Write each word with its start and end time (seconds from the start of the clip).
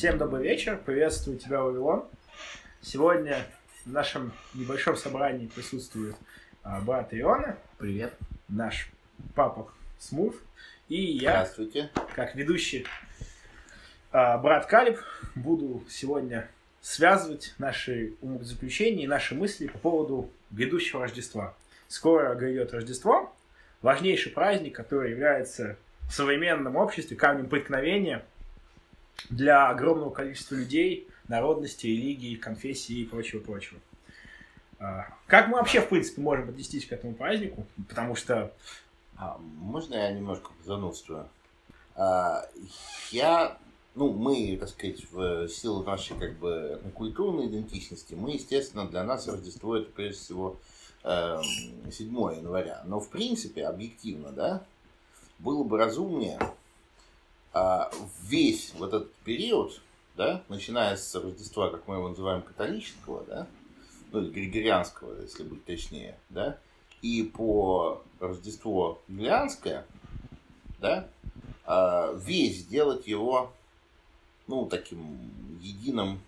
Всем 0.00 0.16
добрый 0.16 0.44
вечер, 0.44 0.80
приветствую 0.82 1.36
тебя, 1.36 1.60
Вавилон. 1.60 2.06
Сегодня 2.80 3.36
в 3.84 3.92
нашем 3.92 4.32
небольшом 4.54 4.96
собрании 4.96 5.46
присутствует 5.46 6.16
а, 6.62 6.80
брат 6.80 7.08
Иона. 7.12 7.58
Привет. 7.76 8.14
Наш 8.48 8.90
папа 9.34 9.70
Смув. 9.98 10.36
И 10.88 10.98
я, 10.98 11.44
Здравствуйте. 11.44 11.90
как 12.16 12.34
ведущий 12.34 12.86
а, 14.10 14.38
брат 14.38 14.64
Калиб, 14.64 14.98
буду 15.34 15.84
сегодня 15.90 16.48
связывать 16.80 17.54
наши 17.58 18.14
умозаключения 18.22 19.04
и 19.04 19.06
наши 19.06 19.34
мысли 19.34 19.66
по 19.66 19.76
поводу 19.76 20.30
грядущего 20.50 21.02
Рождества. 21.02 21.54
Скоро 21.88 22.34
грядет 22.36 22.72
Рождество, 22.72 23.36
важнейший 23.82 24.32
праздник, 24.32 24.74
который 24.74 25.10
является 25.10 25.76
в 26.08 26.14
современном 26.14 26.76
обществе 26.76 27.18
камнем 27.18 27.50
преткновения 27.50 28.24
для 29.28 29.68
огромного 29.68 30.10
количества 30.10 30.54
людей, 30.54 31.08
народностей, 31.28 31.90
религий, 31.90 32.36
конфессий 32.36 33.02
и 33.02 33.06
прочего-прочего. 33.06 33.78
А, 34.78 35.06
Как 35.26 35.48
мы 35.48 35.58
вообще, 35.58 35.80
в 35.80 35.88
принципе, 35.88 36.22
можем 36.22 36.48
отнестись 36.48 36.86
к 36.86 36.92
этому 36.92 37.14
празднику? 37.14 37.66
Потому 37.88 38.14
что 38.16 38.52
А, 39.16 39.36
можно 39.38 39.94
я 39.94 40.10
немножко 40.12 40.50
занудствую? 40.64 41.28
А, 41.94 42.46
я, 43.10 43.58
ну, 43.94 44.12
мы, 44.12 44.56
так 44.58 44.70
сказать, 44.70 45.04
в 45.12 45.46
силу 45.48 45.82
нашей, 45.82 46.16
как 46.16 46.38
бы, 46.38 46.80
культурной 46.94 47.46
идентичности, 47.46 48.14
мы, 48.14 48.30
естественно, 48.30 48.88
для 48.88 49.04
нас 49.04 49.28
Рождество 49.28 49.76
это, 49.76 49.90
прежде 49.90 50.18
всего, 50.20 50.56
эм, 51.02 51.42
7 51.92 52.36
января. 52.36 52.82
Но, 52.86 52.98
в 53.00 53.10
принципе, 53.10 53.66
объективно, 53.66 54.30
да, 54.32 54.64
было 55.38 55.64
бы 55.64 55.76
разумнее 55.76 56.38
весь 58.22 58.72
вот 58.74 58.88
этот 58.88 59.12
период, 59.24 59.80
да, 60.16 60.42
начиная 60.48 60.96
с 60.96 61.14
Рождества, 61.14 61.70
как 61.70 61.86
мы 61.88 61.96
его 61.96 62.08
называем, 62.08 62.42
католического, 62.42 63.24
да, 63.24 63.46
ну, 64.12 64.30
григорианского, 64.30 65.20
если 65.22 65.42
быть 65.42 65.64
точнее, 65.64 66.18
да, 66.28 66.58
и 67.02 67.22
по 67.22 68.02
Рождество 68.20 69.00
Юлианское, 69.08 69.86
да, 70.78 71.08
а, 71.64 72.12
весь 72.14 72.58
сделать 72.58 73.06
его, 73.06 73.52
ну, 74.46 74.66
таким 74.66 75.18
единым 75.60 76.20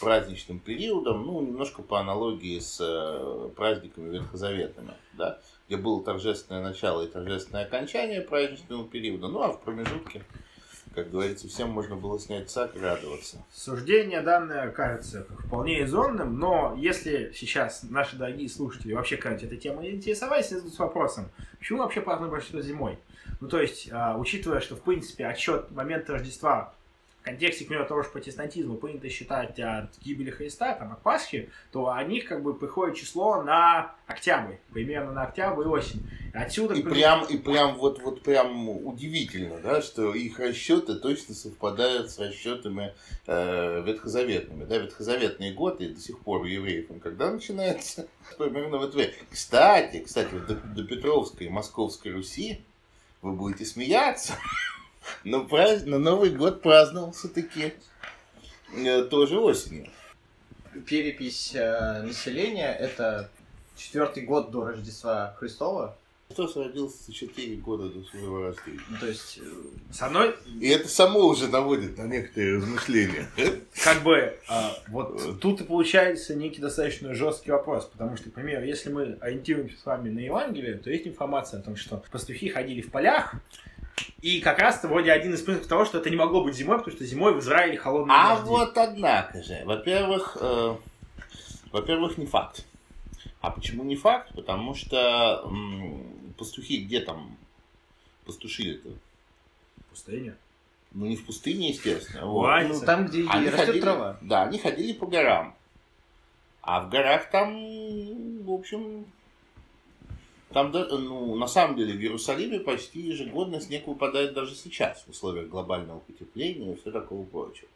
праздничным 0.00 0.60
периодом, 0.60 1.26
ну, 1.26 1.40
немножко 1.40 1.82
по 1.82 2.00
аналогии 2.00 2.58
с 2.58 2.78
э, 2.80 3.50
праздниками 3.56 4.10
ветхозаветными, 4.16 4.94
да, 5.14 5.40
где 5.68 5.76
было 5.76 6.02
торжественное 6.02 6.62
начало 6.62 7.02
и 7.02 7.06
торжественное 7.06 7.64
окончание 7.64 8.22
праздничного 8.22 8.88
периода, 8.88 9.28
ну, 9.28 9.42
а 9.42 9.52
в 9.52 9.60
промежутке, 9.60 10.22
как 10.94 11.10
говорится, 11.10 11.46
всем 11.46 11.68
можно 11.70 11.94
было 11.94 12.18
снять 12.18 12.50
сак 12.50 12.74
и 12.74 12.80
радоваться. 12.80 13.44
Суждение 13.52 14.22
данное 14.22 14.70
кажется 14.70 15.26
вполне 15.46 15.80
резонным, 15.80 16.38
но 16.38 16.74
если 16.78 17.32
сейчас 17.34 17.82
наши 17.82 18.16
дорогие 18.16 18.48
слушатели 18.48 18.94
вообще 18.94 19.18
как 19.18 19.42
этой 19.42 19.58
темой 19.58 19.90
интересовались, 19.94 20.48
задают 20.48 20.78
вопросом, 20.78 21.30
почему 21.58 21.80
вообще 21.80 22.00
празднуем 22.00 22.32
Рождество 22.32 22.62
зимой? 22.62 22.98
Ну, 23.40 23.48
то 23.48 23.60
есть, 23.60 23.90
а, 23.92 24.16
учитывая, 24.16 24.60
что, 24.60 24.74
в 24.74 24.80
принципе, 24.80 25.26
отсчет 25.26 25.70
момента 25.70 26.14
Рождества 26.14 26.74
контексте, 27.28 27.64
к 27.64 27.68
примеру, 27.68 27.86
того 27.86 28.02
же 28.02 28.08
протестантизма 28.08 28.76
принято 28.76 29.08
считать 29.10 29.58
от 29.60 29.98
гибели 30.00 30.30
Христа, 30.30 30.74
там, 30.74 30.92
от 30.92 31.02
Пасхи, 31.02 31.50
то 31.72 31.84
у 31.84 32.06
них 32.06 32.26
как 32.26 32.42
бы 32.42 32.54
приходит 32.54 32.96
число 32.96 33.42
на 33.42 33.94
октябрь, 34.06 34.54
примерно 34.72 35.12
на 35.12 35.24
октябрь 35.24 35.64
и 35.64 35.66
осень. 35.66 36.08
Отсюда... 36.32 36.74
И 36.74 36.82
прям, 36.82 37.24
и 37.24 37.36
прям 37.36 37.76
вот, 37.76 38.00
вот 38.02 38.22
прям 38.22 38.68
удивительно, 38.68 39.58
да, 39.58 39.82
что 39.82 40.14
их 40.14 40.38
расчеты 40.38 40.94
точно 40.94 41.34
совпадают 41.34 42.10
с 42.10 42.18
расчетами 42.18 42.94
э, 43.26 43.82
ветхозаветными. 43.84 44.64
Да, 44.64 44.78
ветхозаветные 44.78 45.52
годы 45.52 45.90
до 45.90 46.00
сих 46.00 46.18
пор 46.20 46.42
у 46.42 46.44
евреев, 46.44 46.90
он 46.90 47.00
когда 47.00 47.30
начинается? 47.30 48.08
Примерно 48.38 48.78
в 48.78 48.84
это 48.84 48.96
время. 48.96 49.12
Кстати, 49.30 50.00
кстати, 50.00 50.28
вот 50.32 50.46
до, 50.46 50.54
до 50.54 50.84
Петровской 50.84 51.46
и 51.46 51.50
Московской 51.50 52.12
Руси 52.12 52.62
вы 53.20 53.32
будете 53.32 53.64
смеяться, 53.64 54.34
но, 55.24 55.44
празд... 55.44 55.86
но 55.86 55.98
Новый 55.98 56.30
год 56.30 56.62
праздновался 56.62 57.28
таки 57.28 57.74
э, 58.76 59.02
тоже 59.04 59.38
осенью. 59.38 59.88
перепись 60.86 61.52
э, 61.54 62.02
населения 62.02 62.72
это 62.72 63.30
четвертый 63.76 64.24
год 64.24 64.50
до 64.50 64.66
Рождества 64.66 65.34
Христова. 65.38 65.96
Христос 66.28 66.56
родился 66.56 67.04
за 67.06 67.12
4 67.14 67.56
года 67.56 67.88
до 67.88 68.04
своего 68.04 68.42
рождения. 68.42 68.80
Ну, 68.90 68.98
то 68.98 69.06
есть, 69.06 69.38
э, 69.38 69.50
С 69.90 70.02
одной, 70.02 70.34
И 70.60 70.68
это 70.68 70.86
само 70.86 71.20
уже 71.20 71.48
наводит 71.48 71.96
на 71.96 72.02
некоторые 72.02 72.58
размышления. 72.58 73.30
как 73.82 74.02
бы, 74.02 74.38
а, 74.46 74.74
вот 74.88 75.40
тут 75.40 75.62
и 75.62 75.64
получается 75.64 76.34
некий 76.34 76.60
достаточно 76.60 77.14
жесткий 77.14 77.50
вопрос, 77.50 77.86
потому 77.86 78.18
что, 78.18 78.28
к 78.28 78.34
примеру, 78.34 78.66
если 78.66 78.90
мы 78.90 79.16
ориентируемся 79.22 79.78
с 79.80 79.86
вами 79.86 80.10
на 80.10 80.18
Евангелие, 80.18 80.74
то 80.76 80.90
есть 80.90 81.06
информация 81.06 81.60
о 81.60 81.62
том, 81.62 81.76
что 81.76 82.02
пастухи 82.12 82.50
ходили 82.50 82.82
в 82.82 82.90
полях, 82.90 83.34
и 84.20 84.40
как 84.40 84.58
раз-то 84.58 84.88
вроде 84.88 85.12
один 85.12 85.34
из 85.34 85.42
признаков 85.42 85.68
того, 85.68 85.84
что 85.84 85.98
это 85.98 86.10
не 86.10 86.16
могло 86.16 86.42
быть 86.44 86.54
зимой, 86.54 86.78
потому 86.78 86.96
что 86.96 87.04
зимой 87.04 87.34
в 87.34 87.40
Израиле 87.40 87.76
холодные 87.78 88.16
А 88.16 88.36
дожди. 88.36 88.48
вот 88.48 88.76
однако 88.76 89.42
же, 89.42 89.62
во-первых, 89.64 90.36
э, 90.40 90.76
во-первых, 91.72 92.18
не 92.18 92.26
факт. 92.26 92.64
А 93.40 93.50
почему 93.50 93.84
не 93.84 93.94
факт? 93.96 94.32
Потому 94.34 94.74
что 94.74 95.42
м, 95.44 96.32
пастухи 96.36 96.78
где 96.84 97.00
там 97.00 97.36
пастушили-то? 98.26 98.90
Пустыня. 99.90 100.34
Ну, 100.92 101.06
не 101.06 101.16
в 101.16 101.24
пустыне, 101.26 101.68
естественно. 101.70 102.26
В 102.26 102.30
Вот. 102.30 102.62
Ну, 102.68 102.80
там, 102.80 103.06
где 103.06 103.22
и 103.22 103.26
Они 103.28 103.46
растет 103.48 103.66
ходили, 103.66 103.80
трава. 103.82 104.16
да, 104.22 104.42
они 104.44 104.58
ходили 104.58 104.92
по 104.92 105.06
горам. 105.06 105.54
А 106.62 106.80
в 106.80 106.90
горах 106.90 107.30
там, 107.30 108.42
в 108.44 108.50
общем, 108.50 109.06
там, 110.52 110.72
ну, 110.72 111.34
на 111.34 111.46
самом 111.46 111.76
деле, 111.76 111.92
в 111.92 112.00
Иерусалиме 112.00 112.60
почти 112.60 113.00
ежегодно 113.00 113.60
снег 113.60 113.86
выпадает 113.86 114.32
даже 114.32 114.54
сейчас, 114.54 115.04
в 115.06 115.10
условиях 115.10 115.48
глобального 115.48 116.00
потепления 116.00 116.72
и 116.72 116.76
все 116.76 116.90
такого 116.90 117.24
прочего. 117.24 117.68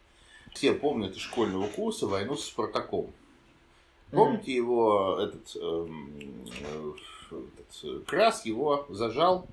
Все 0.54 0.72
помнят 0.72 1.14
из 1.14 1.20
школьного 1.20 1.66
курса 1.66 2.06
войну 2.06 2.36
с 2.36 2.44
Спартаком. 2.44 3.12
Помните 4.10 4.54
его, 4.54 5.18
этот, 5.20 5.56
эм, 5.56 6.44
э, 6.46 6.92
этот, 7.30 7.84
э, 7.84 8.00
Крас 8.06 8.44
его 8.44 8.86
зажал 8.90 9.46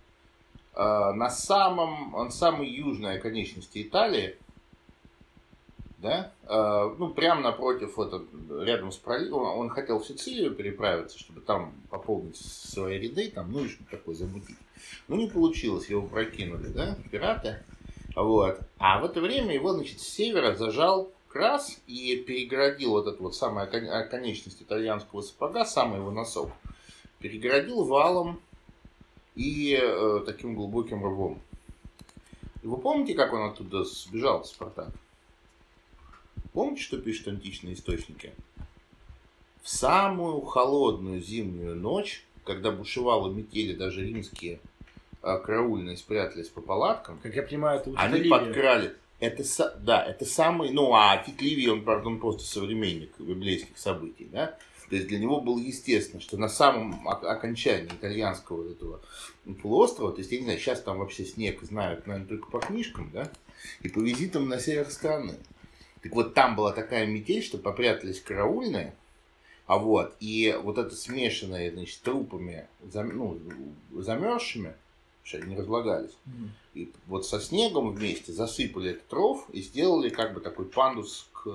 э, 0.76 0.82
на 1.14 1.30
самом, 1.30 2.12
на 2.12 2.30
самой 2.30 2.70
южной 2.70 3.18
оконечности 3.18 3.82
Италии, 3.82 4.38
да, 6.02 6.32
Э, 6.50 6.96
ну, 6.98 7.10
прямо 7.10 7.42
напротив, 7.42 8.00
этот, 8.00 8.24
рядом 8.62 8.92
с 8.92 8.98
проливом, 8.98 9.58
он 9.60 9.70
хотел 9.70 10.00
в 10.00 10.08
Сицилию 10.08 10.56
переправиться, 10.56 11.20
чтобы 11.20 11.42
там 11.42 11.74
пополнить 11.92 12.38
свои 12.38 12.98
ряды, 12.98 13.30
там, 13.30 13.52
ну, 13.52 13.66
и 13.66 13.70
что 13.70 13.84
такое 13.86 14.16
замутить. 14.16 14.58
Ну, 15.08 15.16
не 15.16 15.28
получилось, 15.28 15.90
его 15.90 16.02
прокинули, 16.02 16.68
да, 16.70 16.98
пираты, 17.12 17.64
вот. 18.16 18.60
А 18.80 19.00
в 19.00 19.06
это 19.06 19.22
время 19.22 19.54
его, 19.54 19.74
значит, 19.74 20.00
с 20.00 20.08
севера 20.08 20.56
зажал 20.56 21.12
Крас 21.28 21.80
и 21.86 22.16
перегородил 22.16 22.92
вот 22.92 23.06
эту 23.06 23.22
вот 23.22 23.36
самую 23.36 23.68
окон- 23.68 23.88
оконечность 23.88 24.64
итальянского 24.64 25.22
сапога, 25.22 25.66
самый 25.66 26.00
его 26.00 26.10
носок, 26.10 26.50
перегородил 27.20 27.84
валом 27.84 28.42
и 29.36 29.78
э, 29.80 30.24
таким 30.26 30.56
глубоким 30.56 31.06
рвом. 31.06 31.40
И 32.64 32.68
вы 32.68 32.78
помните, 32.78 33.14
как 33.14 33.32
он 33.34 33.52
оттуда 33.52 33.84
сбежал, 33.84 34.44
Спартак? 34.44 34.90
Помните, 36.60 36.82
что 36.82 36.98
пишут 36.98 37.30
античные 37.30 37.74
источники? 37.74 38.34
В 39.62 39.70
самую 39.70 40.42
холодную 40.42 41.22
зимнюю 41.22 41.74
ночь, 41.78 42.26
когда 42.44 42.70
бушевала 42.70 43.32
метели, 43.32 43.74
даже 43.74 44.06
римские 44.06 44.60
а, 45.22 45.38
караульные 45.38 45.96
спрятались 45.96 46.50
по 46.50 46.60
палаткам, 46.60 47.18
Как 47.24 47.34
я 47.34 47.44
понимаю, 47.44 47.80
это 47.80 47.94
они 47.96 48.18
Ливия. 48.18 48.30
подкрали. 48.30 48.94
Это, 49.22 49.44
да, 49.80 50.04
это 50.04 50.26
самый, 50.26 50.72
ну, 50.72 50.94
а 50.94 51.24
Тит 51.26 51.42
Ливий, 51.42 51.70
он, 51.70 51.86
правда, 51.86 52.10
он 52.10 52.20
просто 52.20 52.44
современник 52.44 53.18
библейских 53.18 53.78
событий, 53.78 54.28
да. 54.30 54.58
То 54.90 54.98
есть 54.98 55.08
для 55.08 55.18
него 55.18 55.40
было 55.40 55.60
естественно, 55.60 56.22
что 56.22 56.36
на 56.36 56.50
самом 56.50 57.08
ок- 57.08 57.24
окончании 57.24 57.88
итальянского 57.88 58.64
вот 58.64 58.72
этого 58.72 59.00
полуострова, 59.62 60.12
то 60.12 60.18
есть, 60.20 60.34
я 60.34 60.40
не 60.40 60.44
знаю, 60.44 60.60
сейчас 60.60 60.82
там 60.82 60.98
вообще 60.98 61.24
снег 61.24 61.62
знают, 61.62 62.06
наверное, 62.06 62.28
только 62.28 62.52
по 62.52 62.60
книжкам, 62.60 63.10
да, 63.14 63.32
и 63.82 63.88
по 63.88 64.00
визитам 64.00 64.50
на 64.50 64.60
север 64.60 64.90
страны. 64.90 65.36
Так 66.02 66.14
вот, 66.14 66.34
там 66.34 66.56
была 66.56 66.72
такая 66.72 67.06
метель, 67.06 67.44
что 67.44 67.58
попрятались 67.58 68.22
караульные, 68.22 68.96
а 69.66 69.78
вот, 69.78 70.16
и 70.20 70.58
вот 70.64 70.78
это 70.78 70.96
смешанное, 70.96 71.72
значит, 71.72 72.02
трупами, 72.02 72.68
зам- 72.84 73.12
ну, 73.14 73.40
замерзшими, 74.02 74.74
что 75.24 75.38
они 75.38 75.48
не 75.54 75.58
разлагались, 75.58 76.18
Мгм. 76.26 76.52
и 76.74 76.92
вот 77.08 77.26
со 77.28 77.40
снегом 77.40 77.92
вместе 77.92 78.32
засыпали 78.32 78.92
этот 78.92 79.12
ров 79.14 79.48
и 79.52 79.62
сделали 79.62 80.10
как 80.10 80.34
бы 80.34 80.40
такой 80.42 80.66
пандус 80.66 81.28
к 81.34 81.48
э, 81.48 81.50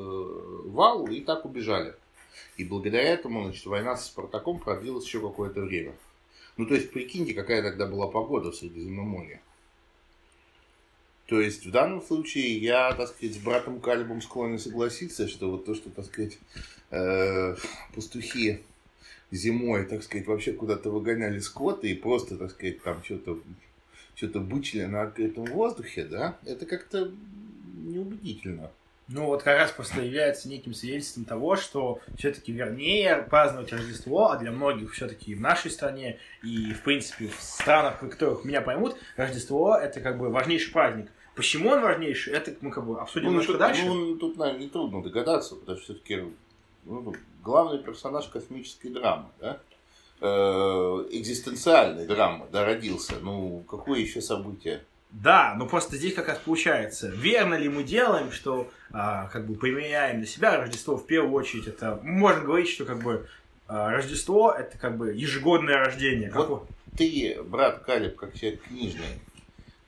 валу 0.66 1.06
и 1.08 1.20
так 1.20 1.44
убежали. 1.44 1.94
И 2.56 2.64
благодаря 2.64 3.02
этому, 3.02 3.44
значит, 3.44 3.64
война 3.66 3.96
со 3.96 4.06
Спартаком 4.06 4.58
продлилась 4.60 5.04
еще 5.06 5.20
какое-то 5.20 5.62
время. 5.62 5.94
Ну, 6.56 6.66
то 6.66 6.74
есть, 6.74 6.92
прикиньте, 6.92 7.34
какая 7.34 7.62
тогда 7.62 7.86
была 7.86 8.06
погода 8.06 8.52
в 8.52 8.56
Средиземноморье. 8.56 9.40
То 11.26 11.40
есть 11.40 11.64
в 11.64 11.70
данном 11.70 12.02
случае 12.02 12.58
я, 12.58 12.92
так 12.92 13.08
сказать, 13.08 13.34
с 13.34 13.38
братом 13.38 13.80
Калибом 13.80 14.20
склонен 14.20 14.58
согласиться, 14.58 15.26
что 15.26 15.50
вот 15.50 15.64
то, 15.64 15.74
что, 15.74 15.88
так 15.90 16.04
сказать, 16.04 16.38
э, 16.90 17.56
пастухи 17.94 18.60
зимой, 19.30 19.86
так 19.86 20.02
сказать, 20.02 20.26
вообще 20.26 20.52
куда-то 20.52 20.90
выгоняли 20.90 21.38
скоты 21.38 21.90
и 21.90 21.94
просто, 21.94 22.36
так 22.36 22.50
сказать, 22.50 22.82
там 22.82 23.02
что-то 23.02 23.38
что-то 24.14 24.38
бычили 24.40 24.84
на 24.84 25.02
открытом 25.02 25.44
воздухе, 25.46 26.04
да, 26.04 26.38
это 26.44 26.66
как-то 26.66 27.10
неубедительно. 27.74 28.70
Ну, 29.08 29.26
вот 29.26 29.42
как 29.42 29.58
раз 29.58 29.70
просто 29.70 30.00
является 30.00 30.48
неким 30.48 30.72
свидетельством 30.72 31.26
того, 31.26 31.56
что 31.56 32.00
все-таки 32.16 32.52
вернее 32.52 33.26
праздновать 33.28 33.70
Рождество, 33.72 34.30
а 34.30 34.38
для 34.38 34.50
многих 34.50 34.92
все-таки 34.92 35.34
в 35.34 35.40
нашей 35.40 35.70
стране 35.70 36.18
и, 36.42 36.72
в 36.72 36.82
принципе, 36.82 37.28
в 37.28 37.42
странах, 37.42 38.02
в 38.02 38.08
которых 38.08 38.44
меня 38.44 38.62
поймут, 38.62 38.96
Рождество 39.16 39.76
это 39.76 40.00
как 40.00 40.18
бы 40.18 40.30
важнейший 40.30 40.72
праздник. 40.72 41.10
Почему 41.34 41.70
он 41.70 41.82
важнейший, 41.82 42.32
это 42.32 42.54
мы 42.60 42.70
как 42.70 42.86
бы 42.86 42.98
обсудим 42.98 43.26
Ну, 43.26 43.30
немножко 43.32 43.52
тут, 43.52 43.60
дальше. 43.60 43.84
ну, 43.84 44.16
тут, 44.16 44.38
наверное, 44.38 44.64
нетрудно 44.66 45.02
догадаться, 45.02 45.56
потому 45.56 45.76
что 45.78 45.92
все-таки 45.92 46.22
ну, 46.84 47.14
главный 47.42 47.82
персонаж 47.82 48.26
космической 48.28 48.88
драмы, 48.88 49.26
да? 49.40 49.60
Э, 50.20 51.06
экзистенциальной 51.10 52.06
драмы, 52.06 52.46
да, 52.50 52.64
родился. 52.64 53.16
Ну, 53.20 53.64
какое 53.68 54.00
еще 54.00 54.22
событие? 54.22 54.82
Да, 55.14 55.54
но 55.56 55.66
просто 55.66 55.96
здесь 55.96 56.12
как 56.12 56.26
раз 56.26 56.38
получается, 56.38 57.08
верно 57.08 57.54
ли 57.54 57.68
мы 57.68 57.84
делаем, 57.84 58.32
что 58.32 58.68
а, 58.92 59.28
как 59.28 59.46
бы 59.46 59.54
применяем 59.54 60.18
на 60.20 60.26
себя 60.26 60.56
Рождество? 60.56 60.96
В 60.96 61.06
первую 61.06 61.32
очередь, 61.34 61.68
это 61.68 62.00
можно 62.02 62.42
говорить, 62.42 62.68
что 62.68 62.84
как 62.84 62.98
бы 63.00 63.28
а, 63.68 63.90
Рождество 63.90 64.50
это 64.50 64.76
как 64.76 64.96
бы 64.96 65.14
ежегодное 65.14 65.76
рождение. 65.76 66.30
Как 66.30 66.48
Вот 66.48 66.68
ты, 66.96 67.40
брат 67.44 67.84
Калиб, 67.84 68.16
как 68.16 68.34
человек 68.34 68.62
книжный, 68.64 69.20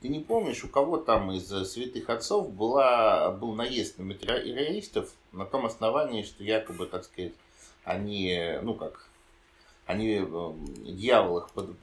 ты 0.01 0.07
не 0.07 0.21
помнишь, 0.21 0.63
у 0.63 0.69
кого 0.69 0.95
там 0.97 1.31
из 1.33 1.51
э, 1.51 1.65
святых 1.65 2.09
отцов 2.09 2.53
была, 2.53 3.31
был 3.31 3.53
наезд 3.53 3.97
на 3.97 4.05
материалистов 4.05 5.09
на 5.33 5.45
том 5.45 5.65
основании, 5.65 6.23
что 6.23 6.43
якобы, 6.43 6.85
так 6.85 7.03
сказать, 7.03 7.33
они, 7.83 8.59
ну 8.61 8.75
как, 8.75 9.07
они, 9.85 10.21
э, 10.25 10.51
дьявол 10.85 11.39
их 11.39 11.49
под- 11.49 11.75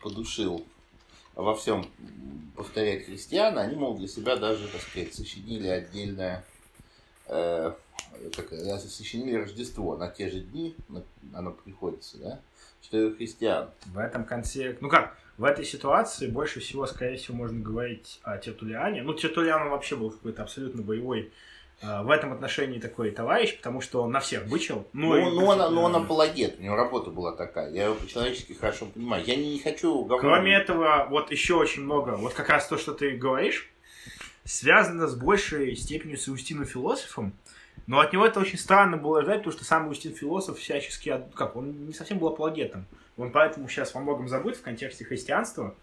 подушил 0.00 0.64
во 1.36 1.54
всем 1.54 1.86
повторять 2.56 3.04
христиан, 3.04 3.58
они, 3.58 3.76
мол, 3.76 3.96
для 3.96 4.08
себя 4.08 4.36
даже, 4.36 4.66
так 4.68 4.80
сказать, 4.80 5.14
сочинили 5.14 5.68
отдельное, 5.68 6.44
э, 7.26 7.72
как, 8.34 8.52
э, 8.52 8.78
сочинили 8.78 9.36
Рождество 9.36 9.96
на 9.96 10.08
те 10.08 10.28
же 10.30 10.40
дни, 10.40 10.74
оно 11.34 11.52
приходится, 11.52 12.18
да, 12.18 12.40
что 12.80 12.98
и 12.98 13.04
у 13.04 13.14
христиан. 13.14 13.70
В 13.86 13.98
этом 13.98 14.24
конце, 14.24 14.76
ну 14.80 14.88
как, 14.88 15.16
в 15.36 15.44
этой 15.44 15.66
ситуации 15.66 16.28
больше 16.28 16.60
всего, 16.60 16.86
скорее 16.86 17.18
всего, 17.18 17.36
можно 17.36 17.60
говорить 17.60 18.20
о 18.22 18.38
Тертулиане. 18.38 19.02
Ну, 19.02 19.12
Тертулиан 19.12 19.68
вообще 19.68 19.94
был 19.96 20.10
какой-то 20.10 20.42
абсолютно 20.42 20.82
боевой 20.82 21.30
в 21.82 22.10
этом 22.10 22.32
отношении 22.32 22.78
такой 22.78 23.10
товарищ, 23.10 23.56
потому 23.56 23.80
что 23.80 24.02
он 24.02 24.10
на 24.12 24.20
всех 24.20 24.46
бычил. 24.48 24.86
Ну, 24.92 25.16
и, 25.16 25.20
ну, 25.22 25.44
он, 25.46 25.74
ну, 25.74 25.82
он 25.82 25.94
э, 25.94 25.98
апологет, 25.98 26.58
у 26.58 26.62
него 26.62 26.74
работа 26.74 27.10
была 27.10 27.32
такая. 27.32 27.70
Я 27.70 27.84
его 27.84 27.94
по-человечески 27.94 28.54
хорошо 28.54 28.86
понимаю. 28.86 29.22
Я 29.26 29.36
не, 29.36 29.52
не 29.52 29.58
хочу 29.58 30.04
говно- 30.04 30.18
Кроме 30.20 30.54
этого, 30.54 31.06
вот 31.10 31.30
еще 31.30 31.54
очень 31.54 31.82
много, 31.82 32.16
вот 32.16 32.32
как 32.32 32.48
раз 32.48 32.66
то, 32.66 32.78
что 32.78 32.92
ты 32.94 33.10
говоришь, 33.16 33.70
связано 34.44 35.06
с 35.06 35.14
большей 35.14 35.76
степенью 35.76 36.16
с 36.16 36.28
Иустином 36.28 36.64
философом, 36.64 37.32
но 37.86 38.00
от 38.00 38.12
него 38.12 38.26
это 38.26 38.40
очень 38.40 38.58
странно 38.58 38.96
было 38.96 39.22
ждать, 39.22 39.38
потому 39.38 39.52
что 39.52 39.64
сам 39.64 39.88
Иустин 39.88 40.14
философ 40.14 40.58
всячески, 40.58 41.22
как, 41.34 41.56
он 41.56 41.86
не 41.86 41.92
совсем 41.92 42.18
был 42.18 42.28
апологетом. 42.28 42.86
Он 43.16 43.30
поэтому 43.30 43.68
сейчас 43.68 43.94
во 43.94 44.00
многом 44.00 44.28
забыт 44.28 44.56
в 44.56 44.62
контексте 44.62 45.04
христианства. 45.04 45.74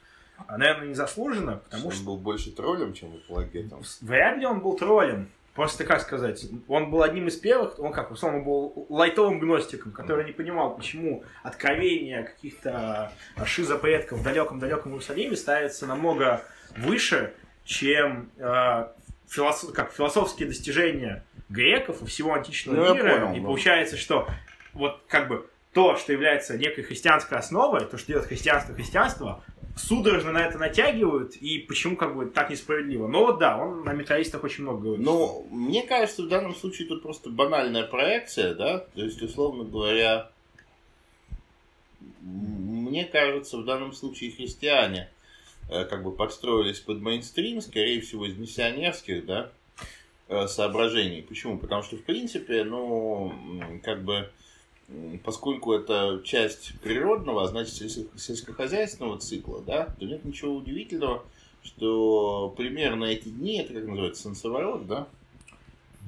А, 0.47 0.57
наверное, 0.57 0.87
незаслуженно, 0.87 1.57
потому 1.57 1.87
он 1.87 1.91
что 1.93 2.03
был 2.05 2.17
больше 2.17 2.51
троллем, 2.51 2.93
чем 2.93 3.13
апологетом. 3.15 3.81
вряд 4.01 4.37
ли 4.39 4.45
он 4.45 4.59
был 4.59 4.75
троллем. 4.75 5.29
Просто, 5.55 5.83
как 5.83 6.01
сказать, 6.01 6.45
он 6.67 6.89
был 6.89 7.03
одним 7.03 7.27
из 7.27 7.35
первых, 7.37 7.77
он 7.77 7.91
как, 7.93 8.09
условно, 8.09 8.39
был 8.39 8.87
лайтовым 8.89 9.39
гностиком, 9.39 9.91
который 9.91 10.25
не 10.25 10.31
понимал, 10.31 10.75
почему 10.75 11.23
откровения 11.43 12.23
каких-то 12.23 13.11
шизопредков 13.45 14.19
в 14.19 14.23
далеком-далеком 14.23 14.91
Иерусалиме 14.93 15.35
ставятся 15.35 15.85
намного 15.85 16.43
выше, 16.75 17.33
чем 17.65 18.31
э, 18.37 18.87
философ- 19.29 19.73
как, 19.73 19.93
философские 19.93 20.47
достижения 20.47 21.23
греков 21.49 22.01
и 22.01 22.05
всего 22.07 22.33
античного 22.33 22.75
Ну, 22.75 22.95
мира. 22.95 23.19
понял, 23.19 23.33
и 23.35 23.39
да. 23.39 23.45
получается, 23.45 23.95
что 23.95 24.27
вот 24.73 25.01
как 25.07 25.27
бы 25.27 25.47
то, 25.71 25.97
что 25.97 26.13
является 26.13 26.57
некой 26.57 26.83
христианской 26.83 27.37
основой, 27.37 27.85
то, 27.85 27.97
что 27.99 28.07
делает 28.07 28.27
христианство 28.27 28.73
христианство, 28.73 29.43
судорожно 29.75 30.31
на 30.31 30.45
это 30.45 30.57
натягивают, 30.57 31.35
и 31.35 31.59
почему 31.59 31.95
как 31.95 32.15
бы 32.15 32.25
так 32.25 32.49
несправедливо. 32.49 33.07
Но 33.07 33.25
вот 33.25 33.39
да, 33.39 33.57
он 33.57 33.83
на 33.83 33.93
металлистах 33.93 34.43
очень 34.43 34.63
много 34.63 34.81
говорит. 34.81 35.05
Ну, 35.05 35.47
мне 35.51 35.83
кажется, 35.83 36.23
в 36.23 36.27
данном 36.27 36.55
случае 36.55 36.87
тут 36.87 37.01
просто 37.01 37.29
банальная 37.29 37.83
проекция, 37.83 38.53
да? 38.53 38.79
То 38.79 39.03
есть, 39.03 39.21
условно 39.21 39.63
говоря, 39.63 40.29
мне 42.21 43.05
кажется, 43.05 43.57
в 43.57 43.65
данном 43.65 43.93
случае 43.93 44.31
христиане 44.31 45.09
э, 45.69 45.85
как 45.85 46.03
бы 46.03 46.11
подстроились 46.11 46.79
под 46.79 47.01
мейнстрим, 47.01 47.61
скорее 47.61 48.01
всего, 48.01 48.25
из 48.25 48.37
миссионерских, 48.37 49.25
да, 49.25 49.51
э, 50.29 50.47
соображений. 50.47 51.21
Почему? 51.21 51.57
Потому 51.57 51.83
что, 51.83 51.97
в 51.97 52.03
принципе, 52.03 52.63
ну, 52.63 53.33
как 53.83 54.03
бы, 54.03 54.31
поскольку 55.23 55.73
это 55.73 56.21
часть 56.23 56.79
природного, 56.81 57.43
а 57.43 57.47
значит, 57.47 57.73
сельско- 57.73 58.17
сельскохозяйственного 58.17 59.17
цикла, 59.19 59.61
да, 59.61 59.95
то 59.99 60.05
нет 60.05 60.23
ничего 60.25 60.55
удивительного, 60.55 61.23
что 61.63 62.53
примерно 62.57 63.05
эти 63.05 63.29
дни, 63.29 63.59
это 63.59 63.73
как 63.73 63.85
называется, 63.85 64.23
солнцеворот, 64.23 64.87
да, 64.87 65.07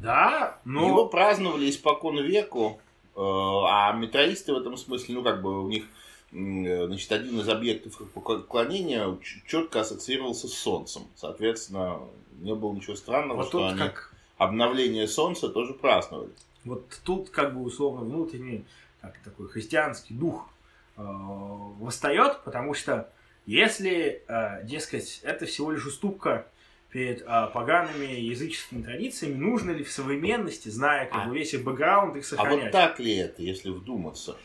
Да, 0.01 0.59
но... 0.65 0.87
его 0.87 1.07
праздновали 1.07 1.69
испокон 1.69 2.19
веку, 2.21 2.79
э, 3.15 3.19
а 3.19 3.93
металлисты 3.93 4.53
в 4.53 4.57
этом 4.57 4.77
смысле, 4.77 5.15
ну, 5.15 5.23
как 5.23 5.41
бы 5.41 5.63
у 5.63 5.67
них, 5.67 5.85
э, 6.31 6.85
значит, 6.87 7.11
один 7.11 7.39
из 7.39 7.49
объектов 7.49 7.99
их 8.01 8.11
поклонения 8.11 9.17
четко 9.47 9.81
ассоциировался 9.81 10.47
с 10.47 10.53
Солнцем. 10.53 11.03
Соответственно, 11.15 12.01
не 12.39 12.53
было 12.53 12.73
ничего 12.73 12.95
странного, 12.95 13.37
вот 13.37 13.47
что 13.47 13.67
они 13.67 13.79
как... 13.79 14.13
обновление 14.37 15.07
Солнца 15.07 15.49
тоже 15.49 15.73
праздновали. 15.73 16.31
Вот 16.65 16.83
тут 17.03 17.29
как 17.29 17.53
бы 17.55 17.61
условно 17.61 18.01
внутренний 18.01 18.65
как 19.13 19.21
такой 19.23 19.47
христианский 19.49 20.13
дух 20.13 20.49
э, 20.97 21.01
восстает, 21.03 22.41
потому 22.43 22.73
что 22.73 23.11
если, 23.45 24.23
э, 24.27 24.63
дескать, 24.65 25.19
это 25.23 25.45
всего 25.45 25.71
лишь 25.71 25.85
уступка 25.85 26.47
перед 26.89 27.21
э, 27.21 27.47
погаными 27.53 28.05
языческими 28.05 28.81
традициями, 28.83 29.35
нужно 29.35 29.71
ли 29.71 29.83
в 29.83 29.91
современности, 29.91 30.69
зная 30.69 31.05
как 31.05 31.25
А. 31.25 31.27
бы 31.27 31.37
весь 31.37 31.53
их 31.53 31.63
бэкграунд, 31.63 32.15
их 32.15 32.23
А 32.23 32.27
сохранять? 32.27 32.63
вот 32.63 32.71
так 32.71 32.99
ли 32.99 33.15
это, 33.15 33.41
если 33.41 33.69
вдуматься? 33.69 34.35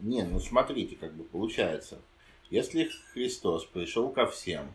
Не, 0.00 0.22
ну 0.24 0.40
смотрите, 0.40 0.96
как 0.96 1.12
бы 1.14 1.24
получается. 1.24 1.98
Если 2.50 2.90
Христос 3.12 3.64
пришел 3.64 4.10
ко 4.10 4.26
всем, 4.26 4.66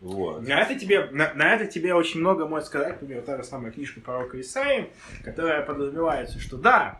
вот, 0.00 0.46
На 0.46 0.62
это, 0.62 0.78
тебе, 0.78 1.08
на, 1.10 1.34
на 1.34 1.54
это 1.54 1.66
тебе 1.66 1.94
очень 1.94 2.20
много 2.20 2.46
может 2.46 2.66
сказать, 2.66 3.00
например, 3.00 3.22
та 3.22 3.36
же 3.36 3.44
самая 3.44 3.70
книжка 3.70 4.00
пророка 4.00 4.40
Исаии, 4.40 4.90
которая 5.24 5.62
подразумевается, 5.62 6.38
что 6.40 6.56
да, 6.56 6.98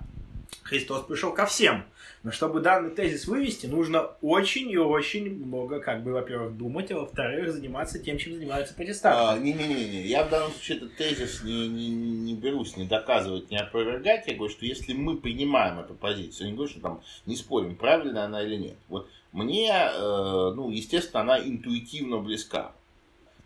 Христос 0.62 1.04
пришел 1.06 1.32
ко 1.32 1.46
всем, 1.46 1.84
но 2.22 2.30
чтобы 2.30 2.60
данный 2.60 2.90
тезис 2.90 3.26
вывести, 3.26 3.66
нужно 3.66 4.02
очень 4.20 4.70
и 4.70 4.76
очень 4.76 5.34
много, 5.34 5.80
как 5.80 6.02
бы, 6.02 6.12
во-первых, 6.12 6.56
думать, 6.58 6.90
а 6.90 6.96
во-вторых, 6.96 7.50
заниматься 7.52 7.98
тем, 7.98 8.18
чем 8.18 8.34
занимаются 8.34 8.74
протестанты. 8.74 9.18
А, 9.18 9.38
Не-не-не, 9.38 10.02
я 10.06 10.24
в 10.24 10.28
данном 10.28 10.50
случае 10.52 10.76
этот 10.76 10.96
тезис 10.96 11.42
не, 11.42 11.68
не, 11.68 11.88
не 11.88 12.34
берусь 12.34 12.76
не 12.76 12.84
доказывать, 12.84 13.50
не 13.50 13.56
опровергать. 13.56 14.26
Я 14.26 14.34
говорю, 14.34 14.52
что 14.52 14.66
если 14.66 14.92
мы 14.92 15.16
принимаем 15.16 15.78
эту 15.78 15.94
позицию, 15.94 16.46
я 16.46 16.50
не 16.50 16.56
говорю, 16.56 16.70
что 16.70 16.80
там 16.80 17.00
не 17.24 17.36
спорим, 17.36 17.76
правильно 17.76 18.24
она 18.24 18.42
или 18.42 18.56
нет. 18.56 18.76
Вот 18.88 19.08
мне, 19.32 19.70
э, 19.70 20.52
ну, 20.54 20.70
естественно, 20.70 21.22
она 21.22 21.38
интуитивно 21.38 22.18
близка. 22.18 22.72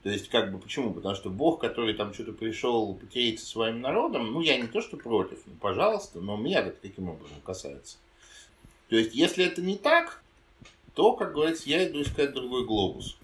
То 0.04 0.11
есть, 0.11 0.28
как 0.28 0.52
бы, 0.52 0.58
почему? 0.58 0.92
Потому 0.92 1.14
что 1.14 1.30
Бог, 1.30 1.62
который 1.62 1.94
там 1.94 2.12
что-то 2.12 2.32
пришел 2.32 2.94
потереть 2.94 3.40
со 3.40 3.46
своим 3.46 3.80
народом, 3.80 4.32
ну, 4.32 4.42
я 4.42 4.58
не 4.58 4.66
то, 4.66 4.82
что 4.82 4.99
против, 4.99 5.38
ну, 5.46 5.54
пожалуйста, 5.58 6.20
но 6.20 6.37
меня 6.37 6.61
это 6.61 6.76
каким 6.82 7.08
образом 7.08 7.40
касается. 7.42 7.96
То 8.90 8.96
есть, 8.96 9.14
если 9.14 9.46
это 9.46 9.62
не 9.62 9.78
так, 9.78 10.23
то, 10.94 11.14
как 11.14 11.32
говорится, 11.32 11.70
я 11.70 11.88
иду 11.88 12.02
искать 12.02 12.34
другой 12.34 12.66
глобус. 12.66 13.16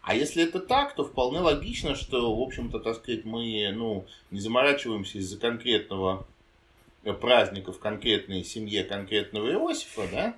А 0.00 0.14
если 0.14 0.42
это 0.42 0.58
так, 0.58 0.94
то 0.94 1.04
вполне 1.04 1.40
логично, 1.40 1.94
что, 1.94 2.34
в 2.34 2.40
общем-то, 2.40 2.78
так 2.78 2.96
сказать, 2.96 3.26
мы 3.26 3.70
ну, 3.74 4.06
не 4.30 4.40
заморачиваемся 4.40 5.18
из-за 5.18 5.38
конкретного 5.38 6.26
праздника 7.20 7.72
в 7.72 7.78
конкретной 7.78 8.42
семье 8.42 8.84
конкретного 8.84 9.50
Иосифа, 9.52 10.08
да, 10.10 10.34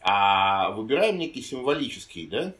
а 0.00 0.70
выбираем 0.70 1.18
некий 1.18 1.42
символический, 1.42 2.26
да. 2.26 2.54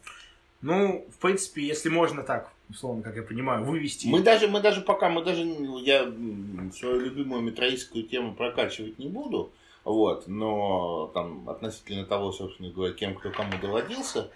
Ну, 0.61 1.05
в 1.09 1.17
принципе, 1.19 1.65
если 1.65 1.89
можно 1.89 2.21
так, 2.23 2.51
условно, 2.69 3.01
как 3.01 3.15
я 3.15 3.23
понимаю, 3.23 3.63
вывести... 3.63 4.07
Мы 4.07 4.21
даже, 4.21 4.47
мы 4.47 4.59
даже 4.59 4.81
пока, 4.81 5.09
мы 5.09 5.23
даже, 5.23 5.43
я 5.83 6.01
м, 6.03 6.71
свою 6.75 6.99
любимую 6.99 7.41
метроистскую 7.41 8.03
тему 8.03 8.35
прокачивать 8.35 8.99
не 8.99 9.07
буду, 9.07 9.51
Вот, 9.85 10.27
но 10.27 11.09
там 11.13 11.49
относительно 11.49 12.05
того, 12.05 12.33
собственно 12.33 12.69
говоря, 12.69 12.93
кем 12.93 13.15
кто 13.15 13.31
кому 13.31 13.57
доводился, 13.61 14.29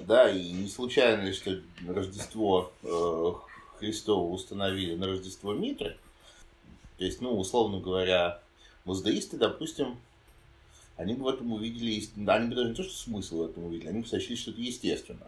да, 0.00 0.30
и 0.30 0.52
не 0.52 0.68
случайно 0.68 1.32
что 1.32 1.60
Рождество 1.88 2.72
э, 2.84 3.32
Христово 3.78 4.32
установили 4.32 4.94
на 4.94 5.06
Рождество 5.08 5.52
Митры, 5.52 5.96
то 6.98 7.04
есть, 7.04 7.20
ну, 7.20 7.36
условно 7.38 7.80
говоря, 7.80 8.40
муздеисты, 8.84 9.36
допустим, 9.36 9.98
они 10.96 11.14
бы 11.14 11.24
в 11.24 11.28
этом 11.28 11.52
увидели, 11.52 12.02
они 12.26 12.48
бы 12.48 12.54
даже 12.54 12.68
не 12.70 12.74
то, 12.74 12.84
что 12.84 12.94
смысл 12.94 13.38
в 13.38 13.50
этом 13.50 13.64
увидели, 13.64 13.88
они 13.88 14.00
бы 14.00 14.06
сочли, 14.06 14.36
что 14.36 14.52
это 14.52 14.60
естественно. 14.60 15.26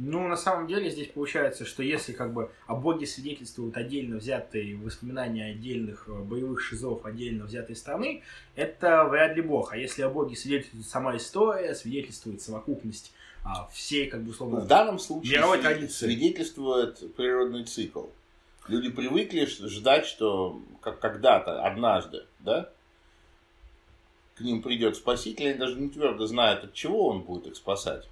Ну, 0.00 0.28
на 0.28 0.36
самом 0.36 0.68
деле 0.68 0.90
здесь 0.90 1.08
получается, 1.08 1.64
что 1.64 1.82
если 1.82 2.12
как 2.12 2.32
бы 2.32 2.52
о 2.68 2.76
Боге 2.76 3.04
свидетельствуют 3.04 3.76
отдельно 3.76 4.18
взятые 4.18 4.76
воспоминания 4.76 5.46
отдельных 5.46 6.04
э, 6.06 6.12
боевых 6.12 6.60
шизов 6.60 7.04
отдельно 7.04 7.46
взятой 7.46 7.74
страны, 7.74 8.22
это 8.54 9.04
вряд 9.04 9.34
ли 9.34 9.42
Бог. 9.42 9.72
А 9.72 9.76
если 9.76 10.02
о 10.02 10.08
Боге 10.08 10.36
свидетельствует 10.36 10.86
сама 10.86 11.16
история, 11.16 11.74
свидетельствует 11.74 12.40
совокупность 12.40 13.12
а, 13.44 13.66
всей, 13.72 14.06
как 14.08 14.22
бы, 14.22 14.30
условно, 14.30 14.60
В 14.60 14.68
данном 14.68 15.00
случае 15.00 15.38
мировой 15.38 15.58
традиции. 15.58 16.06
свидетельствует 16.06 17.16
природный 17.16 17.64
цикл. 17.64 18.04
Люди 18.68 18.90
привыкли 18.90 19.46
ждать, 19.46 20.06
что 20.06 20.60
как 20.80 21.00
когда-то, 21.00 21.64
однажды, 21.64 22.24
да, 22.38 22.70
к 24.36 24.42
ним 24.42 24.62
придет 24.62 24.94
спаситель, 24.94 25.48
они 25.48 25.58
даже 25.58 25.74
не 25.74 25.88
твердо 25.88 26.24
знают, 26.26 26.62
от 26.62 26.72
чего 26.72 27.08
он 27.08 27.22
будет 27.22 27.48
их 27.48 27.56
спасать. 27.56 28.08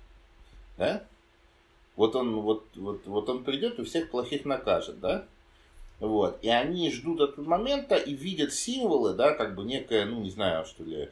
Да? 0.79 1.05
Вот 1.97 2.15
он, 2.15 2.41
вот, 2.41 2.65
вот, 2.75 3.07
вот 3.07 3.29
он 3.29 3.43
придет 3.43 3.79
и 3.79 3.85
всех 3.85 4.11
плохих 4.11 4.45
накажет, 4.45 5.01
да? 5.01 5.27
Вот. 5.99 6.39
И 6.43 6.49
они 6.49 6.91
ждут 6.93 7.21
этого 7.21 7.49
момента 7.49 7.97
и 7.97 8.13
видят 8.13 8.53
символы, 8.53 9.15
да, 9.15 9.33
как 9.33 9.55
бы 9.55 9.65
некое, 9.65 10.05
ну, 10.05 10.21
не 10.21 10.31
знаю, 10.31 10.67
что 10.67 10.85
ли, 10.85 11.09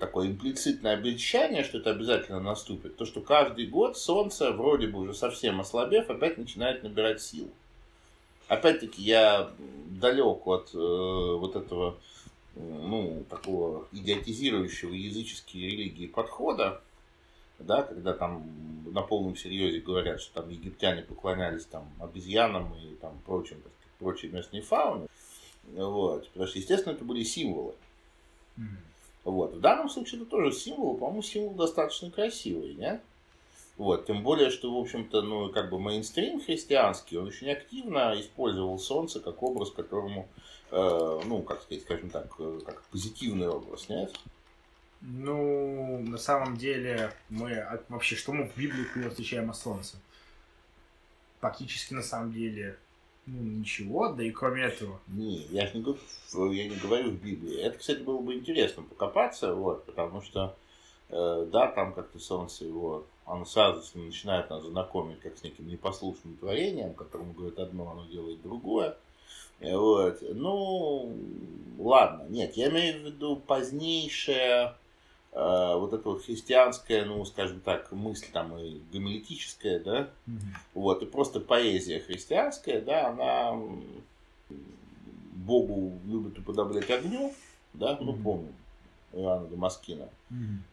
такое 0.00 0.28
имплицитное 0.28 0.94
обещание, 0.94 1.64
что 1.64 1.78
это 1.78 1.90
обязательно 1.90 2.40
наступит. 2.40 2.96
То, 2.96 3.04
что 3.04 3.20
каждый 3.20 3.66
год 3.66 3.98
Солнце, 3.98 4.52
вроде 4.52 4.86
бы 4.86 5.00
уже 5.00 5.14
совсем 5.14 5.60
ослабев, 5.60 6.08
опять 6.08 6.38
начинает 6.38 6.82
набирать 6.82 7.20
силу. 7.20 7.50
Опять-таки, 8.48 9.02
я 9.02 9.50
далек 10.00 10.46
от 10.46 10.70
э, 10.74 10.78
вот 10.78 11.54
этого, 11.54 11.96
ну, 12.54 13.24
такого 13.28 13.86
идиотизирующего 13.92 14.94
языческие 14.94 15.70
религии 15.70 16.06
подхода, 16.06 16.80
да, 17.58 17.82
когда 17.82 18.12
там 18.12 18.44
на 18.92 19.02
полном 19.02 19.36
серьезе 19.36 19.80
говорят, 19.80 20.20
что 20.20 20.42
там 20.42 20.50
египтяне 20.50 21.02
поклонялись 21.02 21.64
там 21.64 21.88
обезьянам 22.00 22.74
и 22.74 22.94
там 22.96 23.18
прочим, 23.24 23.56
так 23.62 23.72
сказать, 23.72 23.98
прочей 23.98 24.28
местной 24.28 24.60
фауне. 24.60 25.06
Вот. 25.74 26.28
Потому 26.28 26.46
что, 26.46 26.58
естественно, 26.58 26.92
это 26.92 27.04
были 27.04 27.22
символы. 27.22 27.74
Вот. 29.24 29.54
В 29.54 29.60
данном 29.60 29.88
случае 29.88 30.20
это 30.20 30.30
тоже 30.30 30.52
символ, 30.52 30.96
по-моему, 30.96 31.22
символ 31.22 31.54
достаточно 31.54 32.10
красивый, 32.10 32.74
не? 32.74 33.00
Вот. 33.76 34.06
Тем 34.06 34.22
более, 34.22 34.50
что, 34.50 34.74
в 34.74 34.78
общем-то, 34.78 35.22
ну, 35.22 35.48
как 35.50 35.70
бы 35.70 35.78
мейнстрим 35.78 36.40
христианский, 36.40 37.16
он 37.16 37.28
очень 37.28 37.50
активно 37.50 38.14
использовал 38.20 38.78
солнце 38.78 39.20
как 39.20 39.42
образ, 39.42 39.70
которому, 39.70 40.28
э, 40.70 41.20
ну, 41.24 41.42
как 41.42 41.62
сказать, 41.62 41.84
скажем 41.84 42.10
так, 42.10 42.34
э, 42.38 42.60
как 42.66 42.82
позитивный 42.90 43.48
образ, 43.48 43.88
нет? 43.88 44.12
Ну, 45.02 45.98
на 46.06 46.16
самом 46.18 46.56
деле, 46.56 47.12
мы 47.28 47.66
вообще, 47.88 48.14
что 48.14 48.32
мы 48.32 48.46
в 48.48 48.56
Библии 48.56 48.82
например, 48.82 49.10
встречаем 49.10 49.50
о 49.50 49.54
Солнце? 49.54 49.96
Фактически, 51.40 51.92
на 51.94 52.02
самом 52.02 52.32
деле, 52.32 52.78
ну, 53.26 53.42
ничего, 53.42 54.08
да 54.12 54.22
и 54.22 54.30
кроме 54.30 54.62
этого. 54.62 55.00
Не, 55.08 55.38
я 55.50 55.66
же 55.66 55.78
не, 55.78 55.82
говорю- 55.82 56.52
я 56.52 56.68
не 56.68 56.76
говорю 56.76 57.10
в 57.10 57.20
Библии. 57.20 57.60
Это, 57.60 57.78
кстати, 57.78 57.98
было 57.98 58.20
бы 58.20 58.34
интересно 58.34 58.84
покопаться, 58.84 59.54
вот, 59.54 59.84
потому 59.86 60.22
что, 60.22 60.56
э, 61.08 61.48
да, 61.50 61.66
там 61.66 61.94
как-то 61.94 62.20
солнце 62.20 62.64
его, 62.64 63.04
оно 63.26 63.44
сразу 63.44 63.82
начинает 63.98 64.50
нас 64.50 64.62
знакомить 64.62 65.18
как 65.20 65.36
с 65.36 65.42
неким 65.42 65.66
непослушным 65.68 66.36
творением, 66.36 66.94
которому 66.94 67.32
говорит 67.32 67.58
одно, 67.58 67.90
оно 67.90 68.06
делает 68.06 68.40
другое. 68.42 68.96
Э, 69.58 69.76
Вот. 69.76 70.18
Ну, 70.22 71.12
ладно, 71.78 72.26
нет, 72.28 72.56
я 72.56 72.68
имею 72.68 73.00
в 73.02 73.06
виду 73.06 73.34
позднейшее 73.36 74.76
вот 75.32 75.92
это 75.94 76.10
вот 76.10 76.24
христианская, 76.24 77.04
ну, 77.04 77.24
скажем 77.24 77.60
так, 77.60 77.90
мысль 77.92 78.26
там 78.32 78.56
и 78.58 78.80
гомилетическая, 78.92 79.80
да, 79.80 80.10
вот, 80.74 81.02
и 81.02 81.06
просто 81.06 81.40
поэзия 81.40 82.00
христианская, 82.00 82.80
да, 82.80 83.08
она 83.08 83.58
Богу 85.32 85.98
любит 86.06 86.38
уподоблять 86.38 86.90
огню, 86.90 87.32
да, 87.72 87.96
ну, 88.00 88.12
Мгм. 88.12 88.22
помним, 88.22 88.54
Иоанна 89.12 89.48
Дамаскина. 89.48 90.08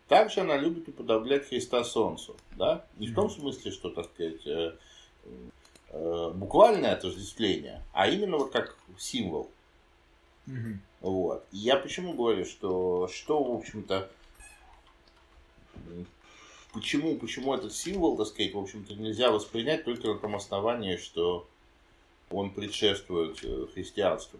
Также 0.08 0.42
она 0.42 0.58
любит 0.58 0.88
уподоблять 0.88 1.48
Христа 1.48 1.84
Солнцу, 1.84 2.36
да, 2.58 2.86
не 2.98 3.08
в 3.08 3.16
том 3.16 3.30
смысле, 3.30 3.72
что, 3.72 3.90
так 3.90 4.06
сказать, 4.06 4.46
э, 4.46 4.74
э, 5.90 6.32
буквальное 6.34 6.94
отождествление, 6.94 7.84
а 7.94 8.08
именно 8.08 8.38
вот 8.38 8.52
как 8.52 8.76
символ. 8.98 9.50
Мгм. 10.48 10.82
Вот. 11.02 11.46
И 11.52 11.58
я 11.58 11.78
почему 11.78 12.14
говорю, 12.14 12.44
что, 12.46 13.08
что 13.08 13.44
в 13.44 13.56
общем-то, 13.56 14.10
почему, 16.74 17.16
почему 17.18 17.54
этот 17.54 17.74
символ, 17.74 18.18
так 18.18 18.28
сказать, 18.28 18.54
в 18.54 18.60
общем-то, 18.60 18.96
нельзя 18.96 19.32
воспринять 19.32 19.86
только 19.86 20.08
на 20.08 20.16
том 20.16 20.36
основании, 20.36 20.98
что 20.98 21.48
он 22.30 22.52
предшествует 22.52 23.44
э, 23.44 23.68
христианству. 23.74 24.40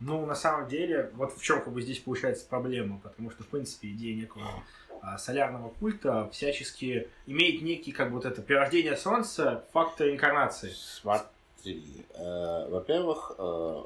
Ну, 0.00 0.26
на 0.26 0.34
самом 0.34 0.68
деле, 0.68 1.10
вот 1.14 1.36
в 1.36 1.42
чем 1.42 1.62
как 1.62 1.72
бы 1.72 1.80
здесь 1.80 1.98
получается 2.00 2.46
проблема, 2.46 2.98
потому 3.02 3.30
что, 3.30 3.42
в 3.42 3.48
принципе, 3.48 3.88
идея 3.88 4.14
некого 4.14 4.62
а, 5.00 5.18
солярного 5.18 5.70
культа 5.70 6.28
всячески 6.30 7.08
имеет 7.26 7.62
некий, 7.62 7.92
как 7.92 8.08
бы 8.08 8.16
вот 8.16 8.26
это 8.26 8.42
перерождение 8.42 8.96
Солнца, 8.96 9.64
фактор 9.72 10.10
инкарнации. 10.10 10.72
Смотри, 10.74 12.04
э, 12.14 12.68
во-первых, 12.68 13.32
э, 13.38 13.82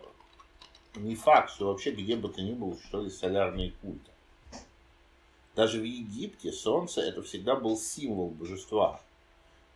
не 0.97 1.15
факт, 1.15 1.51
что 1.51 1.69
вообще 1.69 1.91
где 1.91 2.17
бы 2.17 2.29
то 2.29 2.41
ни 2.41 2.53
было 2.53 2.75
существовали 2.75 3.11
солярные 3.11 3.73
культы. 3.83 4.11
Даже 5.59 5.81
в 5.81 5.85
Египте 5.85 6.53
солнце 6.53 7.01
это 7.01 7.21
всегда 7.21 7.57
был 7.57 7.77
символ 7.77 8.31
божества. 8.31 9.01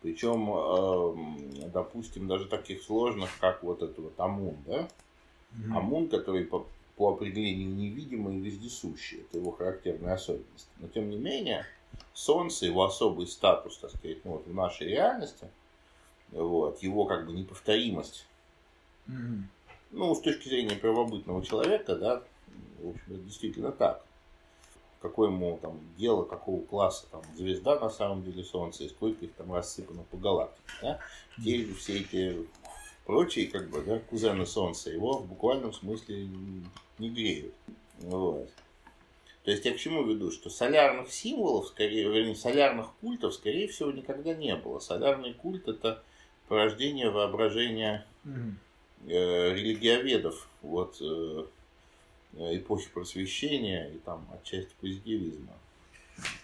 Причем, 0.01 0.49
эм, 0.49 1.71
допустим, 1.73 2.29
даже 2.29 2.47
таких 2.47 2.85
сложных, 2.85 3.29
как 3.41 3.65
вот 3.65 3.83
это 3.83 4.01
вот 4.01 4.13
Амун, 4.17 4.57
да? 4.65 4.89
Амун, 5.75 6.09
который 6.09 6.45
по, 6.45 6.69
по 6.95 7.13
определению 7.13 7.75
невидимый 7.75 8.37
и 8.37 8.41
вездесущий. 8.41 9.23
Это 9.23 9.39
его 9.39 9.51
характерная 9.51 10.15
особенность. 10.15 10.69
Но 10.79 10.87
тем 10.87 11.11
не 11.11 11.17
менее, 11.17 11.67
Солнце, 12.15 12.67
его 12.67 12.85
особый 12.85 13.27
статус, 13.27 13.77
так 13.79 13.91
сказать, 13.91 14.25
ну, 14.25 14.35
вот, 14.35 14.47
в 14.47 14.55
нашей 14.55 14.87
реальности, 14.87 15.51
вот, 16.31 16.81
его 16.81 17.07
как 17.07 17.27
бы 17.27 17.33
неповторимость, 17.33 18.25
Мгм. 19.07 19.49
ну, 19.91 20.15
с 20.15 20.21
точки 20.21 20.47
зрения 20.47 20.77
первобытного 20.77 21.45
человека, 21.45 21.97
да, 21.97 22.23
в 22.79 22.91
общем, 22.91 23.03
это 23.09 23.25
действительно 23.25 23.73
так. 23.73 24.05
Какое 25.03 25.31
ему 25.31 25.59
там 25.61 25.81
дело, 25.99 26.25
какого 26.25 26.63
класса 26.65 27.07
там 27.11 27.23
звезда 27.37 27.79
на 27.79 27.91
самом 27.91 28.23
деле 28.23 28.45
Солнце, 28.45 28.85
и 28.85 28.89
сколько 28.89 29.25
их 29.25 29.33
там 29.35 29.53
рассыпано 29.53 30.05
по 30.05 30.17
галактике, 30.17 30.63
да? 30.81 31.01
Те 31.43 31.67
же 31.67 31.75
все 31.75 31.99
эти 31.99 32.47
прочие, 33.05 33.49
как 33.49 33.69
бы, 33.69 33.83
да, 33.83 33.99
кузены 33.99 34.47
Солнца 34.47 34.91
его 34.91 35.19
в 35.19 35.27
буквальном 35.27 35.73
смысле 35.73 36.29
не 36.99 37.11
греют. 37.11 37.55
Вот. 37.99 38.49
То 39.45 39.51
есть 39.51 39.65
я 39.65 39.73
к 39.73 39.77
чему 39.77 40.05
веду, 40.05 40.31
что 40.31 40.51
солярных 40.51 41.13
символов, 41.13 41.67
скорее, 41.67 42.09
вернее, 42.09 42.37
солярных 42.37 42.93
культов, 43.01 43.35
скорее 43.35 43.67
всего, 43.67 43.91
никогда 43.91 44.35
не 44.35 44.55
было. 44.55 44.79
Солярный 44.79 45.35
культ 45.35 45.67
это 45.67 46.03
порождение 46.47 47.11
воображения 47.11 48.07
э, 48.25 49.55
религиоведов 49.55 50.49
вот, 50.63 50.97
э, 51.01 51.47
эпохи 52.35 52.89
просвещения 52.91 53.89
и 53.89 53.99
там 53.99 54.29
отчасти 54.33 54.75
позитивизма. 54.81 55.55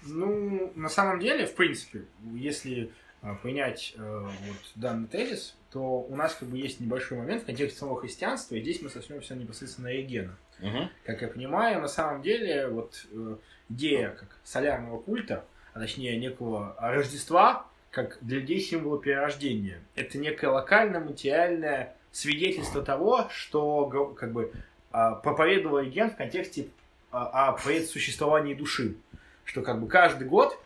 Ну, 0.02 0.72
на 0.74 0.88
самом 0.88 1.20
деле, 1.20 1.46
в 1.46 1.54
принципе, 1.54 2.04
если 2.34 2.90
а, 3.20 3.34
принять 3.34 3.94
э, 3.96 4.22
вот 4.22 4.72
данный 4.74 5.08
тезис, 5.08 5.56
то 5.70 6.00
у 6.00 6.14
нас 6.16 6.34
как 6.34 6.48
бы 6.48 6.56
есть 6.56 6.80
небольшой 6.80 7.18
момент 7.18 7.42
в 7.42 7.46
контексте 7.46 7.78
самого 7.78 8.00
христианства, 8.00 8.54
и 8.54 8.62
здесь 8.62 8.80
мы 8.80 8.90
совсем 8.90 9.20
все 9.20 9.34
непосредственно 9.34 9.88
на 9.88 9.92
Егена. 9.92 10.36
Мгм. 10.60 10.90
Как 11.04 11.22
я 11.22 11.28
понимаю, 11.28 11.80
на 11.80 11.88
самом 11.88 12.22
деле, 12.22 12.68
вот 12.68 13.06
э, 13.12 13.36
идея 13.68 14.10
как 14.10 14.36
солярного 14.44 15.00
культа, 15.00 15.44
а 15.74 15.80
точнее 15.80 16.16
некого 16.16 16.76
Рождества, 16.78 17.66
как 17.90 18.18
для 18.20 18.38
людей 18.38 18.60
символа 18.60 19.00
перерождения, 19.00 19.80
это 19.94 20.18
некое 20.18 20.48
локальное 20.48 21.00
материальное 21.00 21.96
свидетельство 22.12 22.82
того, 22.82 23.28
что 23.30 23.86
как 24.16 24.32
бы 24.32 24.52
проповедовал 24.90 25.80
Еген 25.80 26.10
в 26.10 26.16
контексте 26.16 26.68
а, 27.10 27.48
о 27.48 27.52
предсуществовании 27.52 28.54
души, 28.54 28.96
что 29.44 29.62
как 29.62 29.80
бы 29.80 29.88
каждый 29.88 30.26
год 30.28 30.58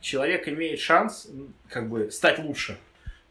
человек 0.00 0.48
имеет 0.48 0.80
шанс 0.80 1.28
как 1.68 1.88
бы 1.88 2.10
стать 2.10 2.38
лучше. 2.38 2.78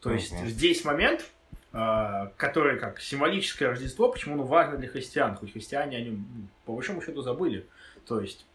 То 0.01 0.11
есть 0.11 0.31
Мгм. 0.31 0.47
здесь 0.47 0.85
момент, 0.85 1.25
а, 1.73 2.31
который 2.37 2.79
как 2.79 2.99
символическое 2.99 3.69
Рождество, 3.69 4.11
почему 4.11 4.35
оно 4.35 4.43
важно 4.43 4.77
для 4.77 4.87
христиан, 4.87 5.35
хоть 5.35 5.53
христиане 5.53 5.97
о 5.97 6.01
нем 6.01 6.49
по 6.65 6.73
большому 6.73 7.01
счету 7.01 7.21
забыли. 7.21 7.65
То 8.05 8.19
есть... 8.21 8.45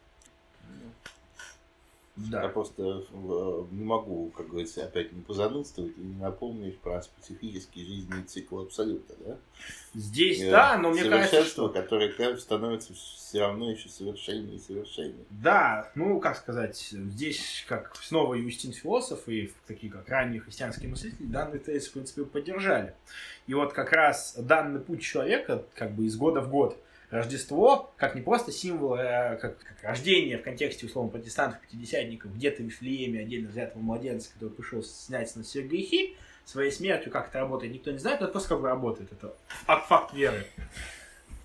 Я 2.16 2.42
Да. 2.42 2.49
просто 2.49 3.02
э, 3.11 3.64
не 3.73 3.83
могу, 3.85 4.30
как 4.37 4.49
говорится, 4.49 4.85
опять 4.85 5.12
не 5.12 5.21
позанудствовать 5.21 5.94
и 5.99 6.00
не 6.00 6.14
напомнить 6.14 6.78
про 6.78 7.02
специфический 7.02 7.85
жизненный 7.85 8.23
цикл 8.23 8.61
Абсолюта, 8.61 9.14
да? 9.18 9.37
Здесь, 9.94 10.40
Э, 10.42 10.50
да, 10.50 10.78
но 10.78 10.90
мне 10.90 11.04
кажется, 11.04 11.44
что... 11.44 11.68
которое 11.71 12.37
становится 12.37 12.94
все 12.94 13.40
равно 13.40 13.68
еще 13.71 13.88
совершеннее 13.88 14.56
и 14.56 14.61
совершеннее. 14.61 15.25
Да, 15.30 15.90
ну, 15.97 16.21
как 16.21 16.37
сказать, 16.37 16.78
здесь, 16.78 17.64
как 17.68 17.97
снова 17.97 18.35
Юстин 18.35 18.73
философ 18.73 19.28
и 19.28 19.52
такие, 19.66 19.92
как 19.92 20.09
ранние 20.09 20.40
христианские 20.40 20.90
мыслители, 20.90 21.26
данный 21.26 21.59
тезис, 21.59 21.88
в 21.88 21.94
принципе, 21.94 22.25
поддержали. 22.25 22.94
И 23.49 23.54
вот 23.54 23.73
как 23.73 23.90
раз 23.92 24.37
данный 24.38 24.78
путь 24.80 25.02
человека, 25.02 25.64
как 25.75 25.92
бы 25.97 26.06
из 26.06 26.16
года 26.16 26.40
в 26.40 26.49
год, 26.49 26.78
Рождество, 27.14 27.94
как 27.97 28.16
не 28.16 28.23
просто 28.23 28.50
символ, 28.50 28.94
а 28.99 29.37
как, 29.37 29.56
как 29.59 29.85
рождение 29.85 30.37
в 30.37 30.42
контексте, 30.42 30.87
условно, 30.87 31.12
протестантов, 31.12 31.61
пятидесятников, 31.61 32.35
где-то 32.35 32.62
в 32.62 32.66
Вифлееме 32.66 33.21
отдельно 33.21 33.50
взятого 33.50 33.80
младенца, 33.80 34.33
который 34.33 34.50
пришел 34.50 34.83
снять 34.83 35.35
на 35.37 35.44
все 35.44 35.62
грехи, 35.62 36.16
своей 36.44 36.73
смертью, 36.73 37.12
как 37.12 37.28
это 37.28 37.38
работает, 37.38 37.73
никто 37.73 37.92
не 37.92 37.99
знает, 37.99 38.18
но 38.18 38.26
это 38.26 38.33
просто 38.33 38.49
как 38.49 38.62
бы 38.62 38.66
работает, 38.66 39.12
это 39.12 39.33
факт, 39.47 39.87
факт 39.87 40.12
веры. 40.12 40.44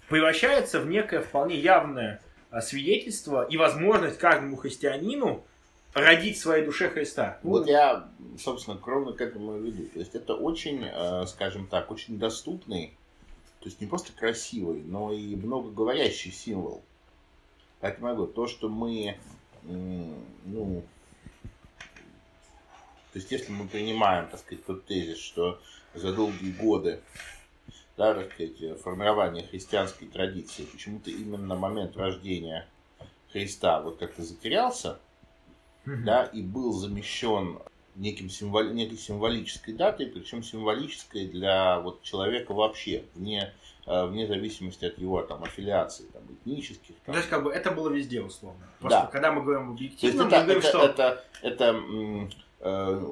Превращается 0.08 0.80
в 0.80 0.88
некое 0.88 1.22
вполне 1.22 1.56
явное 1.56 2.20
а, 2.50 2.62
свидетельство 2.62 3.44
и 3.44 3.56
возможность 3.56 4.18
каждому 4.18 4.56
христианину 4.56 5.46
родить 5.94 6.38
в 6.38 6.42
своей 6.42 6.66
душе 6.66 6.90
Христа. 6.90 7.38
Вот 7.44 7.68
я, 7.68 8.10
собственно, 8.40 8.76
кровно 8.76 9.14
к 9.14 9.22
этому 9.22 9.58
и 9.58 9.70
веду. 9.70 9.86
То 9.94 10.00
есть 10.00 10.16
это 10.16 10.34
очень, 10.34 10.84
э, 10.84 11.26
скажем 11.28 11.68
так, 11.68 11.92
очень 11.92 12.18
доступный, 12.18 12.98
то 13.60 13.66
есть 13.66 13.82
не 13.82 13.88
просто 13.88 14.14
красивый, 14.14 14.82
но 14.84 15.12
и 15.12 15.36
многоговорящий 15.36 16.32
символ. 16.32 16.82
Как 17.82 18.00
могу, 18.00 18.28
то, 18.28 18.48
что 18.48 18.70
мы, 18.70 19.18
ну, 19.64 20.84
то 23.14 23.20
есть 23.20 23.32
если 23.32 23.52
мы 23.52 23.68
принимаем, 23.68 24.28
так 24.30 24.40
сказать, 24.40 24.66
тот 24.66 24.86
тезис, 24.86 25.18
что 25.18 25.60
за 25.94 26.14
долгие 26.14 26.52
годы 26.52 27.02
да, 28.00 28.14
так 28.14 28.32
сказать, 28.32 28.80
формирования 28.82 29.44
христианской 29.44 30.08
традиции, 30.08 30.64
почему-то 30.64 31.12
именно 31.12 31.56
момент 31.56 31.98
рождения 31.98 32.66
Христа 33.34 33.82
вот 33.82 33.98
как-то 33.98 34.24
затерялся, 34.24 35.00
да, 35.86 36.24
и 36.24 36.42
был 36.42 36.72
замещен 36.72 37.60
неким 38.00 38.30
символ, 38.30 38.64
некой 38.64 38.98
символической 38.98 39.74
датой, 39.74 40.08
причем 40.08 40.42
символической 40.42 41.28
для 41.28 41.80
вот, 41.82 42.02
человека 42.02 42.54
вообще, 42.54 43.04
вне, 43.14 43.54
э, 43.86 44.06
вне 44.08 44.26
зависимости 44.26 44.86
от 44.86 44.98
его 44.98 45.22
там, 45.22 45.44
аффилиаций, 45.44 46.06
там, 46.14 46.24
этнических. 46.32 46.96
Там. 47.06 47.14
То 47.14 47.20
есть, 47.20 47.30
как 47.30 47.44
бы, 47.44 47.52
это 47.52 47.72
было 47.72 47.90
везде, 47.90 48.22
условно. 48.22 48.66
Просто, 48.80 49.02
Да. 49.02 49.06
когда 49.08 49.32
мы 49.32 49.44
говорим 49.44 49.72
объективно, 49.72 50.22
это, 50.24 50.38
мы 50.38 50.44
говорим, 50.44 50.60
это, 50.60 50.68
что... 50.70 50.80
это, 50.86 51.24
это, 51.42 51.64
м, 51.66 52.30
э, 52.62 53.06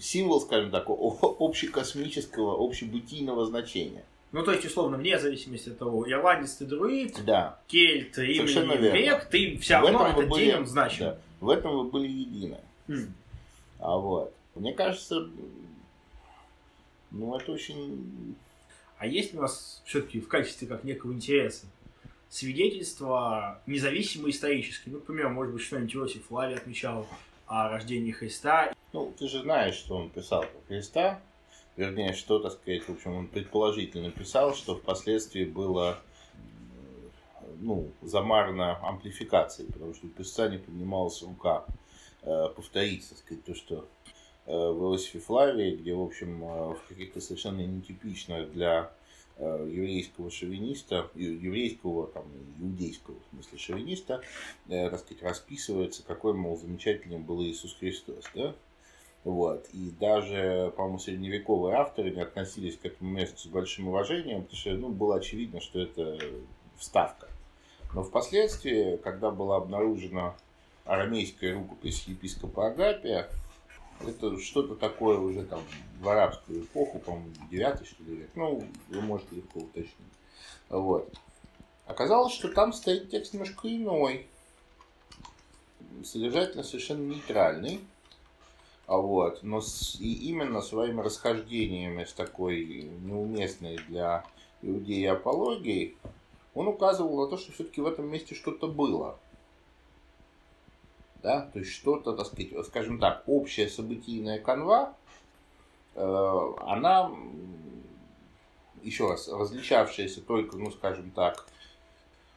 символ, 0.00 0.40
скажем 0.40 0.70
так, 0.70 0.84
общекосмического, 0.88 2.56
общебытийного 2.66 3.46
значения. 3.46 4.04
Ну, 4.32 4.42
то 4.42 4.52
есть, 4.52 4.64
условно, 4.66 4.96
вне 4.98 5.18
зависимости 5.18 5.70
от 5.70 5.78
того, 5.78 6.10
ирландец 6.10 6.54
ты 6.56 6.64
друид, 6.66 7.16
Да, 7.24 7.58
кельт, 7.68 8.16
верно. 8.16 8.76
грек, 8.76 9.24
ты 9.30 9.56
все 9.58 9.74
равно 9.74 10.08
этот 10.08 10.28
были- 10.28 10.44
день 10.46 10.54
он 10.56 10.66
значим. 10.66 11.04
да, 11.06 11.18
в 11.40 11.48
этом 11.48 11.72
вы 11.78 11.84
были 11.84 12.08
едины. 12.08 12.58
М. 12.88 13.14
А 13.78 13.96
вот, 13.96 14.34
мне 14.54 14.72
кажется, 14.72 15.28
ну 17.10 17.36
это 17.36 17.52
очень 17.52 18.34
А 18.98 19.06
есть 19.06 19.34
у 19.34 19.40
нас 19.40 19.82
все-таки 19.84 20.20
в 20.20 20.28
качестве 20.28 20.66
как 20.66 20.84
некого 20.84 21.12
интереса 21.12 21.66
свидетельства 22.28 23.60
независимые 23.66 24.32
исторические? 24.32 24.94
Ну, 24.94 24.98
например, 24.98 25.28
может 25.28 25.52
быть, 25.54 25.62
что-нибудь 25.62 25.94
Иосиф 25.94 26.26
Флавий 26.26 26.56
отмечал 26.56 27.06
о 27.46 27.68
рождении 27.68 28.12
Христа. 28.12 28.72
Ну, 28.92 29.12
ты 29.18 29.28
же 29.28 29.42
знаешь, 29.42 29.74
что 29.74 29.96
он 29.96 30.10
писал 30.10 30.42
про 30.42 30.60
Христа. 30.66 31.20
Вернее, 31.76 32.14
что, 32.14 32.38
так 32.38 32.52
сказать, 32.52 32.88
в 32.88 32.92
общем, 32.92 33.14
он 33.14 33.26
предположительно 33.28 34.10
писал, 34.10 34.54
что 34.54 34.76
впоследствии 34.76 35.44
было 35.44 35.98
ну, 37.60 37.90
замарно 38.02 38.78
амплификацией, 38.86 39.70
потому 39.72 39.94
что 39.94 40.06
у 40.06 40.10
писца 40.10 40.48
не 40.48 40.58
поднималась 40.58 41.22
рука 41.22 41.64
повторить, 42.54 43.08
так 43.08 43.18
сказать, 43.18 43.44
то, 43.44 43.54
что 43.54 43.88
э, 44.46 44.52
в 44.52 44.92
Иосифе 44.92 45.20
Флавии, 45.20 45.76
где, 45.76 45.94
в 45.94 46.02
общем, 46.02 46.42
э, 46.42 46.74
в 46.74 46.88
каких-то 46.88 47.20
совершенно 47.20 47.60
нетипичных 47.60 48.52
для 48.52 48.92
э, 49.36 49.68
еврейского 49.70 50.30
шовиниста, 50.30 51.10
еврейского, 51.14 52.08
там, 52.08 52.24
иудейского, 52.60 53.16
в 53.20 53.34
смысле, 53.34 53.58
шовиниста, 53.58 54.22
э, 54.68 54.90
так 54.90 55.00
сказать, 55.00 55.22
расписывается, 55.22 56.02
какой, 56.04 56.34
мол, 56.34 56.56
замечательным 56.56 57.22
был 57.22 57.42
Иисус 57.42 57.76
Христос, 57.78 58.24
да? 58.34 58.54
Вот. 59.24 59.68
И 59.72 59.90
даже, 59.98 60.72
по-моему, 60.76 61.00
средневековые 61.00 61.76
авторы 61.76 62.12
не 62.12 62.20
относились 62.20 62.76
к 62.76 62.86
этому 62.86 63.10
месту 63.10 63.38
с 63.38 63.46
большим 63.46 63.88
уважением, 63.88 64.42
потому 64.42 64.56
что, 64.56 64.70
ну, 64.74 64.88
было 64.90 65.16
очевидно, 65.16 65.60
что 65.60 65.80
это 65.80 66.16
вставка. 66.76 67.28
Но 67.92 68.04
впоследствии, 68.04 68.96
когда 68.98 69.30
была 69.30 69.56
обнаружена 69.56 70.36
арамейская 70.86 71.54
рукопись 71.54 72.04
епископа 72.06 72.68
Агапия, 72.68 73.28
это 74.06 74.38
что-то 74.38 74.74
такое 74.74 75.18
уже 75.18 75.44
там 75.44 75.60
в 76.00 76.08
арабскую 76.08 76.62
эпоху, 76.62 76.98
по-моему, 76.98 77.32
9 77.50 77.86
что 77.86 78.02
ли 78.04 78.16
век. 78.16 78.30
Ну, 78.34 78.64
вы 78.88 79.00
можете 79.00 79.36
легко 79.36 79.60
уточнить. 79.60 79.96
Вот. 80.68 81.12
Оказалось, 81.86 82.34
что 82.34 82.48
там 82.48 82.72
стоит 82.72 83.10
текст 83.10 83.32
немножко 83.32 83.68
иной. 83.68 84.26
Содержательно 86.04 86.62
совершенно 86.62 87.06
нейтральный. 87.06 87.80
А 88.86 88.98
вот, 88.98 89.42
но 89.42 89.60
с, 89.60 89.96
и 89.98 90.28
именно 90.28 90.60
своими 90.60 91.00
расхождениями 91.00 92.04
с 92.04 92.12
такой 92.12 92.88
неуместной 93.02 93.78
для 93.88 94.24
иудеи 94.62 95.06
апологией, 95.06 95.96
он 96.54 96.68
указывал 96.68 97.24
на 97.24 97.26
то, 97.28 97.36
что 97.36 97.50
все-таки 97.52 97.80
в 97.80 97.86
этом 97.86 98.08
месте 98.08 98.36
что-то 98.36 98.68
было. 98.68 99.18
Да, 101.26 101.40
то 101.52 101.58
есть 101.58 101.72
что-то, 101.72 102.12
так 102.12 102.26
сказать, 102.26 102.52
скажем 102.66 103.00
так, 103.00 103.24
общая 103.26 103.66
событийная 103.66 104.38
канва, 104.38 104.94
э, 105.96 106.52
она, 106.60 107.10
еще 108.80 109.10
раз, 109.10 109.26
различавшаяся 109.26 110.20
только, 110.20 110.56
ну, 110.56 110.70
скажем 110.70 111.10
так, 111.10 111.48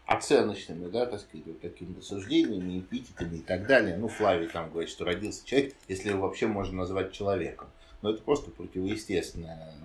оценочными, 0.08 0.90
да, 0.90 1.06
так 1.06 1.20
сказать, 1.20 1.46
вот 1.46 1.62
такими 1.62 2.02
суждениями, 2.02 2.80
эпитетами 2.80 3.38
и 3.38 3.42
так 3.42 3.68
далее. 3.68 3.96
Ну, 3.96 4.08
Флавий 4.08 4.48
там 4.48 4.72
говорит, 4.72 4.90
что 4.90 5.06
родился 5.06 5.46
человек, 5.46 5.76
если 5.88 6.10
его 6.10 6.22
вообще 6.22 6.48
можно 6.48 6.78
назвать 6.78 7.12
человеком. 7.12 7.68
Но 8.02 8.10
это 8.10 8.24
просто 8.24 8.50
противоестественная 8.50 9.76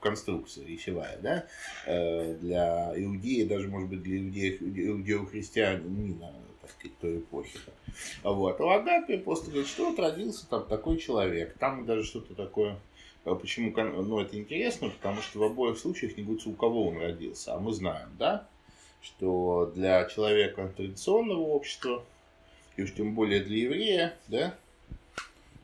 конструкция 0.00 0.66
речевая, 0.66 1.16
да, 1.22 1.46
э, 1.86 2.34
для 2.34 2.92
иудеи, 2.94 3.44
даже, 3.44 3.68
может 3.68 3.88
быть, 3.88 4.02
для 4.02 4.18
иудеев, 4.18 4.60
иудео-христианина, 4.60 6.34
сказать, 6.70 6.98
той 6.98 7.18
эпохи. 7.18 7.58
Вот. 8.22 8.60
А 8.60 8.64
у 8.64 8.68
Агапия 8.68 9.18
просто 9.18 9.50
говорит, 9.50 9.68
что 9.68 9.90
вот 9.90 9.98
родился 9.98 10.48
там 10.48 10.66
такой 10.66 10.98
человек. 10.98 11.56
Там 11.58 11.86
даже 11.86 12.04
что-то 12.04 12.34
такое 12.34 12.78
а 13.24 13.34
Почему 13.34 13.72
ну, 13.76 14.20
это 14.20 14.38
интересно? 14.38 14.88
Потому 14.88 15.20
что 15.20 15.38
в 15.38 15.42
обоих 15.42 15.78
случаях 15.78 16.16
не 16.16 16.22
говорится, 16.22 16.48
у 16.48 16.54
кого 16.54 16.88
он 16.88 16.98
родился. 16.98 17.54
А 17.54 17.58
мы 17.58 17.72
знаем, 17.72 18.08
да, 18.18 18.48
что 19.02 19.70
для 19.74 20.04
человека 20.06 20.72
традиционного 20.76 21.40
общества, 21.40 22.04
и 22.76 22.82
уж 22.82 22.94
тем 22.94 23.14
более 23.14 23.40
для 23.40 23.58
еврея, 23.58 24.16
да, 24.28 24.54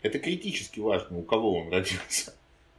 это 0.02 0.18
критически 0.18 0.80
важно, 0.80 1.18
у 1.18 1.22
кого 1.22 1.58
он 1.58 1.72
родился. 1.72 2.34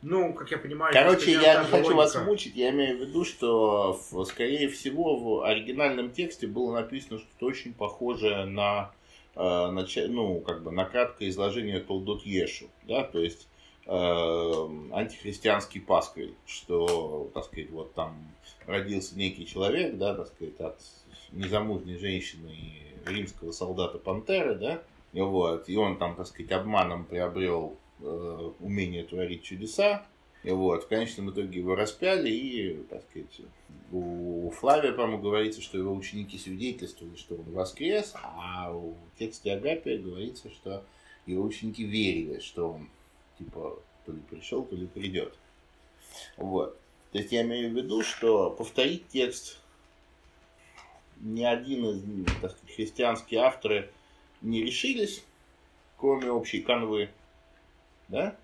Ну, 0.08 0.34
как 0.34 0.52
я 0.52 0.60
понимаю... 0.60 0.94
Короче, 0.94 1.32
я 1.32 1.64
не 1.64 1.68
хочу 1.68 1.96
вас 1.96 2.16
мучить, 2.16 2.56
я 2.56 2.70
имею 2.70 2.98
в 2.98 3.02
виду, 3.02 3.26
что, 3.26 4.00
скорее 4.28 4.70
всего, 4.70 5.16
в 5.18 5.44
оригинальном 5.44 6.12
тексте 6.12 6.46
было 6.46 6.74
написано 6.76 7.18
что-то 7.18 7.48
очень 7.48 7.74
похожее 7.74 8.46
на, 8.46 8.92
э, 9.36 9.40
нача- 9.40 10.08
ну, 10.08 10.42
как 10.42 10.62
бы, 10.62 10.72
на 10.72 10.86
краткое 10.86 11.30
изложение 11.30 11.80
Толдот 11.80 12.22
Ешу, 12.24 12.68
да, 12.84 13.04
то 13.04 13.20
есть 13.20 13.48
э, 13.88 13.92
антихристианский 14.92 15.82
пасквиль, 15.82 16.36
что, 16.46 17.30
так 17.34 17.46
сказать, 17.46 17.72
вот 17.72 17.94
там 17.96 18.16
родился 18.68 19.18
некий 19.18 19.48
человек, 19.48 19.98
да, 19.98 20.14
так 20.14 20.28
сказать, 20.28 20.60
от 20.60 20.80
незамужней 21.32 21.98
женщины 21.98 22.50
и 22.52 23.10
римского 23.10 23.52
солдата 23.52 23.98
Пантеры, 23.98 24.54
да, 24.56 24.84
и 25.14 25.22
вот, 25.22 25.68
и 25.68 25.76
он 25.78 25.98
там, 25.98 26.16
так 26.16 26.28
сказать, 26.28 26.52
обманом 26.52 27.06
приобрел 27.06 27.76
э, 28.00 28.52
умение 28.60 29.04
творить 29.04 29.44
чудеса, 29.44 30.06
и 30.44 30.52
вот, 30.52 30.84
в 30.84 30.88
конечном 30.88 31.32
итоге 31.32 31.60
его 31.60 31.76
распяли, 31.76 32.30
и, 32.30 32.84
так 32.90 33.04
сказать, 33.10 33.42
у 33.92 34.52
Флавия, 34.52 34.92
по-моему, 34.92 35.22
говорится, 35.22 35.62
что 35.62 35.78
его 35.78 35.94
ученики 35.94 36.38
свидетельствовали, 36.38 37.16
что 37.16 37.36
он 37.36 37.52
воскрес, 37.52 38.14
а 38.16 38.72
в 38.72 38.96
тексте 39.18 39.54
Агапия 39.54 39.98
говорится, 39.98 40.52
что 40.52 40.84
его 41.26 41.44
ученики 41.44 41.84
верили, 41.84 42.40
что 42.40 42.74
он, 42.74 42.90
типа, 43.40 43.80
то 44.06 44.12
ли 44.12 44.20
пришел, 44.30 44.64
то 44.64 44.76
ли 44.76 44.86
придет. 44.86 45.34
Вот. 46.38 46.78
То 47.12 47.18
есть 47.18 47.32
я 47.32 47.42
имею 47.42 47.72
в 47.72 47.76
виду, 47.76 48.04
что 48.04 48.52
повторить 48.52 49.08
текст 49.08 49.60
ни 51.22 51.44
один 51.44 51.86
из 51.86 52.26
так 52.42 52.52
сказать, 52.52 52.76
христианские 52.76 53.40
авторы 53.42 53.90
не 54.42 54.64
решились, 54.64 55.24
кроме 55.98 56.30
общей 56.30 56.62
канвы, 56.62 57.10
да? 58.08 58.36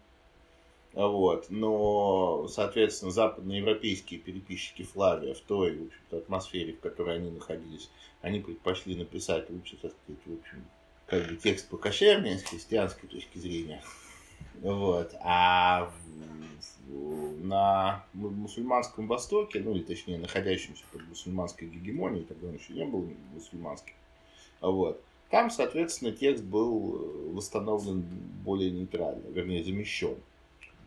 Вот. 0.94 1.46
Но, 1.50 2.48
соответственно, 2.50 3.12
западноевропейские 3.12 4.20
переписчики 4.20 4.84
Флавия 4.84 5.34
в 5.34 5.40
той 5.40 5.78
в 5.78 5.84
общем 5.86 6.18
атмосфере, 6.18 6.74
в 6.74 6.80
которой 6.80 7.16
они 7.16 7.32
находились, 7.32 7.90
они 8.22 8.40
предпочли 8.40 8.96
написать 8.96 9.50
лучше, 9.50 9.78
так 9.78 9.94
сказать, 10.04 10.22
в 10.26 10.40
общем, 10.40 10.66
как 11.08 11.28
бы 11.28 11.36
текст 11.38 11.70
покошернее 11.70 12.38
с 12.38 12.44
христианской 12.44 13.08
точки 13.08 13.38
зрения. 13.38 13.82
Вот. 14.62 15.14
А 15.22 15.92
на 16.88 18.04
мусульманском 18.14 19.08
Востоке, 19.08 19.62
ну 19.62 19.74
или 19.74 19.84
точнее 19.84 20.18
находящемся 20.18 20.84
под 20.92 21.08
мусульманской 21.08 21.68
гегемонией, 21.68 22.26
тогда 22.26 22.48
он 22.48 22.56
еще 22.56 22.74
не 22.74 22.86
был 22.86 23.08
мусульманским, 23.34 23.94
вот, 24.60 25.02
там, 25.32 25.50
соответственно, 25.50 26.12
текст 26.12 26.44
был 26.44 27.32
восстановлен 27.34 28.02
более 28.44 28.70
нейтрально, 28.70 29.28
вернее, 29.30 29.64
замещен. 29.64 30.18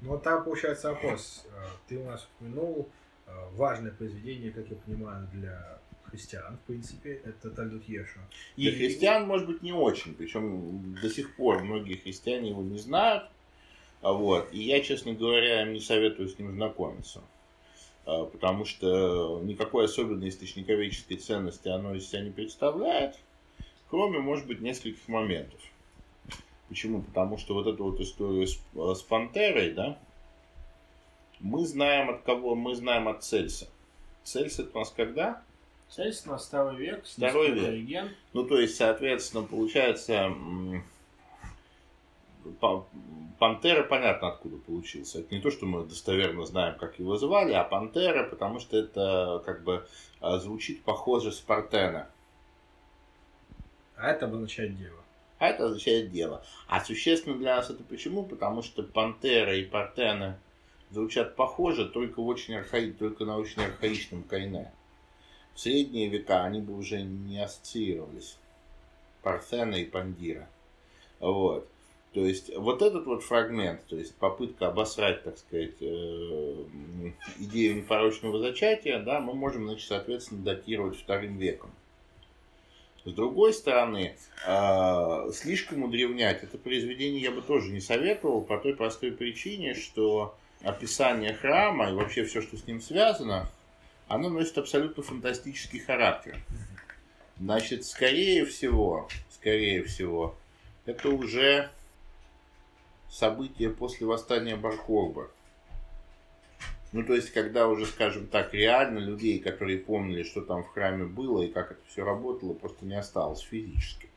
Ну, 0.03 0.11
вот 0.11 0.23
там 0.23 0.45
получается 0.45 0.91
вопрос. 0.91 1.47
Э, 1.49 1.65
ты 1.89 1.99
у 1.99 2.05
нас 2.05 2.29
упомянул 2.37 2.89
э, 3.27 3.31
важное 3.53 3.91
произведение, 3.91 4.51
как 4.51 4.69
я 4.69 4.77
понимаю, 4.77 5.27
для 5.33 5.79
христиан, 6.05 6.59
в 6.59 6.67
принципе, 6.67 7.21
это 7.25 7.51
Тальдут 7.51 7.89
Ешу. 7.89 8.21
Для 8.57 8.71
и... 8.71 8.75
христиан, 8.75 9.27
может 9.27 9.47
быть, 9.47 9.63
не 9.63 9.73
очень. 9.73 10.15
Причем 10.15 10.95
до 11.01 11.09
сих 11.09 11.35
пор 11.37 11.63
многие 11.63 11.95
христиане 11.95 12.51
его 12.51 12.63
не 12.63 12.79
знают. 12.79 13.25
А 14.03 14.13
вот. 14.13 14.53
И 14.53 14.61
я, 14.61 14.81
честно 14.81 15.15
говоря, 15.15 15.65
не 15.65 15.81
советую 15.81 16.29
с 16.29 16.39
ним 16.39 16.53
знакомиться. 16.53 17.23
А, 18.05 18.27
потому 18.27 18.65
что 18.67 19.41
никакой 19.43 19.87
особенной 19.87 20.29
источниковедческой 20.29 21.17
ценности 21.17 21.69
оно 21.69 21.95
из 21.95 22.09
себя 22.09 22.21
не 22.21 22.31
представляет. 22.31 23.17
Кроме, 23.91 24.19
может 24.19 24.47
быть, 24.47 24.61
нескольких 24.61 25.07
моментов. 25.09 25.61
Почему? 26.69 27.03
Потому 27.03 27.39
что 27.39 27.55
вот 27.55 27.67
эту 27.67 27.85
вот 27.85 28.01
историю 28.01 28.47
с, 28.47 28.59
с 28.75 29.03
Пантерой, 29.03 29.73
да, 29.73 29.99
мы 31.41 31.67
знаем 31.67 32.11
от 32.11 32.23
кого? 32.23 32.55
Мы 32.55 32.75
знаем 32.75 33.07
от 33.09 33.23
Цельса. 33.23 33.69
Цельс 34.23 34.59
это 34.59 34.71
у 34.77 34.79
нас 34.81 34.91
когда? 34.91 35.43
Цельс 35.91 36.25
на 36.27 36.39
второй 36.39 36.77
век. 36.77 37.05
Второй 37.05 37.51
век. 37.51 37.71
Легенд. 37.71 38.13
Ну, 38.33 38.45
то 38.45 38.59
есть, 38.59 38.77
соответственно, 38.77 39.45
получается, 39.45 40.35
Пантера, 43.39 43.83
понятно, 43.85 44.29
откуда 44.29 44.57
получился. 44.57 45.21
Это 45.21 45.35
не 45.35 45.41
то, 45.41 45.51
что 45.51 45.67
мы 45.67 45.85
достоверно 45.85 46.45
знаем, 46.47 46.79
как 46.79 46.99
его 46.99 47.17
звали, 47.17 47.53
а 47.53 47.65
Пантера, 47.65 48.29
потому 48.29 48.59
что 48.59 48.77
это 48.77 49.43
как 49.45 49.65
бы 49.65 49.87
а, 50.21 50.39
звучит 50.39 50.83
похоже 50.83 51.33
с 51.33 51.41
Партена. 51.41 52.09
А 54.05 54.11
это 54.11 54.27
обозначает 54.27 54.77
дева. 54.77 55.03
А 55.39 55.49
это 55.49 55.65
означает 55.65 56.13
дело. 56.13 56.45
А 56.69 56.85
существенно 56.85 57.39
для 57.39 57.57
нас 57.57 57.71
это 57.71 57.83
почему? 57.83 58.23
Потому 58.23 58.61
что 58.61 58.83
пантера 58.83 59.57
и 59.57 59.65
партена 59.65 60.39
звучат 60.91 61.37
похоже, 61.37 61.87
только 61.87 62.21
в 62.21 62.27
очень 62.27 62.55
архаи, 62.55 62.91
только 62.91 63.25
на 63.25 63.39
очень 63.39 63.63
архаичном 63.63 64.23
кайне. 64.25 64.71
В 65.55 65.61
средние 65.61 66.09
века 66.09 66.45
они 66.45 66.61
бы 66.61 66.77
уже 66.77 67.01
не 67.01 67.43
ассоциировались. 67.43 68.37
Парфена 69.23 69.77
и 69.77 69.87
Пандира. 69.87 70.51
Вот. 71.19 71.67
То 72.13 72.21
есть 72.21 72.55
вот 72.55 72.83
этот 72.83 73.07
вот 73.07 73.23
фрагмент, 73.23 73.87
то 73.87 73.97
есть 73.97 74.15
попытка 74.17 74.69
обосрать, 74.69 75.25
так 75.25 75.39
сказать, 75.39 75.81
э, 75.81 76.65
идею 77.39 77.77
непорочного 77.77 78.39
зачатия, 78.39 79.01
да, 79.01 79.19
мы 79.21 79.33
можем, 79.33 79.65
значит, 79.65 79.89
соответственно, 79.89 80.45
датировать 80.45 80.99
вторым 80.99 81.39
веком. 81.39 81.71
С 83.05 83.13
другой 83.13 83.53
стороны, 83.53 84.17
э, 84.47 85.31
слишком 85.35 85.83
удревнять 85.83 86.43
это 86.43 86.57
произведение 86.57 87.21
я 87.23 87.31
бы 87.31 87.43
тоже 87.43 87.71
не 87.71 87.81
советовал 87.81 88.41
по 88.41 88.57
той 88.57 88.75
простой 88.75 89.13
причине, 89.13 89.75
что 89.75 90.35
описание 90.63 91.35
храма 91.35 91.91
и 91.91 91.95
вообще 91.95 92.25
все, 92.25 92.41
что 92.41 92.57
с 92.57 92.67
ним 92.67 92.81
связано, 92.81 93.47
оно 94.09 94.31
носит 94.31 94.57
абсолютно 94.57 95.03
фантастический 95.03 95.81
характер. 95.81 96.39
Значит, 97.39 97.85
скорее 97.85 98.47
всего, 98.47 99.09
скорее 99.31 99.83
всего, 99.83 100.35
это 100.87 101.11
уже 101.11 101.71
события 103.11 103.69
после 103.69 104.07
восстания 104.07 104.57
Баркорба. 104.57 105.31
Ну, 106.95 107.03
то 107.03 107.13
есть, 107.17 107.33
когда 107.33 107.67
уже, 107.67 107.87
скажем 107.87 108.29
так, 108.29 108.55
реально 108.55 109.01
людей, 109.01 109.41
которые 109.41 109.79
помнили, 109.79 110.23
что 110.23 110.43
там 110.43 110.63
в 110.63 110.69
храме 110.69 111.07
было 111.07 111.43
и 111.43 111.51
как 111.51 111.73
это 111.73 111.81
все 111.89 112.05
работало, 112.05 112.53
просто 112.53 112.87
не 112.87 112.95
осталось 112.95 113.41
физически. 113.41 114.09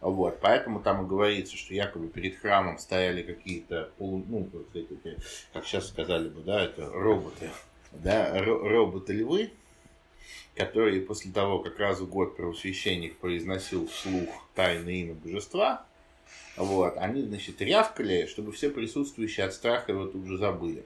Вот, 0.00 0.38
поэтому 0.40 0.80
там 0.80 1.04
и 1.04 1.06
говорится, 1.06 1.54
что 1.54 1.74
якобы 1.74 2.08
перед 2.08 2.38
храмом 2.38 2.78
стояли 2.78 3.20
какие-то, 3.20 3.90
полу, 3.98 4.24
ну, 4.26 4.48
как 5.52 5.66
сейчас 5.66 5.88
сказали 5.88 6.30
бы, 6.30 6.40
да, 6.40 6.64
это 6.64 6.88
роботы, 6.88 7.50
да, 7.92 8.42
роботы-львы, 8.42 9.50
которые 10.54 11.02
после 11.02 11.30
того, 11.30 11.58
как 11.58 11.78
раз 11.78 12.00
в 12.00 12.08
год 12.08 12.38
первосвященник 12.38 13.18
произносил 13.18 13.86
вслух 13.86 14.48
тайное 14.54 14.94
имя 14.94 15.12
божества, 15.12 15.84
вот, 16.56 16.96
они, 16.96 17.20
значит, 17.20 17.60
рявкали, 17.60 18.24
чтобы 18.24 18.52
все 18.52 18.70
присутствующие 18.70 19.44
от 19.44 19.52
страха 19.52 19.92
его 19.92 20.06
тут 20.06 20.24
же 20.24 20.38
забыли. 20.38 20.82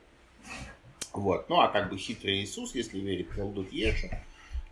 Вот. 1.12 1.48
Ну, 1.48 1.60
а 1.60 1.68
как 1.68 1.90
бы 1.90 1.96
хитрый 1.96 2.42
Иисус, 2.42 2.74
если 2.74 2.98
верить 3.00 3.30
Талдут 3.30 3.72
Ешу, 3.72 4.08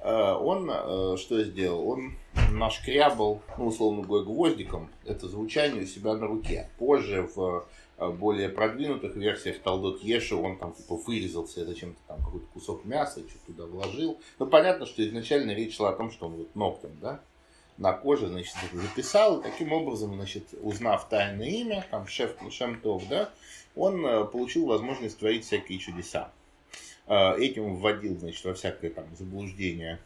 э, 0.00 0.32
он 0.32 0.70
э, 0.70 1.16
что 1.16 1.42
сделал? 1.42 1.88
Он 1.88 2.12
нашкрябал, 2.52 3.42
ну, 3.58 3.66
условно 3.66 4.02
говоря, 4.02 4.24
гвоздиком 4.24 4.88
это 5.04 5.28
звучание 5.28 5.82
у 5.82 5.86
себя 5.86 6.14
на 6.14 6.26
руке. 6.26 6.70
Позже 6.78 7.28
в 7.34 7.66
э, 7.98 8.08
более 8.10 8.48
продвинутых 8.48 9.16
версиях 9.16 9.58
Талдот 9.60 10.02
Ешу 10.02 10.40
он 10.40 10.58
там 10.58 10.72
типа 10.72 10.96
вырезал 10.96 11.46
себе 11.48 11.66
зачем-то 11.66 12.00
там 12.06 12.18
какой-то 12.18 12.46
кусок 12.52 12.84
мяса, 12.84 13.20
что 13.28 13.38
туда 13.46 13.66
вложил. 13.66 14.18
Ну, 14.38 14.46
понятно, 14.46 14.86
что 14.86 15.06
изначально 15.06 15.50
речь 15.52 15.76
шла 15.76 15.90
о 15.90 15.96
том, 15.96 16.10
что 16.10 16.26
он 16.26 16.36
вот 16.36 16.54
ногтем, 16.54 16.96
да, 17.00 17.20
на 17.78 17.92
коже, 17.92 18.26
значит, 18.26 18.54
записал, 18.72 19.38
и 19.38 19.42
таким 19.42 19.72
образом, 19.72 20.14
значит, 20.14 20.48
узнав 20.60 21.08
тайное 21.08 21.48
имя, 21.48 21.86
там, 21.90 22.06
шеф 22.08 22.34
Шемтов, 22.50 23.08
да, 23.08 23.30
он 23.76 24.04
э, 24.04 24.24
получил 24.24 24.66
возможность 24.66 25.18
творить 25.18 25.44
всякие 25.44 25.78
чудеса. 25.78 26.32
Э, 27.06 27.36
этим 27.38 27.76
вводил, 27.76 28.18
значит, 28.18 28.44
во 28.44 28.54
всякое 28.54 28.90
там 28.90 29.04
заблуждение 29.16 30.00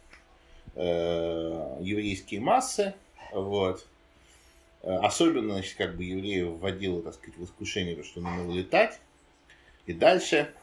э, 0.75 1.77
еврейские 1.81 2.39
массы, 2.39 2.93
вот. 3.31 3.85
Особенно, 4.83 5.53
значит, 5.53 5.75
как 5.77 5.95
бы 5.95 6.03
евреев 6.03 6.59
вводило, 6.59 7.01
так 7.01 7.13
сказать, 7.13 7.37
в 7.37 7.45
искушение, 7.45 8.03
что 8.03 8.19
он 8.19 8.25
умел 8.27 8.51
летать. 8.51 8.99
И 9.85 9.93
дальше 9.93 10.53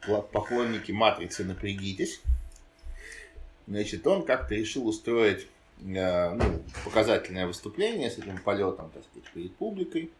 поклонники 0.00 0.90
матрицы 0.90 1.44
напрягитесь. 1.44 2.22
Значит, 3.66 4.06
он 4.06 4.24
как-то 4.24 4.54
решил 4.54 4.88
устроить 4.88 5.46
ну, 5.84 6.62
показательное 6.84 7.46
выступление 7.46 8.10
с 8.10 8.18
этим 8.18 8.38
полетом, 8.38 8.90
так 8.90 9.04
сказать, 9.04 9.30
перед 9.32 9.54
публикой. 9.56 10.10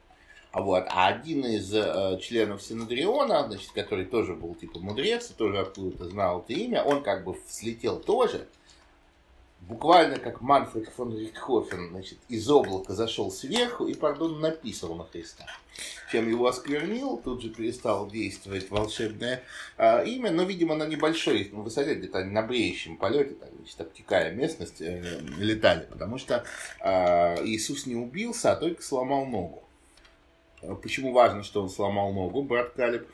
А 0.51 0.61
вот, 0.61 0.85
а 0.90 1.09
один 1.09 1.46
из 1.46 1.72
э, 1.72 2.18
членов 2.20 2.62
Синодриона, 2.62 3.46
значит, 3.46 3.70
который 3.72 4.05
тоже 4.05 4.35
был 4.35 4.55
типа 4.55 4.81
мудрец, 4.81 5.29
тоже 5.29 5.59
откуда-то 5.61 6.05
знал 6.11 6.40
это 6.40 6.53
имя, 6.53 6.83
он 6.83 7.03
как 7.03 7.25
бы 7.25 7.35
слетел 7.48 7.98
тоже, 7.98 8.46
буквально 9.72 10.18
как 10.18 10.40
Манфред 10.42 10.88
фон 10.88 11.16
Рихтхофен, 11.16 11.90
значит, 11.90 12.18
из 12.28 12.48
облака 12.48 12.92
зашел 12.92 13.30
сверху 13.30 13.87
и, 13.87 13.94
пардон, 13.94 14.40
написал 14.40 14.94
на 14.94 15.04
Христа. 15.04 15.46
Чем 16.11 16.28
его 16.28 16.46
осквернил, 16.46 17.16
тут 17.16 17.42
же 17.42 17.48
перестал 17.48 18.08
действовать 18.11 18.70
волшебное 18.70 19.42
э, 19.78 20.06
имя, 20.06 20.30
но, 20.30 20.42
видимо, 20.42 20.74
на 20.74 20.87
небольшой 20.87 21.48
высоте, 21.52 21.94
где-то 21.94 22.22
на 22.24 22.42
бреющем 22.42 22.98
полете, 22.98 23.35
так, 23.35 23.48
значит, 23.56 23.80
обтекая 23.80 24.32
местность, 24.32 24.82
э, 24.82 25.20
летали, 25.38 25.87
потому 25.88 26.18
что 26.18 26.44
э, 26.80 27.46
Иисус 27.46 27.87
не 27.87 27.96
убился, 27.96 28.52
а 28.52 28.56
только 28.56 28.82
сломал 28.82 29.24
ногу. 29.24 29.62
А 30.61 30.74
почему 30.74 31.12
важно, 31.12 31.42
что 31.42 31.62
он 31.62 31.70
сломал 31.70 32.12
ногу, 32.12 32.42
брат 32.42 32.72
Калиб? 32.76 33.08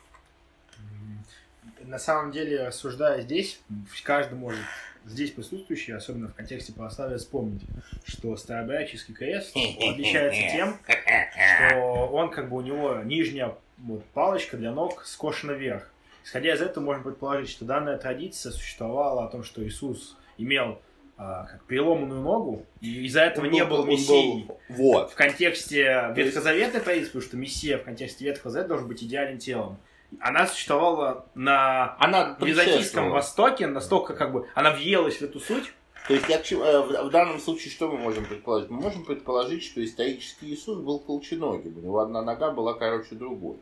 На 1.84 2.00
самом 2.00 2.32
деле, 2.32 2.66
рассуждая 2.66 3.22
здесь, 3.22 3.60
каждый 4.02 4.34
может 4.34 4.60
здесь 5.08 5.30
присутствующий, 5.30 5.94
особенно 5.94 6.28
в 6.28 6.34
контексте 6.34 6.72
православия, 6.72 7.18
вспомнить, 7.18 7.62
что 8.04 8.36
старообрядческий 8.36 9.14
крест 9.14 9.56
отличается 9.56 10.40
тем, 10.54 10.78
что 11.66 12.08
он 12.12 12.30
как 12.30 12.48
бы 12.48 12.56
у 12.56 12.60
него 12.60 13.00
нижняя 13.04 13.54
вот, 13.78 14.04
палочка 14.06 14.56
для 14.56 14.72
ног 14.72 15.04
скошена 15.04 15.52
вверх. 15.52 15.90
Исходя 16.24 16.54
из 16.54 16.60
этого, 16.60 16.84
можно 16.84 17.02
предположить, 17.02 17.48
что 17.48 17.64
данная 17.64 17.96
традиция 17.96 18.52
существовала 18.52 19.24
о 19.24 19.28
том, 19.28 19.44
что 19.44 19.66
Иисус 19.66 20.16
имел 20.36 20.78
а, 21.16 21.46
как 21.46 21.64
переломанную 21.64 22.20
ногу, 22.20 22.66
и 22.80 23.06
из-за 23.06 23.22
этого 23.22 23.46
он 23.46 23.50
не 23.50 23.64
был, 23.64 23.78
был 23.78 23.86
мессией. 23.86 24.46
Вот. 24.68 25.10
В 25.10 25.14
контексте 25.14 26.12
Ветхозаветной 26.14 26.80
традиции, 26.80 27.08
потому 27.08 27.22
что 27.22 27.36
мессия 27.36 27.78
в 27.78 27.84
контексте 27.84 28.24
Ветхого 28.24 28.52
Завета 28.52 28.68
должен 28.68 28.88
быть 28.88 29.02
идеальным 29.02 29.38
телом. 29.38 29.78
Она 30.20 30.46
существовала 30.46 31.26
на 31.34 31.96
Она 31.98 32.36
Византийском. 32.40 33.10
Востоке, 33.10 33.66
настолько 33.66 34.14
как 34.14 34.32
бы 34.32 34.48
она 34.54 34.70
въелась 34.72 35.18
в 35.18 35.22
эту 35.22 35.38
суть. 35.40 35.72
То 36.06 36.14
есть 36.14 36.28
я 36.28 36.38
к 36.38 36.44
чему- 36.44 36.62
э, 36.64 37.02
в 37.04 37.10
данном 37.10 37.38
случае 37.38 37.70
что 37.70 37.88
мы 37.90 37.98
можем 37.98 38.24
предположить? 38.24 38.70
Мы 38.70 38.80
можем 38.80 39.04
предположить, 39.04 39.62
что 39.62 39.84
исторический 39.84 40.46
Иисус 40.54 40.78
был 40.78 40.98
колченогим. 40.98 41.76
У 41.76 41.80
него 41.80 41.98
одна 41.98 42.22
нога 42.22 42.50
была 42.50 42.72
короче 42.72 43.14
другой. 43.14 43.58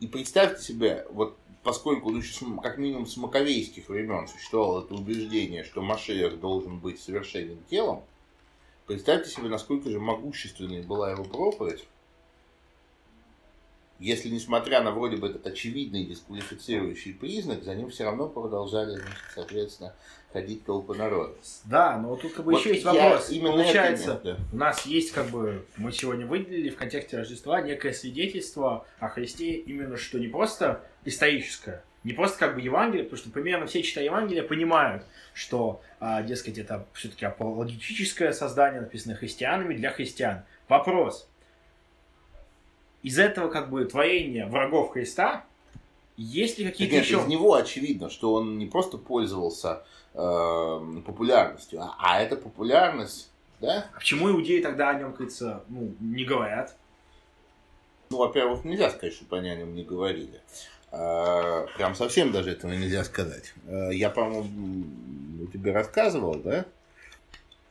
И 0.00 0.06
представьте 0.06 0.62
себе, 0.62 1.06
вот 1.10 1.36
поскольку 1.62 2.10
ну, 2.10 2.18
еще 2.18 2.32
с 2.32 2.42
м- 2.42 2.58
как 2.60 2.78
минимум 2.78 3.06
с 3.06 3.16
маковейских 3.16 3.88
времен 3.88 4.28
существовало 4.28 4.84
это 4.84 4.94
убеждение, 4.94 5.64
что 5.64 5.82
Машех 5.82 6.38
должен 6.40 6.78
быть 6.78 7.00
совершенным 7.00 7.58
телом, 7.70 8.02
представьте 8.86 9.30
себе, 9.30 9.48
насколько 9.48 9.90
же 9.90 9.98
могущественной 10.00 10.82
была 10.82 11.10
его 11.10 11.24
проповедь, 11.24 11.84
если, 13.98 14.28
несмотря 14.28 14.82
на 14.82 14.92
вроде 14.92 15.16
бы 15.16 15.28
этот 15.28 15.46
очевидный 15.46 16.04
дисквалифицирующий 16.04 17.14
признак, 17.14 17.64
за 17.64 17.74
ним 17.74 17.90
все 17.90 18.04
равно 18.04 18.28
продолжали, 18.28 18.92
значит, 18.92 19.18
соответственно, 19.34 19.94
ходить 20.32 20.64
толпы 20.64 20.94
народа. 20.94 21.34
Да, 21.64 21.96
но 21.98 22.16
тут 22.16 22.32
как 22.34 22.44
бы 22.44 22.52
Вот 22.52 22.60
еще 22.60 22.74
есть 22.74 22.84
вопрос. 22.84 23.30
именно 23.30 23.52
Получается, 23.52 24.12
это 24.14 24.28
имел, 24.30 24.38
у 24.52 24.56
нас 24.56 24.86
есть 24.86 25.12
как 25.12 25.30
бы, 25.30 25.64
мы 25.76 25.90
сегодня 25.92 26.26
выделили 26.26 26.70
в 26.70 26.76
контексте 26.76 27.16
Рождества 27.16 27.60
некое 27.60 27.92
свидетельство 27.92 28.86
о 28.98 29.08
Христе 29.08 29.52
именно 29.52 29.96
что 29.96 30.18
не 30.18 30.28
просто 30.28 30.84
историческое, 31.04 31.82
не 32.04 32.12
просто 32.12 32.38
как 32.38 32.54
бы 32.54 32.60
Евангелие, 32.60 33.04
потому 33.04 33.18
что 33.20 33.30
примерно 33.30 33.66
все, 33.66 33.82
читая 33.82 34.04
Евангелие, 34.04 34.42
понимают, 34.42 35.04
что, 35.34 35.80
а, 35.98 36.22
дескать, 36.22 36.58
это 36.58 36.86
все-таки 36.92 37.24
апологетическое 37.24 38.32
создание, 38.32 38.80
написанное 38.82 39.16
христианами 39.16 39.74
для 39.74 39.90
христиан. 39.90 40.42
Вопрос. 40.68 41.28
Из 43.08 43.18
этого 43.18 43.48
как 43.48 43.70
бы 43.70 43.86
творения 43.86 44.46
врагов 44.46 44.92
Христа 44.92 45.46
есть 46.18 46.58
ли 46.58 46.66
какие-то 46.66 46.96
еще... 46.96 47.20
из 47.20 47.26
него 47.26 47.54
очевидно, 47.54 48.10
что 48.10 48.34
он 48.34 48.58
не 48.58 48.66
просто 48.66 48.98
пользовался 48.98 49.82
э, 50.12 51.00
популярностью, 51.06 51.80
а, 51.80 51.96
а 51.98 52.20
эта 52.20 52.36
популярность, 52.36 53.30
да, 53.60 53.86
А 53.94 53.98
почему 53.98 54.30
иудеи 54.30 54.60
тогда 54.60 54.90
о 54.90 54.94
нем, 54.98 55.14
кажется, 55.14 55.62
ну, 55.68 55.94
не 56.00 56.24
говорят? 56.24 56.76
ну, 58.10 58.18
во-первых, 58.18 58.64
нельзя 58.64 58.90
сказать, 58.90 59.14
что 59.14 59.36
они 59.36 59.48
о 59.48 59.56
нем 59.56 59.74
не 59.74 59.84
говорили. 59.84 60.40
Э, 60.92 61.66
прям 61.78 61.94
совсем 61.94 62.30
даже 62.30 62.50
этого 62.50 62.72
нельзя 62.72 63.04
сказать. 63.04 63.54
Э, 63.66 63.88
я, 63.92 64.10
по-моему, 64.10 65.46
тебе 65.50 65.72
рассказывал, 65.72 66.34
да? 66.34 66.66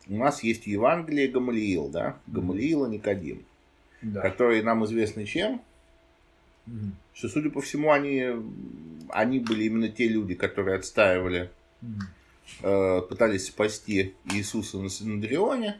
У 0.08 0.17
нас 0.17 0.41
есть 0.41 0.65
Евангелие 0.65 1.28
Гамалиил, 1.28 1.89
да? 1.89 2.17
Гамалиил 2.26 2.86
и 2.86 2.89
Никодим, 2.89 3.45
Да. 4.02 4.22
которые 4.22 4.64
нам 4.64 4.86
известны 4.86 5.26
чем? 5.26 5.62
Мгм. 6.66 6.96
Что, 7.14 7.30
судя 7.30 7.50
по 7.50 7.62
всему, 7.62 7.92
они, 7.92 8.26
они 9.10 9.40
были 9.40 9.64
именно 9.66 9.90
те 9.90 10.08
люди, 10.08 10.36
которые 10.36 10.78
отстаивали 10.78 11.50
Мгм. 11.82 12.02
э, 12.62 13.02
пытались 13.10 13.48
спасти 13.48 14.14
Иисуса 14.32 14.78
на 14.78 14.90
Синдрионе. 14.90 15.78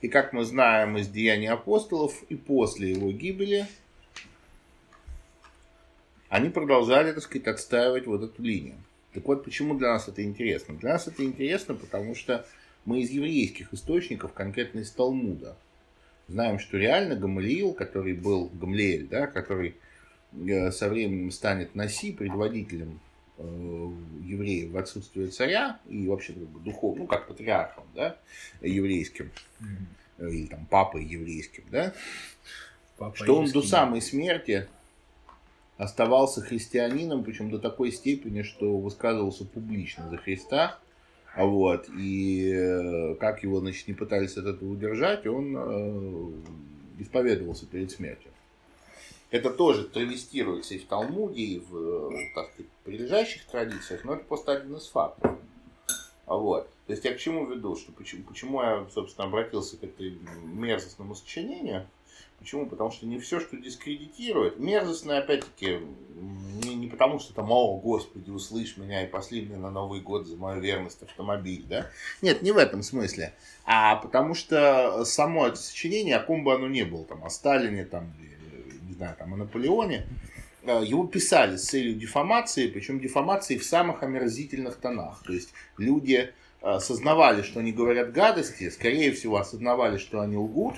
И 0.00 0.08
как 0.08 0.32
мы 0.32 0.44
знаем 0.44 0.98
из 0.98 1.08
Деяний 1.08 1.48
апостолов, 1.48 2.22
и 2.28 2.36
после 2.36 2.90
его 2.92 3.10
гибели 3.10 3.66
они 6.28 6.50
продолжали, 6.50 7.12
так 7.12 7.22
сказать, 7.22 7.46
отстаивать 7.46 8.06
вот 8.06 8.22
эту 8.22 8.42
линию. 8.42 8.76
Так 9.12 9.24
вот, 9.26 9.44
почему 9.44 9.76
для 9.78 9.92
нас 9.92 10.08
это 10.08 10.24
интересно? 10.24 10.74
Для 10.74 10.94
нас 10.94 11.06
это 11.06 11.24
интересно, 11.24 11.74
потому 11.74 12.14
что 12.16 12.44
мы 12.84 13.00
из 13.00 13.10
еврейских 13.10 13.72
источников, 13.72 14.32
конкретно 14.32 14.80
из 14.80 14.90
Талмуда, 14.90 15.56
знаем, 16.28 16.58
что 16.58 16.78
реально 16.78 17.16
Гамалиил, 17.16 17.72
который 17.72 18.14
был 18.14 18.50
Гамлиэль, 18.52 19.06
да, 19.06 19.26
который 19.26 19.76
э, 20.32 20.70
со 20.70 20.88
временем 20.88 21.30
станет 21.30 21.74
Наси, 21.74 22.12
предводителем 22.12 23.00
э, 23.38 23.42
евреев 23.42 24.70
в 24.70 24.76
отсутствие 24.76 25.28
царя 25.28 25.80
и 25.88 26.06
вообще 26.06 26.32
как 26.32 26.48
бы 26.48 26.60
духов, 26.60 26.96
ну 26.96 27.06
как 27.06 27.28
патриархом, 27.28 27.84
да, 27.94 28.16
еврейским, 28.60 29.30
э, 30.18 30.30
или 30.30 30.46
там 30.46 30.66
папой 30.66 31.04
еврейским, 31.04 31.64
да, 31.70 31.92
Папа 32.96 33.16
что 33.16 33.36
он 33.38 33.50
до 33.50 33.62
самой 33.62 34.00
смерти 34.00 34.68
оставался 35.76 36.40
христианином, 36.40 37.24
причем 37.24 37.50
до 37.50 37.58
такой 37.58 37.90
степени, 37.90 38.42
что 38.42 38.78
высказывался 38.78 39.44
публично 39.44 40.08
за 40.08 40.16
Христа, 40.16 40.78
а 41.34 41.46
вот, 41.46 41.88
и 41.88 42.52
э, 42.54 43.14
как 43.16 43.42
его, 43.42 43.58
значит, 43.58 43.88
не 43.88 43.94
пытались 43.94 44.36
от 44.36 44.46
этого 44.46 44.70
удержать, 44.70 45.26
он 45.26 45.56
э, 45.56 47.02
исповедовался 47.02 47.66
перед 47.66 47.90
смертью. 47.90 48.30
Это 49.30 49.50
тоже 49.50 49.84
травестируется 49.84 50.74
и 50.74 50.78
в 50.78 50.84
Талмуде, 50.86 51.42
и 51.42 51.58
в, 51.58 51.76
э, 51.76 52.30
так 52.36 52.52
сказать, 52.52 52.70
прилежащих 52.84 53.46
традициях, 53.46 54.04
но 54.04 54.14
это 54.14 54.24
просто 54.24 54.52
один 54.52 54.76
из 54.76 54.86
фактов. 54.86 55.32
Вот. 56.26 56.68
То 56.86 56.92
есть 56.92 57.04
я 57.04 57.12
к 57.12 57.18
чему 57.18 57.46
веду, 57.46 57.74
что 57.74 57.90
почему, 57.90 58.22
почему 58.22 58.62
я, 58.62 58.86
собственно, 58.94 59.26
обратился 59.26 59.76
к 59.76 59.82
этой 59.82 60.16
мерзостному 60.44 61.16
сочинению, 61.16 61.86
Почему? 62.44 62.66
Потому 62.66 62.90
что 62.90 63.06
не 63.06 63.18
все, 63.18 63.40
что 63.40 63.56
дискредитирует, 63.56 64.58
мерзостное, 64.58 65.20
опять-таки, 65.20 65.80
не, 66.84 66.90
потому, 66.90 67.18
что 67.18 67.32
там, 67.32 67.50
о, 67.50 67.78
Господи, 67.78 68.30
услышь 68.30 68.76
меня 68.76 69.04
и 69.04 69.06
пошли 69.06 69.42
мне 69.42 69.56
на 69.56 69.70
Новый 69.70 70.00
год 70.00 70.26
за 70.26 70.36
мою 70.36 70.60
верность 70.60 71.02
автомобиль, 71.02 71.64
да? 71.68 71.86
Нет, 72.20 72.42
не 72.42 72.52
в 72.52 72.58
этом 72.58 72.82
смысле. 72.82 73.32
А 73.64 73.96
потому 73.96 74.34
что 74.34 75.04
само 75.04 75.46
это 75.46 75.56
сочинение, 75.56 76.16
о 76.16 76.22
ком 76.22 76.44
бы 76.44 76.54
оно 76.54 76.68
ни 76.68 76.82
было, 76.82 77.04
там, 77.04 77.24
о 77.24 77.30
Сталине, 77.30 77.84
там, 77.84 78.12
не 78.86 78.94
знаю, 78.94 79.16
там, 79.18 79.32
о 79.32 79.36
Наполеоне, 79.36 80.06
э, 80.62 80.82
его 80.84 81.06
писали 81.06 81.56
с 81.56 81.64
целью 81.64 81.94
дефамации, 81.94 82.68
причем 82.68 83.00
дефамации 83.00 83.56
в 83.56 83.64
самых 83.64 84.02
омерзительных 84.02 84.76
тонах. 84.76 85.22
То 85.24 85.32
есть 85.32 85.54
люди 85.78 86.32
э, 86.60 86.68
осознавали, 86.68 87.40
что 87.40 87.60
они 87.60 87.72
говорят 87.72 88.12
гадости, 88.12 88.68
скорее 88.68 89.12
всего, 89.12 89.38
осознавали, 89.38 89.96
что 89.96 90.20
они 90.20 90.36
лгут, 90.36 90.74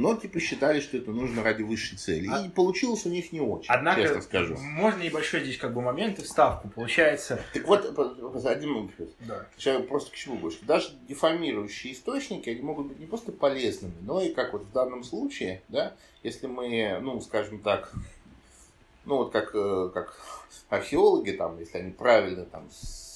но 0.00 0.14
типа 0.16 0.40
считали, 0.40 0.80
что 0.80 0.96
это 0.96 1.10
нужно 1.10 1.42
ради 1.42 1.62
высшей 1.62 1.98
цели. 1.98 2.28
А- 2.32 2.44
И 2.46 2.48
получилось 2.48 3.04
у 3.06 3.10
них 3.10 3.32
не 3.32 3.40
очень, 3.40 3.66
Однако, 3.68 4.02
честно 4.02 4.22
скажу. 4.22 4.56
можно 4.58 5.02
небольшой 5.02 5.40
здесь 5.44 5.58
как 5.58 5.74
бы 5.74 5.82
момент 5.82 6.18
и 6.18 6.22
вставку. 6.22 6.68
Получается... 6.70 7.40
Так 7.52 7.66
вот, 7.66 7.94
по- 7.94 8.50
один 8.50 8.70
момент. 8.70 8.92
Да. 9.20 9.46
Сейчас 9.56 9.82
просто 9.86 10.10
к 10.10 10.14
чему 10.14 10.36
больше. 10.36 10.58
Даже 10.62 10.90
дефамирующие 11.08 11.92
источники, 11.92 12.48
они 12.50 12.62
могут 12.62 12.86
быть 12.88 12.98
не 12.98 13.06
просто 13.06 13.32
полезными, 13.32 13.94
но 14.00 14.20
и 14.22 14.32
как 14.32 14.52
вот 14.52 14.62
в 14.62 14.72
данном 14.72 15.04
случае, 15.04 15.62
да, 15.68 15.94
если 16.22 16.46
мы, 16.46 16.98
ну, 17.02 17.20
скажем 17.20 17.60
так, 17.60 17.92
ну 19.04 19.16
вот 19.16 19.32
как, 19.32 19.50
э, 19.54 19.90
как 19.92 20.18
археологи, 20.68 21.32
там, 21.32 21.58
если 21.58 21.78
они 21.78 21.90
правильно 21.92 22.44
там 22.44 22.68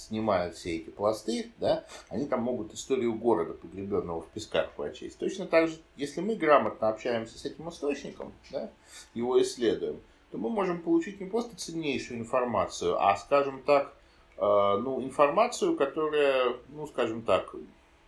снимают 0.08 0.54
все 0.54 0.76
эти 0.76 0.90
пласты, 0.90 1.50
да, 1.58 1.84
они 2.08 2.26
там 2.26 2.42
могут 2.42 2.72
историю 2.74 3.14
города, 3.14 3.54
погребенного 3.54 4.22
в 4.22 4.28
песках, 4.28 4.72
прочесть. 4.72 5.18
Точно 5.18 5.46
так 5.46 5.68
же, 5.68 5.76
если 5.96 6.20
мы 6.20 6.34
грамотно 6.36 6.88
общаемся 6.88 7.38
с 7.38 7.44
этим 7.44 7.68
источником, 7.68 8.32
да, 8.50 8.70
его 9.14 9.40
исследуем, 9.42 10.00
то 10.30 10.38
мы 10.38 10.50
можем 10.50 10.82
получить 10.82 11.20
не 11.20 11.26
просто 11.26 11.56
ценнейшую 11.56 12.20
информацию, 12.20 13.00
а, 13.00 13.16
скажем 13.16 13.62
так, 13.62 13.94
э, 14.36 14.40
ну, 14.40 15.02
информацию, 15.02 15.76
которая, 15.76 16.56
ну, 16.68 16.86
скажем 16.86 17.22
так, 17.22 17.54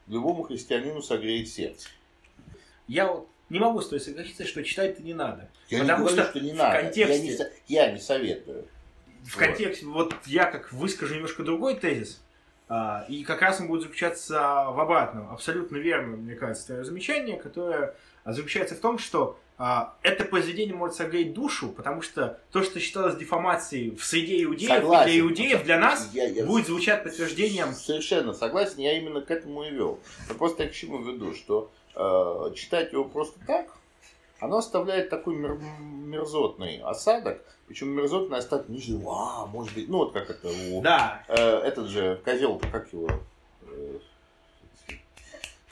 любому 0.06 0.42
христианину 0.42 1.02
согреет 1.02 1.48
сердце. 1.48 1.88
Я 2.88 3.12
вот 3.12 3.28
не 3.48 3.58
могу 3.60 3.80
с 3.80 3.84
тобой 3.88 4.00
согласиться, 4.00 4.44
что 4.44 4.62
читать-то 4.64 5.02
не 5.02 5.14
надо. 5.14 5.48
Я 5.68 5.80
Потому 5.80 5.98
не 6.04 6.08
говорю, 6.08 6.22
что 6.22 6.30
что, 6.30 6.40
не 6.40 6.52
в 6.52 6.56
надо. 6.56 6.80
контексте- 6.80 7.50
Я, 7.68 7.86
не, 7.86 7.86
я 7.86 7.92
не 7.92 8.00
советую. 8.00 8.68
В 9.26 9.36
контексте, 9.36 9.86
вот 9.86 10.14
я 10.26 10.44
как 10.46 10.72
выскажу 10.72 11.14
немножко 11.14 11.42
другой 11.42 11.74
тезис, 11.74 12.22
а, 12.68 13.04
и 13.08 13.22
как 13.24 13.42
раз 13.42 13.60
он 13.60 13.68
будет 13.68 13.82
заключаться 13.82 14.34
в 14.70 14.80
обратном. 14.80 15.30
Абсолютно 15.30 15.76
верно, 15.76 16.16
мне 16.16 16.34
кажется, 16.34 16.66
твое 16.66 16.84
замечание, 16.84 17.36
которое 17.36 17.94
а, 18.24 18.32
заключается 18.32 18.74
в 18.74 18.80
том, 18.80 18.98
что 18.98 19.38
а, 19.58 19.94
это 20.02 20.24
произведение 20.24 20.74
может 20.74 20.96
согреть 20.96 21.32
душу, 21.32 21.68
потому 21.70 22.02
что 22.02 22.38
то, 22.52 22.62
что 22.62 22.78
считалось 22.78 23.16
дефамацией 23.16 23.96
в 23.96 24.04
среде 24.04 24.42
иудеев, 24.44 24.70
Согласен. 24.70 25.10
для 25.10 25.20
иудеев, 25.20 25.64
для 25.64 25.78
нас, 25.78 26.10
Я- 26.12 26.28
я 26.28 26.44
будет 26.44 26.66
звучать 26.66 27.04
подтверждением 27.04 27.72
Совершенно 27.72 28.32
согласен, 28.34 28.80
я 28.80 28.98
именно 28.98 29.22
к 29.22 29.30
этому 29.30 29.64
и 29.64 29.70
вел. 29.70 29.98
Но 30.28 30.34
просто 30.34 30.64
я 30.64 30.68
к 30.68 30.72
чему 30.72 30.98
веду, 31.02 31.34
что 31.34 31.70
э, 31.94 32.52
читать 32.54 32.92
его 32.92 33.04
просто 33.04 33.38
так, 33.46 33.68
оно 34.40 34.58
оставляет 34.58 35.10
такой 35.10 35.34
мер- 35.36 35.58
мерзотный 35.80 36.80
осадок, 36.80 37.42
причем 37.66 37.88
мерзотный 37.90 38.38
осадок 38.38 38.68
не 38.68 38.80
же, 38.80 39.00
а, 39.08 39.46
может 39.46 39.74
быть, 39.74 39.88
ну 39.88 39.98
вот 39.98 40.12
как 40.12 40.30
это 40.30 40.48
у 40.48 40.80
Да, 40.82 41.24
Э, 41.28 41.58
этот 41.58 41.88
же 41.88 42.20
козел, 42.24 42.60
как 42.70 42.92
его, 42.92 43.08
э, 43.62 43.98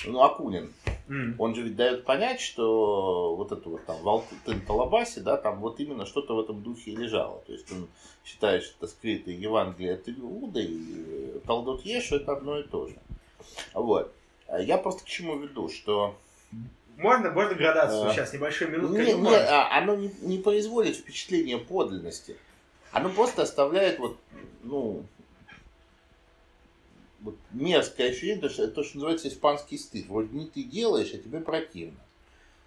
ну 0.07 0.23
Акунин, 0.23 0.73
М. 1.09 1.35
он 1.39 1.55
же 1.55 1.63
ведь 1.63 1.77
дает 1.77 2.05
понять, 2.05 2.41
что 2.41 3.35
вот 3.37 3.53
это 3.53 3.69
вот 3.69 3.85
там 3.85 3.97
в 3.97 4.67
Талабасе, 4.67 5.21
да, 5.21 5.37
там 5.37 5.61
вот 5.61 5.79
именно 5.81 6.07
что-то 6.07 6.35
в 6.35 6.41
этом 6.41 6.63
духе 6.63 6.93
и 6.93 6.97
лежало. 6.97 7.43
То 7.47 7.53
есть 7.53 7.71
он 7.73 7.89
считает, 8.25 8.63
что 8.63 8.87
скрытое 8.87 9.35
Евангелие 9.35 9.95
от 9.95 10.09
Иуда 10.09 10.61
и 10.61 11.39
Талдот 11.47 11.83
Ешу 11.83 12.17
это 12.17 12.33
одно 12.33 12.59
и 12.59 12.63
то 12.63 12.87
же. 12.87 12.97
Вот. 13.75 14.13
А 14.47 14.61
Я 14.61 14.79
просто 14.79 15.05
к 15.05 15.07
чему 15.07 15.39
веду, 15.39 15.69
что 15.69 16.17
Можно, 16.97 17.31
можно 17.31 17.55
градацию 17.55 18.09
А. 18.09 18.13
сейчас, 18.13 18.33
небольшую 18.33 18.71
минутку. 18.71 18.97
Не, 18.97 19.13
не, 19.15 19.37
а, 19.37 19.79
оно 19.79 19.97
не, 19.97 20.15
не 20.21 20.39
производит 20.39 20.97
впечатление 20.97 21.59
подлинности. 21.59 22.37
Оно 22.93 23.11
просто 23.11 23.43
оставляет 23.43 23.99
вот, 23.99 24.17
ну, 24.63 25.05
вот 27.21 27.37
мерзкое 27.51 28.11
ощущение, 28.11 28.39
то, 28.39 28.49
что, 28.49 28.69
то, 28.69 28.85
что 28.85 28.97
называется 28.99 29.29
испанский 29.29 29.79
стыд. 29.79 30.07
Вроде 30.07 30.37
не 30.37 30.47
ты 30.47 30.63
делаешь, 30.63 31.13
а 31.13 31.19
тебе 31.19 31.41
противно. 31.41 31.99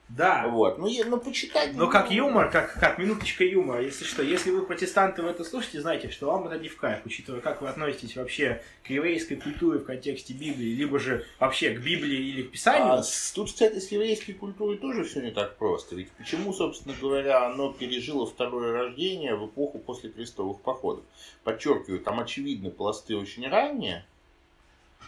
Да. 0.10 0.48
Вот. 0.48 0.78
Ну, 0.78 0.88
ну 1.06 1.20
почитать. 1.20 1.74
Но 1.74 1.88
как 1.88 2.10
ну, 2.10 2.16
юмор, 2.16 2.50
как, 2.50 2.74
как 2.80 2.98
минуточка 2.98 3.44
юмора, 3.44 3.82
если 3.84 4.06
что, 4.06 4.24
если 4.24 4.52
вы 4.52 4.66
протестанты 4.66 5.22
в 5.22 5.28
это 5.28 5.44
слушаете, 5.44 5.82
знайте, 5.82 6.10
что 6.10 6.28
вам 6.28 6.48
это 6.48 6.58
не 6.58 6.70
в 6.70 6.78
кайф, 6.78 7.02
учитывая, 7.06 7.42
как 7.42 7.62
вы 7.62 7.68
относитесь 7.68 8.16
вообще 8.16 8.64
к 8.84 8.90
еврейской 8.90 9.36
культуре 9.36 9.80
в 9.80 9.84
контексте 9.84 10.34
Библии, 10.34 10.74
либо 10.76 10.98
же 10.98 11.26
вообще 11.40 11.72
к 11.72 11.82
Библии 11.82 12.18
или 12.18 12.44
к 12.44 12.52
Писанию. 12.52 12.94
А 12.94 13.04
с- 13.04 13.34
тут, 13.34 13.48
кстати, 13.48 13.80
с 13.80 13.92
еврейской 13.92 14.32
культурой 14.32 14.78
тоже 14.78 15.04
все 15.04 15.22
не 15.22 15.32
так 15.32 15.58
просто. 15.58 15.96
Ведь 15.96 16.10
почему, 16.12 16.54
собственно 16.54 16.96
говоря, 17.00 17.46
оно 17.46 17.74
пережило 17.74 18.26
второе 18.26 18.72
рождение 18.72 19.36
в 19.36 19.48
эпоху 19.48 19.78
после 19.80 20.10
крестовых 20.10 20.62
походов? 20.62 21.04
Подчеркиваю, 21.44 22.00
там 22.00 22.22
очевидно 22.22 22.70
пласты 22.70 23.18
очень 23.18 23.48
ранние. 23.50 24.06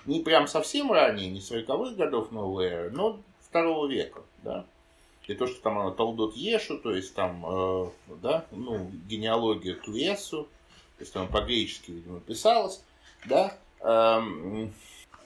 Не 0.06 0.22
прям 0.22 0.48
совсем 0.48 0.92
ранние, 0.92 1.30
не 1.30 1.40
40-х 1.40 1.96
годов 1.96 2.32
новой 2.32 2.66
эры, 2.68 2.90
но 2.92 3.22
второго 3.42 3.88
века, 3.88 4.22
да. 4.44 4.66
И 5.30 5.36
то, 5.36 5.48
что 5.48 5.62
там 5.62 5.80
оно 5.80 5.92
Талдот 5.92 6.36
Ешу, 6.36 6.78
то 6.78 6.94
есть 6.94 7.14
там, 7.14 7.46
э, 7.46 7.90
да, 8.22 8.46
ну, 8.52 8.90
генеалогия 9.08 9.76
Туесу, 9.76 10.44
то 10.98 11.02
есть 11.02 11.14
там 11.14 11.28
по-гречески, 11.28 11.92
видимо, 11.92 12.20
писалось, 12.20 12.84
да. 13.26 13.56
Эм, 13.82 14.74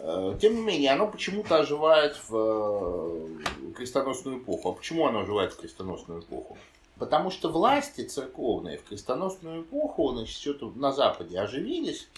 Э, 0.06 0.38
Тем 0.40 0.56
не 0.56 0.62
менее, 0.62 0.92
оно 0.92 1.08
почему-то 1.08 1.58
оживает 1.58 2.18
в 2.28 2.36
э, 2.36 3.74
крестоносную 3.74 4.40
эпоху. 4.40 4.70
А 4.70 4.74
почему 4.74 5.08
оно 5.08 5.22
оживает 5.22 5.54
в 5.54 5.58
крестоносную 5.58 6.22
эпоху? 6.22 6.58
Потому 6.98 7.32
что 7.32 7.50
власти 7.50 8.04
церковные 8.04 8.78
в 8.78 8.84
крестоносную 8.84 9.62
эпоху, 9.62 10.12
значит, 10.14 10.38
что-то 10.38 10.72
на 10.76 10.92
Западе 10.92 11.40
оживились 11.40 12.10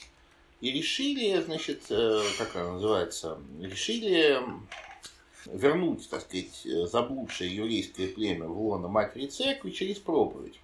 и 0.61 0.71
решили, 0.71 1.39
значит, 1.41 1.83
э, 1.89 2.21
как 2.39 2.55
она 2.55 2.73
называется, 2.73 3.37
решили 3.61 4.41
вернуть, 5.45 6.09
так 6.09 6.21
сказать, 6.21 6.65
э, 6.65 6.87
заблудшее 6.87 7.55
еврейское 7.55 8.07
племя 8.07 8.47
в 8.47 8.59
лоно 8.59 8.87
матери 8.87 9.27
церкви 9.27 9.71
через 9.71 9.97
проповедь. 9.97 10.59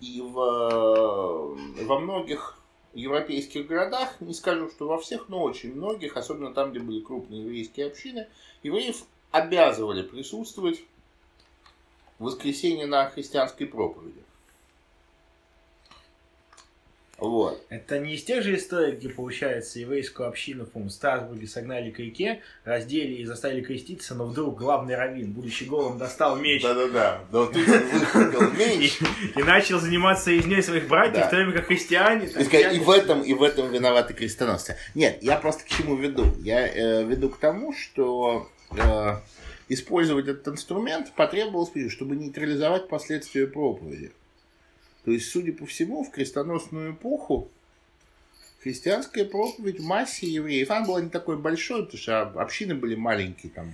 И 0.00 0.20
в, 0.20 0.38
э, 0.38 1.84
во 1.84 2.00
многих 2.00 2.58
европейских 2.94 3.66
городах, 3.66 4.20
не 4.20 4.34
скажу, 4.34 4.70
что 4.70 4.88
во 4.88 4.98
всех, 4.98 5.28
но 5.28 5.42
очень 5.42 5.74
многих, 5.74 6.16
особенно 6.16 6.52
там, 6.52 6.70
где 6.70 6.80
были 6.80 7.00
крупные 7.00 7.42
еврейские 7.42 7.86
общины, 7.86 8.28
евреев 8.62 9.04
обязывали 9.30 10.02
присутствовать 10.02 10.82
в 12.18 12.24
воскресенье 12.24 12.86
на 12.86 13.08
христианской 13.10 13.66
проповеди. 13.66 14.22
Вот. 17.18 17.60
Это 17.68 17.98
не 17.98 18.14
из 18.14 18.22
тех 18.22 18.44
же 18.44 18.54
историй, 18.54 18.94
где, 18.94 19.08
получается, 19.08 19.80
еврейскую 19.80 20.28
общину, 20.28 20.66
по-моему, 20.66 20.90
в 20.90 20.92
Страсбурге 20.92 21.48
согнали 21.48 21.90
к 21.90 21.98
реке, 21.98 22.42
раздели 22.64 23.14
и 23.14 23.24
заставили 23.24 23.60
креститься, 23.60 24.14
но 24.14 24.26
вдруг 24.26 24.56
главный 24.56 24.94
раввин, 24.94 25.32
будучи 25.32 25.64
голым, 25.64 25.98
достал 25.98 26.36
меч 26.36 26.62
Да-да-да. 26.62 27.24
Но 27.32 27.46
тут 27.46 27.66
выхватил 27.66 28.52
меч. 28.56 29.00
и 29.34 29.42
начал 29.42 29.80
заниматься 29.80 30.30
резней 30.30 30.62
своих 30.62 30.86
братьев, 30.86 31.26
в 31.26 31.30
то 31.30 31.36
время 31.36 31.52
как 31.52 31.66
христиане... 31.66 32.26
И 32.28 32.78
в 32.78 32.90
этом, 32.90 33.22
и 33.22 33.34
в 33.34 33.42
этом 33.42 33.70
виноваты 33.72 34.14
крестоносцы. 34.14 34.76
Нет, 34.94 35.18
я 35.20 35.36
просто 35.36 35.64
к 35.64 35.68
чему 35.68 35.96
веду? 35.96 36.24
Я 36.40 36.68
э, 36.68 37.04
веду 37.04 37.30
к 37.30 37.38
тому, 37.38 37.72
что 37.72 38.48
э, 38.70 39.16
использовать 39.68 40.28
этот 40.28 40.46
инструмент 40.48 41.12
потребовалось, 41.16 41.70
чтобы 41.90 42.14
нейтрализовать 42.14 42.88
последствия 42.88 43.48
проповеди. 43.48 44.12
То 45.08 45.12
есть, 45.12 45.30
судя 45.30 45.54
по 45.54 45.64
всему, 45.64 46.04
в 46.04 46.10
крестоносную 46.10 46.92
эпоху 46.92 47.50
христианская 48.60 49.24
проповедь 49.24 49.80
в 49.80 49.82
массе 49.82 50.26
евреев, 50.26 50.70
она 50.70 50.84
была 50.84 51.00
не 51.00 51.08
такой 51.08 51.38
большой, 51.38 51.86
потому 51.86 51.98
что 51.98 52.20
общины 52.24 52.74
были 52.74 52.94
маленькие, 52.94 53.50
там 53.50 53.72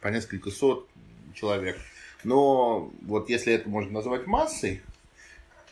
по 0.00 0.08
несколько 0.08 0.50
сот 0.50 0.88
человек. 1.34 1.78
Но 2.24 2.90
вот 3.02 3.28
если 3.28 3.52
это 3.52 3.68
можно 3.68 3.92
назвать 3.92 4.26
массой, 4.26 4.80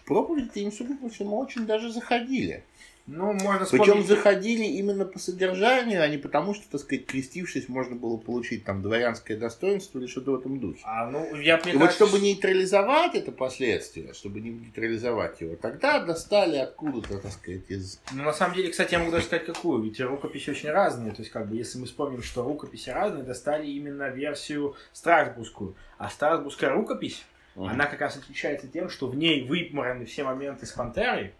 проповеди 0.04 0.58
им, 0.58 0.70
судя 0.70 0.96
по 0.96 1.08
всему, 1.08 1.38
очень 1.38 1.64
даже 1.64 1.90
заходили. 1.90 2.62
Ну, 3.06 3.34
можно 3.34 3.66
Причем 3.66 3.84
вспомнить... 3.84 4.06
заходили 4.06 4.64
именно 4.64 5.04
по 5.04 5.18
содержанию, 5.18 6.02
а 6.02 6.08
не 6.08 6.16
потому, 6.16 6.54
что, 6.54 6.64
так 6.70 6.80
сказать, 6.80 7.04
крестившись, 7.04 7.68
можно 7.68 7.96
было 7.96 8.16
получить 8.16 8.64
там 8.64 8.80
дворянское 8.80 9.36
достоинство 9.36 9.98
или 9.98 10.06
что-то 10.06 10.32
в 10.32 10.40
этом 10.40 10.58
духе. 10.58 10.80
А, 10.84 11.10
ну, 11.10 11.36
я, 11.36 11.58
мне 11.58 11.72
И 11.72 11.76
вот 11.76 11.86
кажется, 11.86 12.06
чтобы 12.06 12.24
нейтрализовать 12.24 13.14
это 13.14 13.30
последствие, 13.30 14.14
чтобы 14.14 14.40
не 14.40 14.50
нейтрализовать 14.50 15.38
его, 15.42 15.54
тогда 15.56 16.00
достали 16.00 16.56
откуда-то, 16.56 17.18
так 17.18 17.32
сказать, 17.32 17.68
из... 17.68 18.00
Ну, 18.12 18.22
на 18.22 18.32
самом 18.32 18.56
деле, 18.56 18.70
кстати, 18.70 18.92
я 18.94 19.00
могу 19.00 19.10
даже 19.10 19.26
сказать, 19.26 19.44
какую. 19.44 19.82
Ведь 19.82 20.00
рукописи 20.00 20.48
очень 20.48 20.70
разные. 20.70 21.12
То 21.12 21.20
есть, 21.20 21.30
как 21.30 21.50
бы, 21.50 21.56
если 21.56 21.78
мы 21.78 21.84
вспомним, 21.84 22.22
что 22.22 22.42
рукописи 22.42 22.88
разные, 22.88 23.22
достали 23.22 23.66
именно 23.66 24.08
версию 24.08 24.76
Страсбургскую. 24.94 25.76
А 25.98 26.08
Страсбургская 26.08 26.70
рукопись, 26.70 27.22
она 27.54 27.84
как 27.84 28.00
раз 28.00 28.16
отличается 28.16 28.66
тем, 28.66 28.88
что 28.88 29.08
в 29.08 29.14
ней 29.14 29.46
вымораны 29.46 30.06
все 30.06 30.24
моменты 30.24 30.64
с 30.64 30.72
Пантерой 30.72 31.34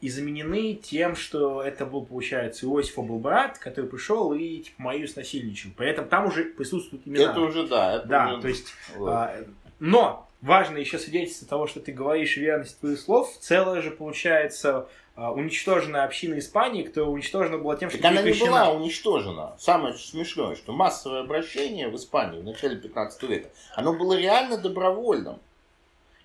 и 0.00 0.08
заменены 0.10 0.74
тем, 0.74 1.16
что 1.16 1.62
это 1.62 1.84
был, 1.84 2.04
получается, 2.04 2.66
Иосифа 2.66 3.02
был 3.02 3.18
брат, 3.18 3.58
который 3.58 3.86
пришел 3.90 4.32
и, 4.32 4.58
типа, 4.58 4.74
мою 4.82 5.08
снасильничал. 5.08 5.70
При 5.76 5.88
этом 5.88 6.08
там 6.08 6.26
уже 6.26 6.44
присутствуют 6.44 7.06
имена. 7.06 7.30
Это 7.32 7.40
уже, 7.40 7.66
да. 7.66 7.96
Это 7.96 8.06
Да, 8.08 8.28
уже- 8.32 8.42
то 8.42 8.48
есть 8.48 8.66
вот. 8.96 9.08
а, 9.08 9.44
но 9.80 10.28
важно 10.40 10.78
еще 10.78 10.98
свидетельство 10.98 11.48
того, 11.48 11.66
что 11.66 11.80
ты 11.80 11.92
говоришь 11.92 12.36
верность 12.36 12.78
твоих 12.78 13.00
слов. 13.00 13.36
Целая 13.40 13.82
же, 13.82 13.90
получается, 13.90 14.88
а, 15.16 15.32
уничтоженная 15.32 16.04
община 16.04 16.38
Испании, 16.38 16.84
которая 16.84 17.10
уничтожена 17.10 17.58
была 17.58 17.74
тем, 17.74 17.90
что 17.90 18.00
Так 18.00 18.12
она 18.12 18.22
не 18.22 18.32
была 18.34 18.70
уничтожена. 18.70 19.56
Самое 19.58 19.94
смешное, 19.94 20.54
что 20.54 20.72
массовое 20.72 21.22
обращение 21.22 21.88
в 21.88 21.96
Испании 21.96 22.38
в 22.40 22.44
начале 22.44 22.76
15 22.76 23.24
века, 23.24 23.48
оно 23.74 23.94
было 23.94 24.16
реально 24.16 24.58
добровольным. 24.58 25.40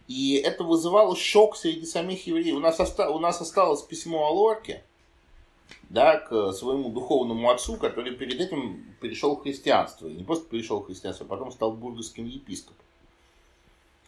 И 0.07 0.35
это 0.35 0.63
вызывало 0.63 1.15
шок 1.15 1.55
среди 1.55 1.85
самих 1.85 2.27
евреев. 2.27 2.55
У 2.55 2.59
нас, 2.59 2.79
оста- 2.79 3.09
у 3.09 3.19
нас 3.19 3.39
осталось 3.41 3.81
письмо 3.81 4.25
о 4.25 4.31
Лорке, 4.31 4.83
да, 5.89 6.17
к 6.17 6.51
своему 6.51 6.89
духовному 6.89 7.49
отцу, 7.49 7.77
который 7.77 8.13
перед 8.13 8.39
этим 8.39 8.83
перешел 8.99 9.35
в 9.35 9.43
христианство. 9.43 10.07
И 10.07 10.13
не 10.13 10.23
просто 10.23 10.49
перешел 10.49 10.81
в 10.81 10.87
христианство, 10.87 11.25
а 11.25 11.29
потом 11.29 11.51
стал 11.51 11.71
бургским 11.71 12.25
епископом. 12.25 12.83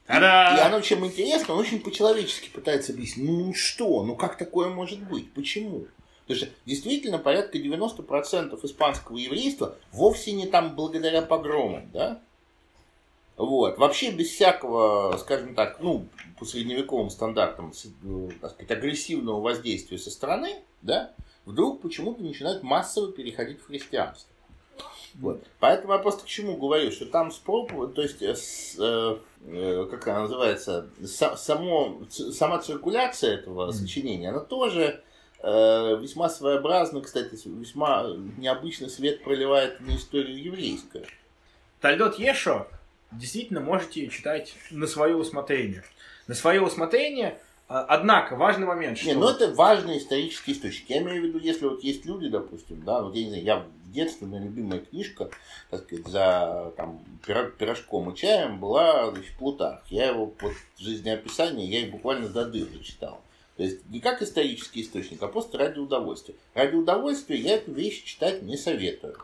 И, 0.06 0.08
Та-да! 0.08 0.58
и 0.58 0.62
оно 0.62 0.82
чем 0.82 1.06
интересно, 1.06 1.56
он 1.56 1.62
очень 1.62 1.80
по-человечески 1.80 2.50
пытается 2.50 2.92
объяснить, 2.92 3.28
ну 3.28 3.54
что, 3.56 4.04
ну 4.04 4.16
как 4.16 4.38
такое 4.38 4.70
может 4.70 5.02
быть, 5.02 5.34
почему? 5.34 5.88
Потому 6.28 6.38
что 6.46 6.50
действительно 6.66 7.18
порядка 7.18 7.58
90% 7.58 8.64
испанского 8.66 9.18
еврейства 9.18 9.76
вовсе 9.92 10.34
не 10.34 10.46
там 10.46 10.76
благодаря 10.76 11.22
погромам, 11.22 11.90
да? 11.92 12.22
Вот. 13.38 13.78
Вообще 13.78 14.12
без 14.12 14.30
всякого, 14.30 15.17
скажем 15.17 15.56
так, 15.56 15.80
ну, 15.82 16.08
по 16.39 16.45
средневековым 16.45 17.10
стандартам, 17.10 17.74
э, 18.04 18.30
так 18.41 18.52
сказать, 18.52 18.71
агрессивного 18.71 19.41
воздействия 19.41 19.98
со 19.98 20.10
стороны, 20.10 20.62
да, 20.82 21.12
вдруг 21.45 21.82
почему-то 21.82 22.24
начинают 22.24 22.63
массово 22.63 23.12
переходить 23.12 23.60
в 23.60 23.67
христианство. 23.67 24.30
Вот. 25.15 25.41
Поэтому 25.60 25.93
я 25.93 26.00
просто 26.00 26.24
к 26.24 26.28
чему 26.28 26.58
говорю, 26.58 26.91
что 26.91 27.06
там 27.06 27.32
с 27.32 27.38
проповедь, 27.38 27.93
то 27.93 28.02
есть, 28.02 28.22
э, 28.22 28.36
с, 28.36 28.76
э, 28.78 29.18
э, 29.45 29.88
как 29.89 30.07
она 30.07 30.22
называется, 30.22 30.89
са- 31.01 31.38
само, 31.38 32.01
сама 32.10 32.60
циркуляция 32.60 33.36
этого 33.36 33.72
сочинения, 33.72 34.30
она 34.30 34.39
тоже 34.39 35.01
э, 35.47 35.97
весьма 36.01 36.28
своеобразно, 36.28 37.01
кстати, 37.01 37.38
весьма 37.45 38.07
необычный 38.38 38.89
свет 38.89 39.24
проливает 39.24 39.80
на 39.80 39.95
историю 39.95 40.41
еврейскую. 40.41 41.05
Тальдот 41.82 42.18
Ешо 42.18 42.68
действительно 43.12 43.62
можете 43.62 44.08
читать 44.08 44.56
на 44.72 44.88
свое 44.88 45.16
усмотрение. 45.16 45.84
На 46.28 46.36
свое 46.36 46.62
усмотрение, 46.62 47.39
а, 47.68 47.82
однако, 47.82 48.36
важный 48.36 48.68
момент, 48.68 48.97
что... 48.97 49.08
Не, 49.08 49.14
ну 49.16 49.28
это 49.28 49.51
важный 49.53 49.97
исторический 49.97 50.51
источник. 50.51 50.89
Я 50.89 50.99
имею 50.99 51.22
в 51.22 51.26
виду, 51.26 51.39
если 51.39 51.66
вот 51.66 51.84
есть 51.84 52.06
люди, 52.06 52.30
допустим, 52.30 52.84
да, 52.84 53.01
вот 53.01 53.16
я 53.16 53.24
не 53.24 53.30
знаю, 53.30 53.43
я 53.43 53.58
в 53.60 53.91
детстве, 53.91 54.28
моя 54.28 54.43
любимая 54.43 54.80
книжка, 54.80 55.30
так 55.72 55.84
сказать, 55.84 56.06
за 56.08 56.74
там, 56.78 57.03
пирожком 57.26 58.12
и 58.12 58.16
чаем 58.16 58.60
была 58.60 59.10
значит, 59.10 59.36
Плутарх. 59.38 59.82
Я 59.89 60.10
его 60.10 60.28
под 60.28 60.53
жизнеописание, 60.78 61.68
я 61.68 61.80
их 61.80 61.91
буквально 61.91 62.30
до 62.30 62.45
дыры 62.45 62.80
читал. 62.84 63.22
То 63.58 63.64
есть 63.64 63.89
не 63.89 63.99
как 63.99 64.22
исторический 64.22 64.82
источник, 64.82 65.24
а 65.24 65.28
просто 65.28 65.58
ради 65.58 65.80
удовольствия. 65.80 66.36
Ради 66.53 66.76
удовольствия 66.76 67.38
я 67.38 67.56
эту 67.56 67.72
вещь 67.72 68.03
читать 68.03 68.43
не 68.43 68.58
советую. 68.58 69.18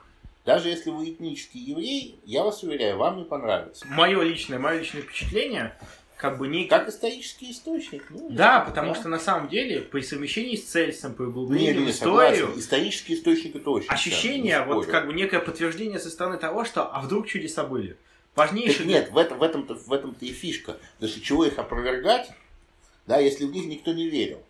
Даже 0.46 0.70
если 0.70 0.90
вы 0.90 1.10
этнический 1.12 1.60
еврей, 1.62 2.20
я 2.26 2.44
вас 2.44 2.64
уверяю, 2.64 2.98
вам 2.98 3.18
не 3.18 3.24
понравится. 3.26 3.86
Мое 3.88 4.22
личное, 4.24 4.58
мое 4.58 4.80
личное 4.80 5.02
впечатление, 5.04 5.78
как 6.18 6.40
бы 6.40 6.48
не... 6.48 6.66
Как 6.66 6.90
исторический 6.90 7.52
источник. 7.52 8.06
Ну, 8.10 8.30
Да, 8.32 8.56
если- 8.60 8.70
потому 8.70 8.94
да. 8.94 9.00
что 9.00 9.10
на 9.10 9.20
самом 9.20 9.50
деле 9.50 9.82
при 9.82 10.02
совмещении 10.02 10.56
с 10.56 10.66
Цельсом, 10.66 11.14
при 11.14 11.24
Не, 11.24 11.30
углублении 11.30 11.74
не, 11.74 11.80
в 11.80 11.82
не, 11.82 11.92
историю, 11.92 12.36
согласен. 12.38 12.60
Исторический 12.60 13.14
источник 13.14 13.56
это 13.56 13.70
очень 13.70 13.90
ощущение, 13.90 14.58
не 14.60 14.66
вот 14.66 14.88
как 14.88 15.06
бы 15.06 15.14
некое 15.14 15.40
подтверждение 15.42 16.00
со 16.00 16.10
стороны 16.10 16.38
того, 16.38 16.66
что 16.66 16.88
а 16.92 17.02
вдруг 17.02 17.28
чудеса 17.28 17.64
были. 17.64 17.96
важнейший... 18.36 18.78
Так 18.80 18.86
нет, 18.88 19.12
в, 19.12 19.18
этом, 19.18 19.38
в, 19.38 19.44
этом-то, 19.44 19.76
в 19.76 19.94
этом-то 19.94 20.26
и 20.26 20.32
фишка. 20.32 20.78
Что 21.00 21.22
чего 21.22 21.46
их 21.46 21.60
опровергать, 21.60 22.32
да, 23.06 23.20
если 23.20 23.46
в 23.46 23.52
них 23.52 23.66
никто 23.68 23.94
не 23.94 24.10
верил. 24.10 24.42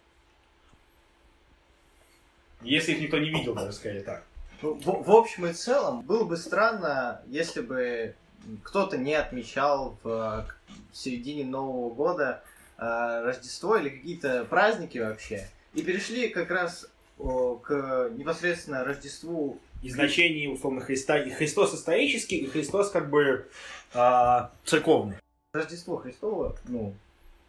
Если 2.61 2.93
их 2.93 3.01
никто 3.01 3.17
не 3.17 3.29
видел, 3.29 3.55
даже 3.55 3.73
сказать 3.73 4.05
так. 4.05 4.23
Ну, 4.62 4.74
в, 4.76 5.07
в 5.07 5.12
общем 5.12 5.47
и 5.47 5.53
целом, 5.53 6.01
было 6.01 6.24
бы 6.24 6.38
странно, 6.38 7.22
если 7.28 7.62
бы 7.62 8.16
кто-то 8.64 8.97
не 8.97 9.14
отмечал 9.14 9.97
в 10.03 10.47
середине 10.93 11.45
Нового 11.45 11.93
года 11.93 12.43
э, 12.78 12.82
Рождество 13.24 13.78
или 13.78 13.89
какие-то 13.89 14.45
праздники 14.45 14.97
вообще. 14.97 15.47
И 15.74 15.82
перешли 15.82 16.30
как 16.30 16.51
раз 16.51 16.88
о, 17.18 17.55
к 17.55 18.09
непосредственно 18.16 18.84
Рождеству. 18.84 19.59
И 19.82 19.89
значение, 19.89 20.49
условно, 20.49 20.82
Христа. 20.82 21.18
И 21.20 21.30
Христос 21.30 21.74
исторический, 21.74 22.38
и 22.38 22.47
Христос 22.47 22.91
как 22.91 23.09
бы 23.09 23.47
а, 23.93 24.51
церковный. 24.66 25.18
Рождество 25.53 25.97
Христово, 25.97 26.55
ну, 26.68 26.93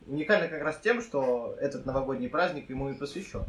уникально 0.06 0.48
как 0.48 0.62
раз 0.62 0.78
тем, 0.82 1.00
что 1.00 1.56
этот 1.60 1.86
новогодний 1.86 2.28
праздник 2.28 2.70
ему 2.70 2.90
и 2.90 2.94
посвящен. 2.94 3.44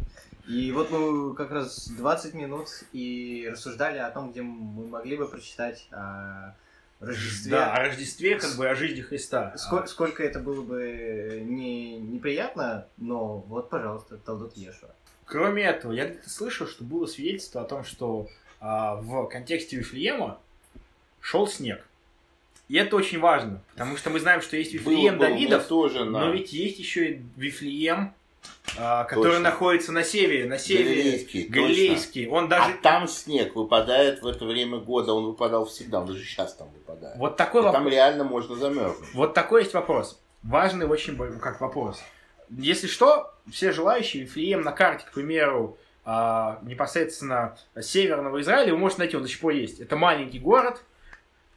И 0.48 0.72
вот 0.72 0.92
мы 0.92 1.36
как 1.36 1.52
раз 1.52 1.88
20 1.90 2.34
минут 2.34 2.68
и 2.92 3.50
рассуждали 3.52 3.98
о 3.98 4.10
том, 4.12 4.32
где 4.32 4.42
мы 4.42 4.88
могли 4.88 5.16
бы 5.16 5.28
прочитать 5.28 5.88
о 5.92 6.54
Рождестве. 7.00 7.52
Да, 7.52 7.74
о 7.74 7.80
Рождестве, 7.80 8.38
как 8.38 8.56
бы 8.56 8.68
о 8.68 8.76
жизни 8.76 9.02
Христа. 9.02 9.54
Сколько, 9.58 9.88
сколько 9.88 10.24
это 10.24 10.40
было 10.40 10.62
бы 10.62 11.42
не, 11.46 11.98
неприятно, 11.98 12.88
но 12.98 13.38
вот, 13.40 13.70
пожалуйста, 13.70 14.18
Талдот 14.18 14.58
Ешуа. 14.58 14.90
Кроме 15.26 15.64
этого, 15.64 15.94
я 15.94 16.06
где-то 16.08 16.30
слышал, 16.30 16.68
что 16.68 16.84
было 16.84 17.06
свидетельство 17.06 17.62
о 17.62 17.66
том, 17.66 17.84
что 17.84 18.28
а, 18.60 18.96
в 18.96 19.28
контексте 19.28 19.78
Вифлеема 19.78 20.40
шел 21.22 21.48
снег. 21.48 21.86
И 22.74 22.76
это 22.76 22.96
очень 22.96 23.20
важно, 23.20 23.62
потому 23.74 23.98
что 23.98 24.10
мы 24.10 24.20
знаем, 24.20 24.42
что 24.42 24.58
есть 24.58 24.74
Вифлеем 24.74 25.20
Был- 25.20 25.28
был- 25.28 25.36
Давидов, 25.36 25.68
тоже, 25.68 26.06
но 26.06 26.26
на- 26.26 26.32
ведь 26.32 26.54
есть 26.54 26.80
еще 26.80 27.12
и 27.12 27.22
Вифлеем, 27.36 28.16
а, 28.80 29.04
который 29.04 29.26
Точно. 29.34 29.42
находится 29.44 29.92
на 29.92 30.04
севере, 30.04 30.48
на 30.48 30.58
севере 30.58 31.04
Галилейский, 31.04 31.44
точно. 31.44 31.56
Галилейский. 31.62 32.28
Он 32.30 32.50
даже 32.50 32.72
А 32.72 32.78
там 32.82 33.08
снег 33.08 33.56
выпадает 33.56 34.24
в 34.24 34.26
это 34.28 34.44
время 34.46 34.80
года, 34.80 35.14
он 35.14 35.26
выпадал 35.26 35.68
всегда, 35.68 36.00
он 36.02 36.08
даже 36.08 36.24
сейчас 36.26 36.56
там 36.56 36.68
выпадает. 36.70 37.16
вот 37.20 37.38
такой 37.38 37.62
И 37.62 37.66
вопрос. 37.66 37.80
там 37.84 37.92
реально 37.92 38.24
можно 38.24 38.56
замерзнуть. 38.56 39.14
Вот 39.14 39.36
такой 39.36 39.62
есть 39.62 39.76
вопрос. 39.76 40.20
Важный 40.42 40.88
очень 40.88 41.16
как 41.40 41.62
вопрос. 41.62 42.02
Если 42.50 42.88
что, 42.88 43.36
все 43.52 43.72
желающие, 43.72 44.24
Вифлеем 44.24 44.62
на 44.64 44.72
карте, 44.72 45.06
к 45.06 45.12
примеру, 45.14 45.78
а, 46.06 46.58
непосредственно 46.64 47.56
северного 47.80 48.42
Израиля, 48.42 48.72
вы 48.74 48.80
можете 48.80 49.02
найти, 49.02 49.16
он 49.16 49.22
до 49.22 49.30
сих 49.30 49.40
пор 49.42 49.52
есть. 49.54 49.80
Это 49.80 49.96
маленький 49.96 50.40
город, 50.40 50.82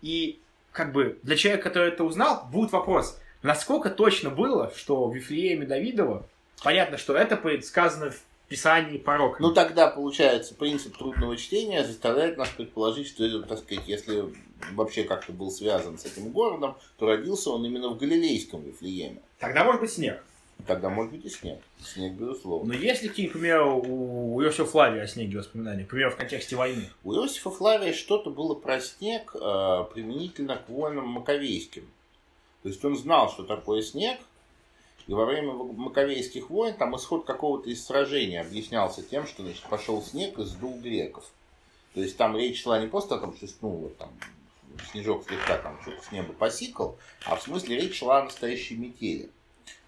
и 0.03 0.41
как 0.77 0.93
бы 0.93 1.19
для 1.23 1.37
человека, 1.37 1.71
который 1.71 1.89
это 1.89 2.05
узнал, 2.05 2.47
будет 2.53 2.71
вопрос, 2.71 3.19
насколько 3.43 3.89
точно 3.89 4.29
было, 4.29 4.71
что 4.77 5.07
в 5.09 5.15
Вифлееме 5.15 5.65
Давидова, 5.65 6.27
понятно, 6.63 6.99
что 6.99 7.17
это 7.17 7.37
предсказано 7.37 8.11
в 8.11 8.21
Писании 8.49 8.99
пророка. 8.99 9.41
Ну 9.41 9.55
тогда, 9.55 9.89
получается, 9.89 10.55
принцип 10.55 10.97
трудного 10.99 11.37
чтения 11.39 11.83
заставляет 11.83 12.37
нас 12.37 12.51
предположить, 12.51 13.09
что, 13.09 13.25
это, 13.25 13.41
так 13.43 13.59
сказать, 13.61 13.85
если 13.89 14.25
вообще 14.73 15.05
как-то 15.05 15.33
был 15.33 15.51
связан 15.51 15.99
с 15.99 16.05
этим 16.05 16.29
городом, 16.29 16.77
то 16.99 17.07
родился 17.07 17.51
он 17.51 17.65
именно 17.65 17.89
в 17.89 17.97
Галилейском 17.97 18.63
Вифлееме. 18.63 19.23
Тогда 19.39 19.65
может 19.65 19.81
быть 19.81 19.93
снег. 19.93 20.23
Тогда 20.67 20.89
может 20.89 21.13
быть 21.13 21.25
и 21.25 21.29
снег. 21.29 21.61
Снег, 21.81 22.15
безусловно. 22.15 22.73
Но 22.73 22.79
есть 22.79 23.03
ли 23.03 23.09
какие, 23.09 23.29
к 23.29 23.33
примеру, 23.33 23.83
у 23.87 24.43
Иосифа 24.43 24.65
Флавия 24.65 25.03
о 25.03 25.07
снеге 25.07 25.39
воспоминания, 25.39 25.85
к 25.85 25.89
примеру, 25.89 26.11
в 26.11 26.17
контексте 26.17 26.57
войны? 26.57 26.91
У 27.05 27.13
Иосифа 27.13 27.51
Флавия 27.51 27.93
что-то 27.93 28.31
было 28.31 28.55
про 28.55 28.81
снег 28.81 29.35
э, 29.35 29.85
применительно 29.93 30.57
к 30.57 30.69
воинам 30.69 31.09
маковейским. 31.09 31.89
То 32.63 32.69
есть 32.69 32.85
он 32.85 32.97
знал, 32.97 33.31
что 33.31 33.45
такое 33.45 33.83
снег, 33.83 34.19
и 35.07 35.13
во 35.13 35.25
время 35.25 35.53
маковейских 35.53 36.51
войн 36.51 36.75
там 36.75 36.97
исход 36.97 37.25
какого-то 37.25 37.71
из 37.71 37.85
сражения 37.85 38.41
объяснялся 38.41 39.03
тем, 39.03 39.27
что 39.27 39.45
значит, 39.45 39.63
пошел 39.65 40.03
снег 40.03 40.39
и 40.39 40.45
сдул 40.45 40.77
греков. 40.81 41.31
То 41.95 42.01
есть 42.01 42.17
там 42.17 42.37
речь 42.37 42.63
шла 42.63 42.81
не 42.81 42.89
просто 42.89 43.15
о 43.15 43.19
том, 43.19 43.37
что 43.37 43.47
ну, 43.63 43.69
вот, 43.69 43.97
там, 43.99 44.11
снежок 44.91 45.25
слегка 45.29 45.59
там 45.59 45.81
что-то 45.83 46.03
с 46.03 46.11
неба 46.11 46.33
посикал, 46.33 46.99
а 47.25 47.37
в 47.37 47.43
смысле 47.43 47.77
речь 47.77 47.99
шла 47.99 48.21
о 48.21 48.25
настоящей 48.25 48.77
метели. 48.77 49.31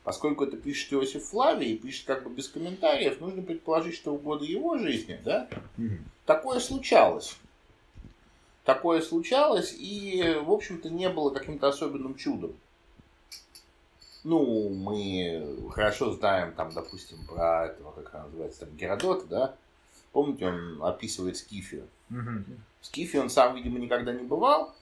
Поскольку 0.08 0.44
это 0.44 0.56
пишет 0.56 0.90
Иосиф 0.94 1.22
Флавий 1.26 1.74
и 1.74 1.76
пишет 1.76 2.06
как 2.06 2.24
бы 2.24 2.30
без 2.30 2.48
комментариев, 2.48 3.20
нужно 3.20 3.42
предположить, 3.42 3.94
что 3.94 4.16
в 4.16 4.22
годы 4.22 4.46
его 4.46 4.78
жизни, 4.78 5.20
да, 5.22 5.50
такое 6.24 6.60
случалось. 6.60 7.36
Такое 8.64 9.02
случалось, 9.02 9.76
и, 9.78 10.38
в 10.42 10.50
общем-то, 10.50 10.88
не 10.88 11.10
было 11.10 11.28
каким-то 11.28 11.68
особенным 11.68 12.14
чудом. 12.14 12.54
Ну, 14.24 14.70
мы 14.70 15.68
хорошо 15.72 16.12
знаем, 16.12 16.54
там, 16.54 16.72
допустим, 16.72 17.18
про 17.26 17.66
этого, 17.66 17.92
как 17.92 18.14
она 18.14 18.24
называется, 18.24 18.60
там, 18.60 18.74
Геродота, 18.78 19.26
да? 19.26 19.54
Помните, 20.12 20.46
он 20.46 20.82
описывает 20.82 21.36
Скифию. 21.36 21.86
Мгм. 22.08 22.46
В 22.80 22.86
Скифе 22.86 23.20
он 23.20 23.28
сам, 23.28 23.56
видимо, 23.56 23.78
никогда 23.78 24.14
не 24.14 24.24
бывал, 24.24 24.74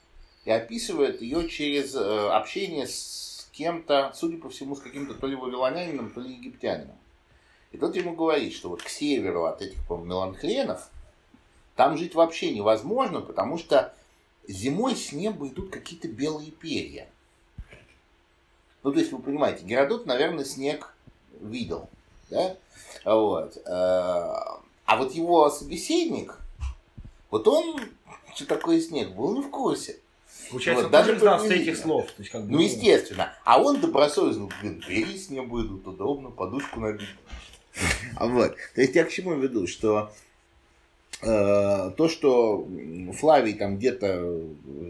и 0.45 0.51
описывает 0.51 1.21
ее 1.21 1.49
через 1.49 1.93
э, 1.95 2.29
общение 2.29 2.87
с 2.87 3.36
кем-то, 3.57 4.11
судя 4.15 4.37
по 4.37 4.49
всему, 4.49 4.75
с 4.75 4.79
каким-то 4.79 5.15
то 5.15 5.27
ли 5.27 5.35
вавилонянином, 5.35 6.11
то 6.11 6.21
ли 6.21 6.33
египтянином. 6.33 6.95
И 7.71 7.77
тот 7.77 7.95
ему 7.95 8.15
говорит, 8.15 8.53
что 8.53 8.69
вот 8.69 8.81
к 8.83 8.89
северу 8.89 9.45
от 9.45 9.61
этих, 9.61 9.89
меланхленов 9.89 10.89
там 11.75 11.97
жить 11.97 12.15
вообще 12.15 12.53
невозможно, 12.53 13.21
потому 13.21 13.57
что 13.57 13.93
зимой 14.47 14.95
с 14.95 15.11
неба 15.11 15.47
идут 15.47 15.71
какие-то 15.71 16.07
белые 16.07 16.51
перья. 16.51 17.07
Ну, 18.83 18.93
то 18.93 18.99
есть, 18.99 19.11
вы 19.11 19.19
понимаете, 19.19 19.65
Геродот, 19.65 20.05
наверное, 20.05 20.45
снег 20.45 20.95
видел. 21.41 21.89
Да? 22.29 22.55
Вот. 23.03 23.57
Э, 23.57 23.59
А 24.85 24.95
вот 24.97 25.13
его 25.13 25.49
собеседник, 25.49 26.39
вот 27.29 27.47
он, 27.47 27.81
что 28.33 28.45
такое 28.45 28.79
снег, 28.79 29.13
был 29.13 29.35
не 29.35 29.41
в 29.41 29.49
курсе. 29.49 29.99
Получается, 30.49 30.83
Вот, 30.83 30.85
он 30.85 30.91
даже 30.91 31.19
знал 31.19 31.39
приблизительно. 31.39 31.71
этих 31.71 31.81
слов. 31.81 32.05
То 32.05 32.21
есть, 32.21 32.31
как 32.31 32.45
бы, 32.45 32.51
Ну, 32.51 32.59
естественно. 32.59 33.33
А 33.43 33.61
он 33.61 33.79
добросовестно, 33.79 34.49
блин, 34.61 34.83
перья 34.87 35.17
с 35.17 35.29
неба 35.29 35.61
идут, 35.61 35.87
удобно, 35.87 36.29
подушку 36.31 36.79
набить. 36.79 37.07
А 38.15 38.25
вот. 38.27 38.55
То 38.75 38.81
есть 38.81 38.95
я 38.95 39.03
к 39.03 39.09
чему 39.11 39.35
веду, 39.35 39.67
что 39.67 40.11
э, 41.21 41.91
то, 41.95 42.09
что 42.09 42.67
Флавий 43.19 43.53
там 43.53 43.77
где-то 43.77 44.41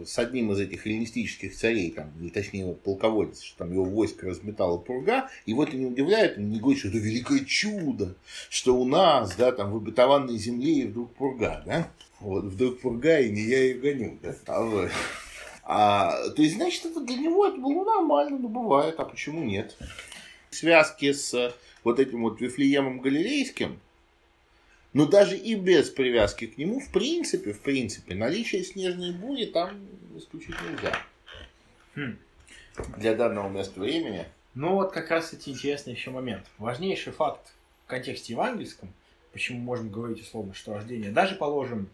с 0.06 0.18
одним 0.20 0.52
из 0.52 0.60
этих 0.60 0.86
эллинистических 0.88 1.56
царей, 1.56 1.92
там, 1.92 2.12
или 2.20 2.30
точнее 2.30 2.66
вот 2.66 2.82
полководец, 2.82 3.42
что 3.42 3.58
там 3.60 3.74
его 3.74 3.84
войско 3.84 4.28
разметала 4.28 4.78
пурга, 4.78 5.30
его 5.46 5.64
это 5.64 5.76
не 5.76 5.86
удивляет, 5.86 6.38
он 6.38 6.50
не 6.50 6.60
говорит, 6.60 6.80
что 6.80 6.90
это 6.90 6.98
великое 6.98 7.42
чудо, 7.46 8.16
что 8.50 8.76
у 8.78 8.86
нас, 8.86 9.36
да, 9.36 9.52
там 9.52 9.72
в 9.72 9.78
обетованной 9.78 10.38
земле 10.38 10.74
и 10.74 10.88
вдруг 10.88 11.14
пурга, 11.16 11.62
да? 11.66 11.92
Вот, 12.20 12.46
вдруг 12.46 12.80
пурга, 12.80 13.20
и 13.20 13.30
не 13.30 13.42
я 13.42 13.60
ее 13.64 13.76
гоню, 13.80 14.18
да? 14.22 14.36
А 14.48 14.62
вот. 14.64 14.90
А, 15.70 16.30
то 16.30 16.42
есть, 16.42 16.56
значит, 16.56 16.86
это 16.86 17.02
для 17.02 17.18
него 17.18 17.46
это 17.46 17.58
было 17.58 17.84
нормально, 17.84 18.38
ну 18.40 18.48
бывает, 18.48 18.96
а 19.00 19.04
почему 19.04 19.44
нет? 19.44 19.76
Связки 20.50 21.12
с 21.12 21.34
э, 21.34 21.52
вот 21.84 22.00
этим 22.00 22.22
вот 22.22 22.40
Вифлеемом 22.40 23.00
Галилейским, 23.00 23.78
но 24.94 25.06
даже 25.06 25.36
и 25.36 25.56
без 25.56 25.90
привязки 25.90 26.48
к 26.48 26.58
нему, 26.58 26.80
в 26.80 26.90
принципе, 26.90 27.52
в 27.52 27.60
принципе, 27.60 28.16
наличие 28.16 28.64
снежной 28.64 29.12
бури 29.12 29.44
там 29.44 29.86
исключить 30.16 30.56
нельзя. 30.72 30.98
Хм. 31.96 32.18
Для 32.96 33.14
данного 33.14 33.50
места 33.50 33.78
времени. 33.82 34.26
Ну 34.56 34.76
вот 34.76 34.94
как 34.94 35.12
раз 35.12 35.34
эти 35.34 35.50
интересный 35.50 35.92
еще 35.94 36.12
момент. 36.12 36.46
Важнейший 36.60 37.12
факт 37.12 37.52
в 37.84 37.90
контексте 37.90 38.32
евангельском, 38.32 38.94
почему 39.34 39.60
можем 39.60 39.90
говорить 39.90 40.22
условно, 40.22 40.54
что 40.54 40.76
рождение, 40.76 41.12
даже 41.12 41.36
положим, 41.36 41.90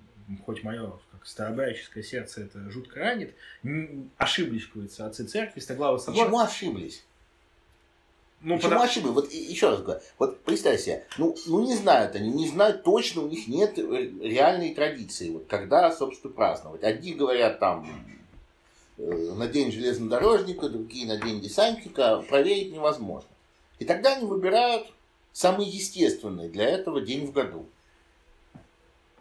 хоть 0.45 0.61
мое 0.61 0.93
как 1.23 1.29
старообрядческое 1.29 2.03
сердце 2.03 2.41
это 2.41 2.69
жутко 2.69 2.99
ранит, 2.99 3.33
ошиблись, 4.17 4.67
говорится, 4.73 5.05
отцы 5.05 5.23
церкви, 5.25 5.61
Стоглавы 5.61 5.97
собор. 5.99 6.25
Почему 6.25 6.39
ошиблись? 6.39 7.05
Ну, 8.41 8.55
Почему 8.55 8.71
потому- 8.71 8.83
ошиблись? 8.83 9.11
Вот 9.13 9.31
еще 9.31 9.69
раз 9.69 9.81
говорю, 9.81 10.01
вот 10.19 10.41
представь 10.41 10.81
себе, 10.81 11.05
ну, 11.17 11.33
ну 11.45 11.65
не 11.65 11.75
знают 11.75 12.15
они, 12.15 12.29
не 12.29 12.49
знают 12.49 12.83
точно, 12.83 13.21
у 13.21 13.29
них 13.29 13.47
нет 13.47 13.79
э, 13.79 13.81
реальной 14.21 14.75
традиции, 14.75 15.29
вот 15.29 15.45
когда, 15.47 15.89
собственно, 15.93 16.33
праздновать. 16.33 16.83
Одни 16.83 17.13
говорят 17.13 17.59
там 17.59 17.87
э, 18.97 19.03
на 19.05 19.47
день 19.47 19.71
железнодорожника, 19.71 20.67
другие 20.67 21.07
на 21.07 21.15
день 21.15 21.39
десантника, 21.39 22.21
проверить 22.27 22.73
невозможно. 22.73 23.29
И 23.79 23.85
тогда 23.85 24.17
они 24.17 24.25
выбирают 24.25 24.91
самый 25.31 25.67
естественный 25.67 26.49
для 26.49 26.67
этого 26.67 26.99
день 26.99 27.25
в 27.25 27.31
году. 27.31 27.65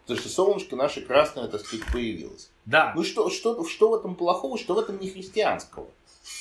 Потому 0.03 0.19
что 0.19 0.29
солнышко 0.29 0.75
наше 0.75 1.01
красное, 1.01 1.47
так 1.47 1.61
сказать, 1.61 1.85
появилось. 1.91 2.49
Да, 2.65 2.93
Ну 2.95 3.03
что, 3.03 3.29
что, 3.29 3.65
что 3.65 3.89
в 3.89 3.95
этом 3.95 4.15
плохого, 4.15 4.57
что 4.57 4.75
в 4.75 4.79
этом 4.79 4.99
не 4.99 5.09
христианского? 5.09 5.87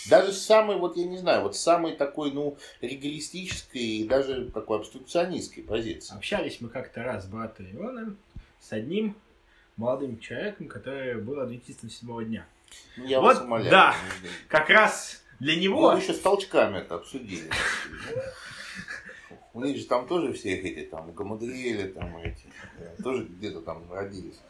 Даже 0.09 0.33
с 0.33 0.45
самой, 0.45 0.77
вот 0.77 0.97
я 0.97 1.05
не 1.05 1.17
знаю, 1.19 1.43
вот 1.43 1.57
с 1.57 1.61
самой 1.61 1.97
такой, 1.97 2.31
ну, 2.33 2.57
регулистической 2.81 3.81
и 3.83 4.05
даже 4.05 4.51
такой 4.51 4.79
обструкционистской 4.79 5.63
позиции. 5.65 6.15
общались 6.17 6.61
мы 6.61 6.69
как-то 6.69 7.03
раз 7.03 7.25
с 7.25 7.27
братом 7.27 7.67
Ионом 7.67 8.17
с 8.61 8.73
одним 8.73 9.17
молодым 9.77 10.19
человеком, 10.21 10.69
который 10.69 11.21
был 11.21 11.41
адвентистом 11.41 11.91
седьмого 11.91 12.25
дня. 12.25 12.47
Я 12.97 13.21
Вот, 13.21 13.37
вас 13.37 13.45
умоляю. 13.45 13.71
да. 13.71 13.97
Как 14.49 14.71
раз 14.71 15.23
для 15.41 15.57
него... 15.57 15.91
Вы 15.91 15.99
еще 15.99 16.15
с 16.15 16.21
толчками 16.21 16.79
это 16.79 16.97
обсудили. 16.97 17.51
У 19.55 19.63
них 19.63 19.77
же 19.77 19.85
там 19.85 20.07
тоже 20.07 20.33
всех 20.33 20.65
эти, 20.65 20.87
там, 20.87 21.13
Гамадриэли, 21.13 21.89
там, 21.89 22.17
эти, 22.19 22.45
э, 22.79 22.95
тоже 23.03 23.25
где-то 23.25 23.61
там 23.61 23.83
родились. 23.93 24.41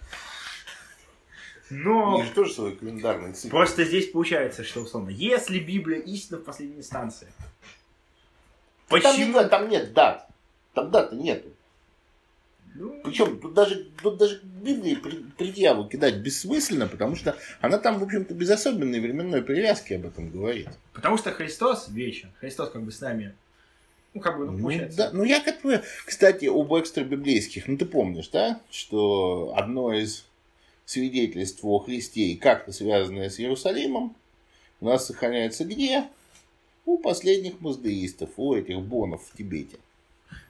У 1.70 1.74
Но 1.74 2.16
них 2.18 2.26
же 2.26 2.32
тоже 2.32 2.53
свой 2.53 2.76
календарный 2.76 3.32
цикл. 3.32 3.57
просто 3.57 3.84
здесь 3.84 4.11
получается, 4.11 4.62
что 4.62 4.80
условно, 4.80 5.09
если 5.11 5.59
Библия 5.59 5.98
истина 6.00 6.38
в 6.38 6.44
последней 6.44 6.78
инстанции, 6.78 7.26
Там, 8.88 9.00
почему... 9.00 9.38
нет, 9.40 9.50
там 9.50 9.68
нет 9.68 9.92
дат. 9.92 10.28
Там 10.74 10.90
даты 10.90 11.16
нету. 11.16 11.48
Ну, 12.74 13.03
Причем 13.05 13.38
тут 13.38 13.53
даже, 13.55 13.90
тут 14.03 14.16
даже 14.18 14.40
Библии 14.42 14.94
предъяву 15.36 15.88
кидать 15.88 16.16
бессмысленно, 16.18 16.88
потому 16.88 17.16
что 17.16 17.36
она 17.61 17.76
там, 17.78 17.98
в 17.98 18.03
общем-то, 18.03 18.32
без 18.34 18.48
особенной 18.50 19.00
временной 19.00 19.42
привязки 19.42 19.92
об 19.94 20.07
этом 20.07 20.30
говорит. 20.30 20.68
Потому 20.94 21.18
что 21.18 21.32
Христос 21.32 21.88
вечен. 21.88 22.30
Христос 22.40 22.70
как 22.70 22.82
бы 22.82 22.90
с 22.92 23.00
нами. 23.00 23.34
Ну, 24.14 24.20
как 24.20 24.38
бы, 24.38 24.46
ну, 24.46 24.52
Ну, 24.52 24.62
получается. 24.64 24.96
да, 24.96 25.10
ну, 25.12 25.24
я 25.24 25.40
как 25.40 25.62
бы, 25.62 25.82
кстати, 26.04 26.44
об 26.46 26.72
экстрабиблейских, 26.74 27.66
ну, 27.66 27.76
ты 27.78 27.86
помнишь, 27.86 28.28
да, 28.28 28.60
что 28.70 29.54
одно 29.56 29.92
из 29.92 30.26
свидетельств 30.84 31.60
о 31.64 31.78
Христе 31.78 32.20
и 32.22 32.36
как-то 32.36 32.72
связанное 32.72 33.30
с 33.30 33.40
Иерусалимом 33.40 34.14
у 34.80 34.86
нас 34.86 35.06
сохраняется 35.06 35.64
где? 35.64 36.04
У 36.84 36.98
последних 36.98 37.60
маздеистов, 37.60 38.30
у 38.36 38.54
этих 38.54 38.80
бонов 38.80 39.22
в 39.24 39.36
Тибете. 39.36 39.78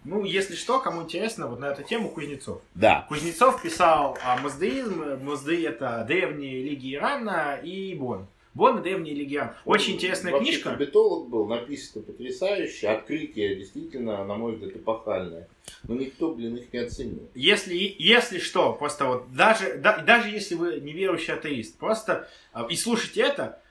Ну, 0.04 0.24
если 0.24 0.56
что, 0.56 0.80
кому 0.80 1.02
интересно, 1.02 1.46
вот 1.46 1.60
на 1.60 1.66
эту 1.66 1.82
тему 1.84 2.08
Кузнецов. 2.08 2.60
Да, 2.74 3.04
Кузнецов 3.08 3.62
писал 3.62 4.18
о 4.24 4.36
маздеизм. 4.38 5.22
Мазды 5.22 5.64
это 5.66 6.04
древние 6.08 6.62
лиги 6.64 6.94
Ирана 6.94 7.60
и 7.62 7.94
Бон. 7.94 8.26
Бон 8.55 8.78
и 8.78 8.82
древние 8.82 9.14
лиги 9.14 9.36
Ирана. 9.36 9.57
Очень 9.64 9.94
интересная 9.94 10.32
Вообще 10.32 10.50
книжка. 10.53 10.74
Тибетолог 10.74 11.28
был, 11.28 11.46
написано 11.46 12.05
потрясающе, 12.05 12.88
открытие 12.88 13.57
действительно, 13.57 14.24
на 14.24 14.34
мой 14.34 14.53
взгляд, 14.55 14.76
эпохальное. 14.76 15.48
Но 15.84 15.94
никто, 15.94 16.32
блин, 16.34 16.57
их 16.57 16.72
не 16.72 16.80
оценил. 16.80 17.28
Если, 17.34 17.74
если 17.98 18.38
что, 18.38 18.74
просто 18.74 19.07
вот 19.07 19.32
даже, 19.34 19.78
да- 19.78 19.98
даже 19.98 20.28
если 20.28 20.55
вы 20.55 20.80
неверующий 20.80 21.32
атеист, 21.32 21.78
просто 21.78 22.28
а, 22.53 22.66
и 22.68 22.76
слушайте 22.76 23.22
это, 23.22 23.61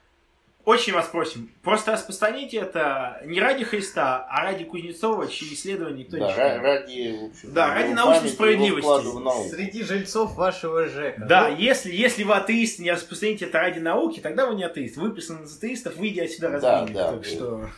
очень 0.64 0.92
вас 0.92 1.06
просим, 1.08 1.50
просто 1.62 1.92
распространите 1.92 2.58
это 2.58 3.20
не 3.24 3.40
ради 3.40 3.64
Христа, 3.64 4.26
а 4.30 4.42
ради 4.44 4.64
Кузнецова, 4.64 5.26
чьи 5.26 5.52
исследования 5.54 6.04
никто 6.04 6.16
не 6.18 6.22
Да, 6.24 6.30
читает. 6.30 6.60
ра- 6.60 6.62
ради, 6.64 7.18
в 7.20 7.24
общем, 7.30 7.52
Да, 7.52 7.74
ради 7.74 7.92
научной 7.92 8.28
справедливости. 8.28 9.48
Среди 9.50 9.82
жильцов 9.82 10.34
вашего 10.36 10.86
ЖЭКа. 10.88 11.24
Да, 11.26 11.48
Ну, 11.48 11.56
если, 11.56 11.92
если 11.92 12.22
вы 12.22 12.34
атеист, 12.34 12.78
не 12.78 12.92
распространите 12.92 13.46
это 13.46 13.58
ради 13.58 13.80
науки, 13.80 14.20
тогда 14.20 14.46
вы 14.46 14.54
не 14.54 14.64
атеист. 14.64 14.96
Вы 14.96 15.10
писаны 15.12 15.44
из 15.44 15.56
атеистов, 15.56 15.96
выйдя 15.96 16.24
отсюда 16.24 16.50
Да, 16.60 16.80
разбили. 16.80 16.94
да, 16.96 17.10
так 17.10 17.18
вы- 17.18 17.24
что... 17.24 17.68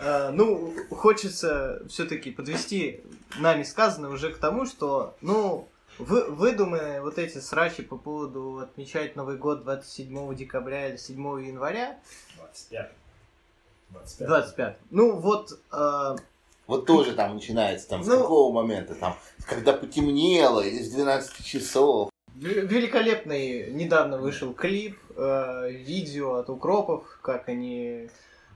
А, 0.00 0.30
ну, 0.30 0.74
хочется 0.90 1.82
все-таки 1.88 2.30
подвести 2.30 3.00
нами 3.38 3.64
сказанное 3.64 4.10
уже 4.10 4.30
к 4.30 4.38
тому, 4.38 4.64
что, 4.66 5.16
ну, 5.20 5.68
вы, 5.98 6.24
выдуманные 6.30 7.00
вот 7.02 7.18
эти 7.18 7.38
срачи 7.38 7.82
по 7.82 7.96
поводу 7.96 8.58
отмечать 8.58 9.16
Новый 9.16 9.36
год 9.36 9.64
27 9.64 10.34
декабря 10.34 10.88
или 10.88 10.96
7 10.96 11.16
января, 11.46 11.98
25. 12.36 12.92
25. 13.90 14.28
25. 14.28 14.76
Ну, 14.90 15.16
вот, 15.16 15.58
а, 15.70 16.16
Вот 16.66 16.86
тоже 16.86 17.14
там 17.14 17.34
начинается, 17.34 17.88
там, 17.88 18.04
с 18.04 18.06
Ну- 18.06 18.20
какого 18.20 18.52
момента, 18.52 18.94
там, 18.94 19.16
когда 19.46 19.72
потемнело, 19.72 20.60
или 20.60 20.82
с 20.82 20.90
12 20.90 21.44
часов. 21.44 22.10
ве- 22.36 22.60
великолепный 22.66 23.70
недавно 23.72 24.18
вышел 24.18 24.52
клип, 24.52 24.98
э, 25.16 25.70
видео 25.70 26.34
от 26.36 26.50
укропов, 26.50 27.18
как 27.22 27.48
они 27.48 28.08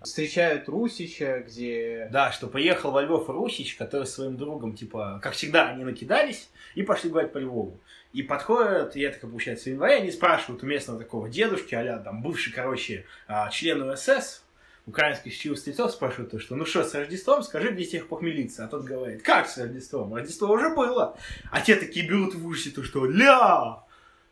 встречают 0.05 0.69
Русича, 0.69 1.45
где... 1.47 2.09
Да, 2.11 2.33
что 2.33 2.49
поехал 2.49 2.91
во 2.91 3.03
Львов 3.03 3.29
Русич, 3.29 3.77
который 3.77 4.07
с 4.07 4.15
своим 4.15 4.37
другом, 4.37 4.75
типа, 4.75 5.21
как 5.23 5.35
всегда, 5.35 5.69
они 5.69 5.85
накидались 5.85 6.49
и 6.75 6.83
пошли 6.83 7.11
гулять 7.11 7.33
по 7.33 7.39
Львову. 7.39 7.81
И 8.13 8.23
подходят, 8.23 8.97
и 8.97 9.01
это, 9.01 9.19
как 9.19 9.31
получается, 9.31 9.65
в 9.65 9.73
январе, 9.73 9.97
они 9.97 10.11
спрашивают 10.11 10.63
у 10.63 10.67
местного 10.67 10.99
такого 10.99 11.29
дедушки, 11.29 11.75
а 11.75 11.99
там, 11.99 12.23
бывший, 12.23 12.53
короче, 12.53 13.07
а, 13.27 13.49
член 13.51 13.83
УСС, 13.89 14.43
украинских 14.87 15.33
счастливых 15.33 15.59
стрельцов, 15.59 15.93
спрашивают, 15.93 16.31
то, 16.31 16.39
что, 16.39 16.57
ну 16.57 16.65
что, 16.65 16.85
с 16.85 16.95
Рождеством, 16.95 17.43
скажи, 17.43 17.71
где 17.71 17.85
всех 17.85 18.09
похмелиться. 18.09 18.65
А 18.65 18.69
тот 18.69 18.85
говорит, 18.85 19.23
как 19.23 19.49
с 19.49 19.57
Рождеством? 19.59 20.15
Рождество 20.15 20.49
уже 20.49 20.75
было. 20.75 21.17
А 21.51 21.61
те 21.61 21.77
такие 21.77 22.07
берут 22.07 22.35
в 22.35 22.47
уши, 22.47 22.71
то, 22.71 22.83
что, 22.83 23.07
ля, 23.07 23.83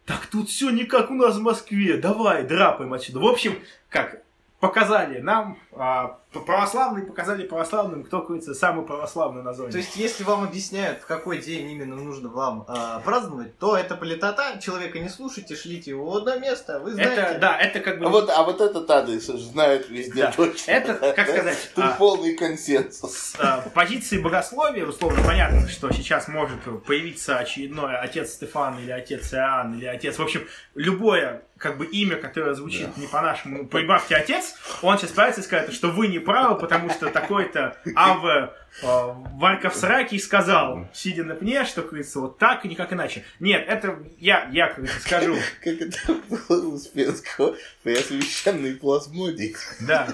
так 0.06 0.26
тут 0.26 0.48
все 0.48 0.70
не 0.70 0.84
как 0.84 1.10
у 1.10 1.14
нас 1.14 1.36
в 1.36 1.40
Москве, 1.40 1.96
давай, 1.96 2.44
драпаем 2.44 2.92
отсюда. 2.92 3.20
В 3.20 3.26
общем, 3.26 3.58
как, 3.88 4.22
показали 4.60 5.20
нам, 5.20 5.56
православные 5.72 7.04
показали 7.06 7.46
православным, 7.46 8.04
кто, 8.04 8.22
кажется, 8.22 8.54
самый 8.54 8.84
православный 8.84 9.42
на 9.42 9.52
зоне. 9.52 9.72
То 9.72 9.78
есть, 9.78 9.96
если 9.96 10.24
вам 10.24 10.44
объясняют, 10.44 11.00
в 11.00 11.06
какой 11.06 11.38
день 11.38 11.70
именно 11.70 11.96
нужно 11.96 12.28
вам 12.28 12.64
а, 12.68 13.00
праздновать, 13.00 13.56
то 13.58 13.76
это 13.76 13.96
политота, 13.96 14.58
человека 14.60 14.98
не 14.98 15.08
слушайте, 15.08 15.56
шлите 15.56 15.90
его 15.90 16.10
в 16.10 16.16
одно 16.16 16.38
место, 16.38 16.80
вы 16.80 16.92
знаете... 16.92 17.20
это, 17.20 17.38
да, 17.38 17.58
это 17.58 17.80
как 17.80 17.98
бы... 17.98 18.06
А 18.06 18.08
вот, 18.08 18.30
а 18.30 18.42
вот 18.42 18.60
этот 18.60 18.90
адрес 18.90 19.26
знают 19.26 19.88
везде 19.88 20.22
Да. 20.22 20.32
точно. 20.32 20.70
Это, 20.70 20.94
как 21.14 21.28
сказать, 21.28 21.70
Тут 21.74 21.84
а, 21.84 21.96
полный 21.98 22.34
консенсус. 22.36 23.34
а, 23.38 23.62
позиции 23.74 24.18
богословия, 24.18 24.86
условно, 24.86 25.22
понятно, 25.24 25.68
что 25.68 25.92
сейчас 25.92 26.28
может 26.28 26.60
появиться 26.86 27.38
очередной 27.38 27.96
отец 27.96 28.32
Стефан 28.32 28.78
или 28.78 28.90
отец 28.90 29.32
Иоанн 29.32 29.74
или 29.74 29.86
отец, 29.86 30.18
в 30.18 30.22
общем, 30.22 30.46
любое 30.74 31.42
как 31.60 31.76
бы 31.76 31.84
имя, 31.84 32.16
которое 32.16 32.54
звучит 32.54 32.96
не 32.96 33.06
по-нашему, 33.06 33.66
прибавьте 33.66 34.16
отец, 34.16 34.54
он 34.80 34.98
сейчас 34.98 35.10
появится 35.10 35.42
и 35.42 35.44
скажет, 35.44 35.59
что 35.70 35.88
вы 35.88 36.08
не 36.08 36.18
правы, 36.18 36.58
потому 36.58 36.90
что 36.90 37.10
такой-то 37.10 37.76
Аве 37.94 38.52
э, 38.82 38.86
Варков 39.34 39.74
Сраки 39.74 40.18
сказал, 40.18 40.88
сидя 40.92 41.24
на 41.24 41.34
пне, 41.34 41.64
что, 41.64 41.82
говорится, 41.82 42.20
вот 42.20 42.38
так 42.38 42.64
и 42.64 42.68
никак 42.68 42.92
иначе. 42.92 43.24
Нет, 43.38 43.64
это 43.68 43.98
я, 44.18 44.48
я, 44.52 44.68
как 44.68 44.88
скажу. 44.88 45.36
Как 45.62 45.80
это 45.80 45.98
было 46.28 46.66
у 46.66 46.74
Успенского 46.74 47.56
при 47.82 47.94
освященной 47.94 48.74
плазмодии. 48.74 49.56
Да. 49.80 50.06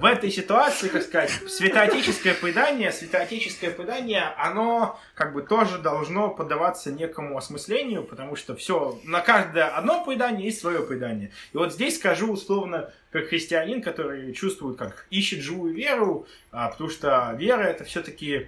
В 0.00 0.04
этой 0.04 0.30
ситуации, 0.30 0.88
как 0.88 1.02
сказать, 1.02 1.30
святоотеческое 1.48 2.34
предание, 2.34 2.92
святоотеческое 2.92 3.70
предание, 3.70 4.24
оно 4.36 4.98
как 5.18 5.32
бы 5.32 5.42
тоже 5.42 5.78
должно 5.78 6.30
поддаваться 6.30 6.92
некому 6.92 7.36
осмыслению, 7.36 8.04
потому 8.04 8.36
что 8.36 8.54
все, 8.54 9.00
на 9.02 9.20
каждое 9.20 9.64
одно 9.64 10.04
предание 10.04 10.44
есть 10.44 10.60
свое 10.60 10.80
предание. 10.80 11.32
И 11.52 11.56
вот 11.56 11.74
здесь 11.74 11.96
скажу 11.96 12.32
условно, 12.32 12.92
как 13.10 13.26
христианин, 13.26 13.82
который 13.82 14.32
чувствует, 14.32 14.78
как 14.78 15.08
ищет 15.10 15.40
живую 15.40 15.74
веру, 15.74 16.28
а, 16.52 16.68
потому 16.68 16.88
что 16.88 17.34
вера 17.36 17.64
это 17.64 17.82
все-таки 17.82 18.46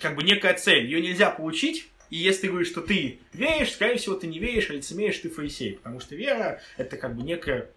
как 0.00 0.14
бы 0.14 0.22
некая 0.22 0.54
цель, 0.54 0.84
ее 0.84 1.00
нельзя 1.00 1.28
получить, 1.28 1.88
и 2.08 2.18
если 2.18 2.42
ты 2.42 2.48
говоришь, 2.50 2.68
что 2.68 2.82
ты 2.82 3.18
веришь, 3.32 3.72
скорее 3.72 3.96
всего, 3.96 4.14
ты 4.14 4.28
не 4.28 4.38
веришь, 4.38 4.70
а 4.70 4.74
лицемеришь 4.74 5.18
ты 5.18 5.28
фарисей, 5.28 5.74
потому 5.74 5.98
что 5.98 6.14
вера 6.14 6.60
это 6.76 6.96
как 6.98 7.16
бы 7.16 7.24
некая 7.24 7.68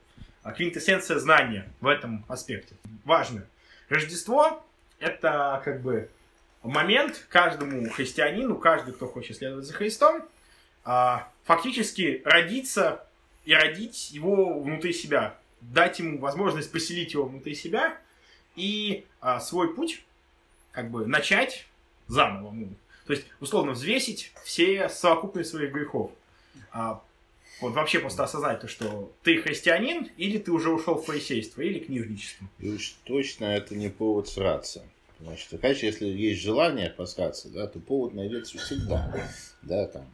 а, 0.44 0.52
квинтэссенция 0.52 1.18
знания 1.18 1.68
в 1.82 1.88
этом 1.88 2.26
аспекте. 2.28 2.76
Важно. 3.06 3.48
Рождество– 3.90 4.64
это 5.00 5.60
как 5.66 5.82
бы 5.82 6.12
момент 6.64 7.26
каждому 7.30 7.90
христианину, 7.90 8.56
каждый, 8.56 8.94
кто 8.94 9.08
хочет 9.08 9.38
следовать 9.38 9.66
за 9.66 9.74
Христом, 9.74 10.24
а, 10.84 11.32
фактически 11.44 12.22
родиться 12.26 13.06
и 13.46 13.54
родить 13.54 14.12
его 14.12 14.60
внутри 14.60 14.94
себя, 14.94 15.38
дать 15.62 16.00
ему 16.00 16.20
возможность 16.20 16.72
поселить 16.72 17.14
его 17.14 17.26
внутри 17.26 17.56
себя 17.56 17.98
и 18.56 19.06
а, 19.22 19.40
свой 19.40 19.74
путь 19.74 20.04
как 20.72 20.92
бы 20.92 21.06
начать 21.06 21.68
заново. 22.08 22.52
ну. 22.52 22.70
То 23.06 23.14
есть, 23.14 23.26
условно, 23.40 23.72
взвесить 23.72 24.32
все 24.44 24.88
совокупность 24.88 25.50
своих 25.50 25.72
грехов. 25.72 26.12
А, 26.72 27.02
вот 27.60 27.74
вообще 27.74 28.00
просто 28.00 28.24
осознать 28.24 28.62
то, 28.62 28.68
что 28.68 29.12
ты 29.24 29.42
христианин, 29.42 30.10
или 30.18 30.38
ты 30.38 30.52
уже 30.52 30.70
ушел 30.70 30.96
в 30.96 31.06
фарисейство, 31.06 31.62
или 31.62 31.80
книжничество. 31.80 32.48
И 32.60 32.70
уж 32.70 32.96
точно 33.04 33.46
это 33.46 33.76
не 33.76 33.90
повод 33.90 34.30
сраться. 34.30 34.86
Значит, 35.20 35.60
конечно, 35.62 35.86
если 35.86 36.06
есть 36.08 36.42
желание 36.42 36.90
посраться, 36.90 37.50
да, 37.50 37.68
то 37.68 37.80
повод 37.80 38.14
найдется 38.14 38.58
всегда. 38.58 39.14
Да, 39.62 39.88
там, 39.88 40.10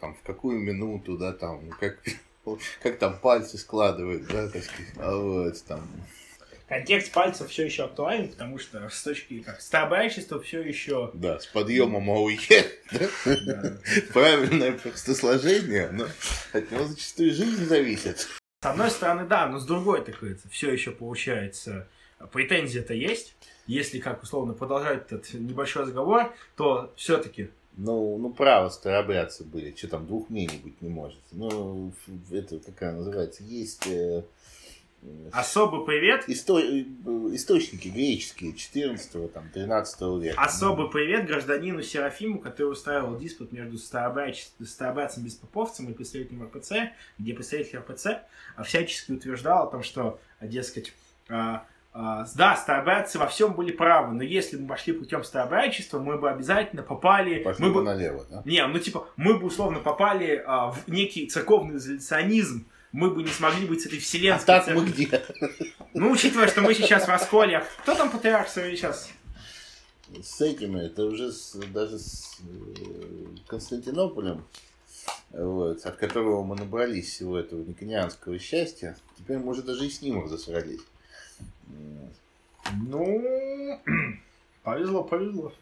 там 0.00 0.14
в 0.14 0.22
какую 0.22 0.60
минуту, 0.60 1.18
да, 1.18 1.32
там, 1.32 1.70
как, 1.70 1.98
как 2.82 2.98
там 2.98 3.18
пальцы 3.18 3.58
складывают, 3.58 4.26
да, 4.28 4.48
так 4.48 4.62
сказать, 4.62 4.92
а 4.96 5.16
вот, 5.16 5.64
там, 5.64 5.88
Контекст 6.68 7.12
пальцев 7.12 7.50
все 7.50 7.66
еще 7.66 7.84
актуален, 7.84 8.30
потому 8.30 8.58
что 8.58 8.88
с 8.88 9.02
точки 9.02 9.40
как 9.40 9.60
старобрячества 9.60 10.40
все 10.40 10.62
еще 10.62 11.10
да, 11.12 11.38
с 11.38 11.46
подъемом 11.46 12.08
АУЕ, 12.10 12.64
правильное 14.14 14.72
простосложение, 14.72 15.90
но 15.90 16.06
от 16.54 16.70
него 16.70 16.86
зачастую 16.86 17.34
жизнь 17.34 17.66
зависит. 17.66 18.26
С 18.62 18.66
одной 18.66 18.90
стороны, 18.90 19.26
да, 19.26 19.46
но 19.46 19.58
с 19.58 19.66
другой, 19.66 20.02
так 20.02 20.18
говорится, 20.18 20.48
все 20.48 20.72
еще 20.72 20.90
получается, 20.90 21.86
претензия-то 22.32 22.94
есть. 22.94 23.36
Если, 23.66 23.98
как 23.98 24.22
условно, 24.22 24.52
продолжать 24.52 25.10
этот 25.10 25.32
небольшой 25.34 25.82
разговор, 25.82 26.34
то 26.56 26.92
все-таки 26.96 27.50
Ну, 27.76 28.18
ну, 28.18 28.30
право 28.30 28.68
старобрядцы 28.68 29.44
были. 29.44 29.74
Что 29.76 29.88
там, 29.88 30.06
двух 30.06 30.30
мнений 30.30 30.60
быть 30.62 30.80
не 30.82 30.88
может. 30.88 31.20
Ну, 31.32 31.92
это, 32.30 32.58
какая 32.60 32.92
называется, 32.92 33.42
есть... 33.42 33.86
Э, 33.86 34.22
Особый 35.32 35.84
привет. 35.84 36.24
Исто... 36.28 36.60
Э, 36.60 36.84
источники 37.34 37.88
греческие 37.88 38.54
14 38.54 39.32
там, 39.32 39.50
13 39.52 40.00
века. 40.22 40.40
Особый 40.40 40.90
привет 40.90 41.26
гражданину 41.26 41.82
Серафиму, 41.82 42.38
который 42.38 42.72
устраивал 42.72 43.16
диспут 43.16 43.52
между 43.52 43.76
старобрядцем 43.78 45.24
Беспоповцем 45.24 45.90
и 45.90 45.94
представителем 45.94 46.44
РПЦ, 46.44 46.92
где 47.18 47.34
представитель 47.34 47.78
РПЦ 47.78 48.06
всячески 48.64 49.12
утверждал 49.12 49.66
о 49.66 49.70
том, 49.70 49.82
что, 49.82 50.20
дескать, 50.40 50.92
а, 51.28 51.66
да, 51.94 52.56
старобрядцы 52.56 53.18
во 53.20 53.28
всем 53.28 53.52
были 53.54 53.70
правы, 53.70 54.14
но 54.14 54.22
если 54.24 54.56
бы 54.56 54.62
мы 54.62 54.68
пошли 54.68 54.92
путем 54.92 55.22
старобрядчества, 55.22 56.00
мы 56.00 56.18
бы 56.18 56.28
обязательно 56.28 56.82
попали... 56.82 57.38
Пошли 57.44 57.64
мы 57.64 57.72
бы 57.72 57.82
налево, 57.82 58.26
да? 58.28 58.42
Не, 58.44 58.66
ну 58.66 58.78
типа, 58.80 59.06
мы 59.16 59.38
бы 59.38 59.46
условно 59.46 59.78
попали 59.78 60.42
а, 60.44 60.72
в 60.72 60.88
некий 60.88 61.26
церковный 61.28 61.76
изоляционизм, 61.76 62.66
мы 62.90 63.10
бы 63.10 63.22
не 63.22 63.28
смогли 63.30 63.66
быть 63.66 63.82
с 63.82 63.86
этой 63.86 63.98
А 63.98 64.00
вселенской 64.00 64.46
так 64.46 64.64
церковью. 64.64 64.88
мы 64.88 64.92
где? 64.92 65.22
Ну, 65.94 66.10
учитывая, 66.10 66.48
что 66.48 66.62
мы 66.62 66.74
сейчас 66.74 67.04
в 67.06 67.08
расколе. 67.08 67.64
Кто 67.82 67.94
там 67.94 68.10
патриарх 68.10 68.48
сейчас? 68.48 69.08
С 70.20 70.40
этими, 70.40 70.80
это 70.86 71.04
уже 71.04 71.30
с- 71.32 71.54
даже 71.72 71.98
с 71.98 72.38
э, 72.40 72.74
Константинополем, 73.46 74.44
вот, 75.30 75.84
от 75.84 75.96
которого 75.96 76.42
мы 76.44 76.56
набрались 76.56 77.08
всего 77.10 77.38
этого 77.38 77.62
никонианского 77.62 78.38
счастья, 78.38 78.96
теперь, 79.18 79.38
может, 79.38 79.64
даже 79.64 79.86
и 79.86 79.90
с 79.90 80.02
ним 80.02 80.22
разосрались. 80.24 80.80
Ну, 82.86 83.80
повезло, 84.62 85.04
повезло. 85.04 85.52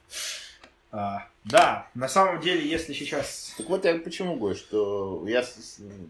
А, 0.91 1.27
да, 1.45 1.89
на 1.95 2.07
самом 2.07 2.41
деле, 2.43 2.69
если 2.69 2.93
сейчас... 2.93 3.55
Так 3.57 3.69
вот 3.69 3.85
я 3.85 3.99
почему 3.99 4.37
говорю, 4.37 4.57
что 4.57 5.25
я, 5.27 5.43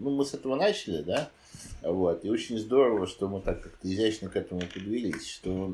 ну, 0.01 0.11
мы 0.11 0.25
с 0.25 0.35
этого 0.35 0.57
начали, 0.57 1.03
да, 1.03 1.31
вот, 1.83 2.25
и 2.25 2.31
очень 2.31 2.59
здорово, 2.59 3.07
что 3.07 3.29
мы 3.29 3.41
так 3.41 3.63
как-то 3.63 3.89
изящно 3.89 4.29
к 4.29 4.37
этому 4.37 4.61
подвелись, 4.63 5.29
что 5.29 5.73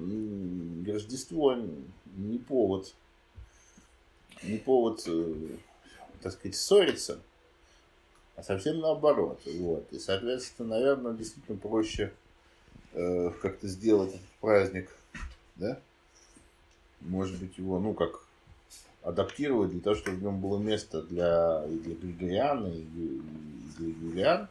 Рождество 0.86 1.56
не 2.16 2.38
повод, 2.38 2.94
не 4.42 4.58
повод, 4.58 5.02
э, 5.06 5.34
так 6.22 6.32
сказать, 6.32 6.56
ссориться, 6.56 7.20
а 8.36 8.42
совсем 8.42 8.78
наоборот, 8.80 9.40
вот, 9.46 9.90
и, 9.90 9.98
соответственно, 9.98 10.76
наверное, 10.76 11.14
действительно 11.14 11.58
проще 11.58 12.12
э, 12.92 13.30
как-то 13.42 13.66
сделать 13.68 14.10
этот 14.10 14.26
праздник, 14.40 14.90
да, 15.56 15.78
может 17.00 17.38
быть, 17.38 17.58
его, 17.58 17.78
ну, 17.78 17.94
как 17.94 18.20
адаптировать 19.02 19.70
для 19.70 19.80
того, 19.80 19.96
чтобы 19.96 20.16
в 20.18 20.22
нем 20.22 20.40
было 20.40 20.58
место 20.58 21.02
для, 21.02 21.64
и 21.68 21.76
для 21.78 21.94
Григориана, 21.94 22.68
и 22.68 22.82
для 23.78 23.88
Юлиан. 23.88 24.48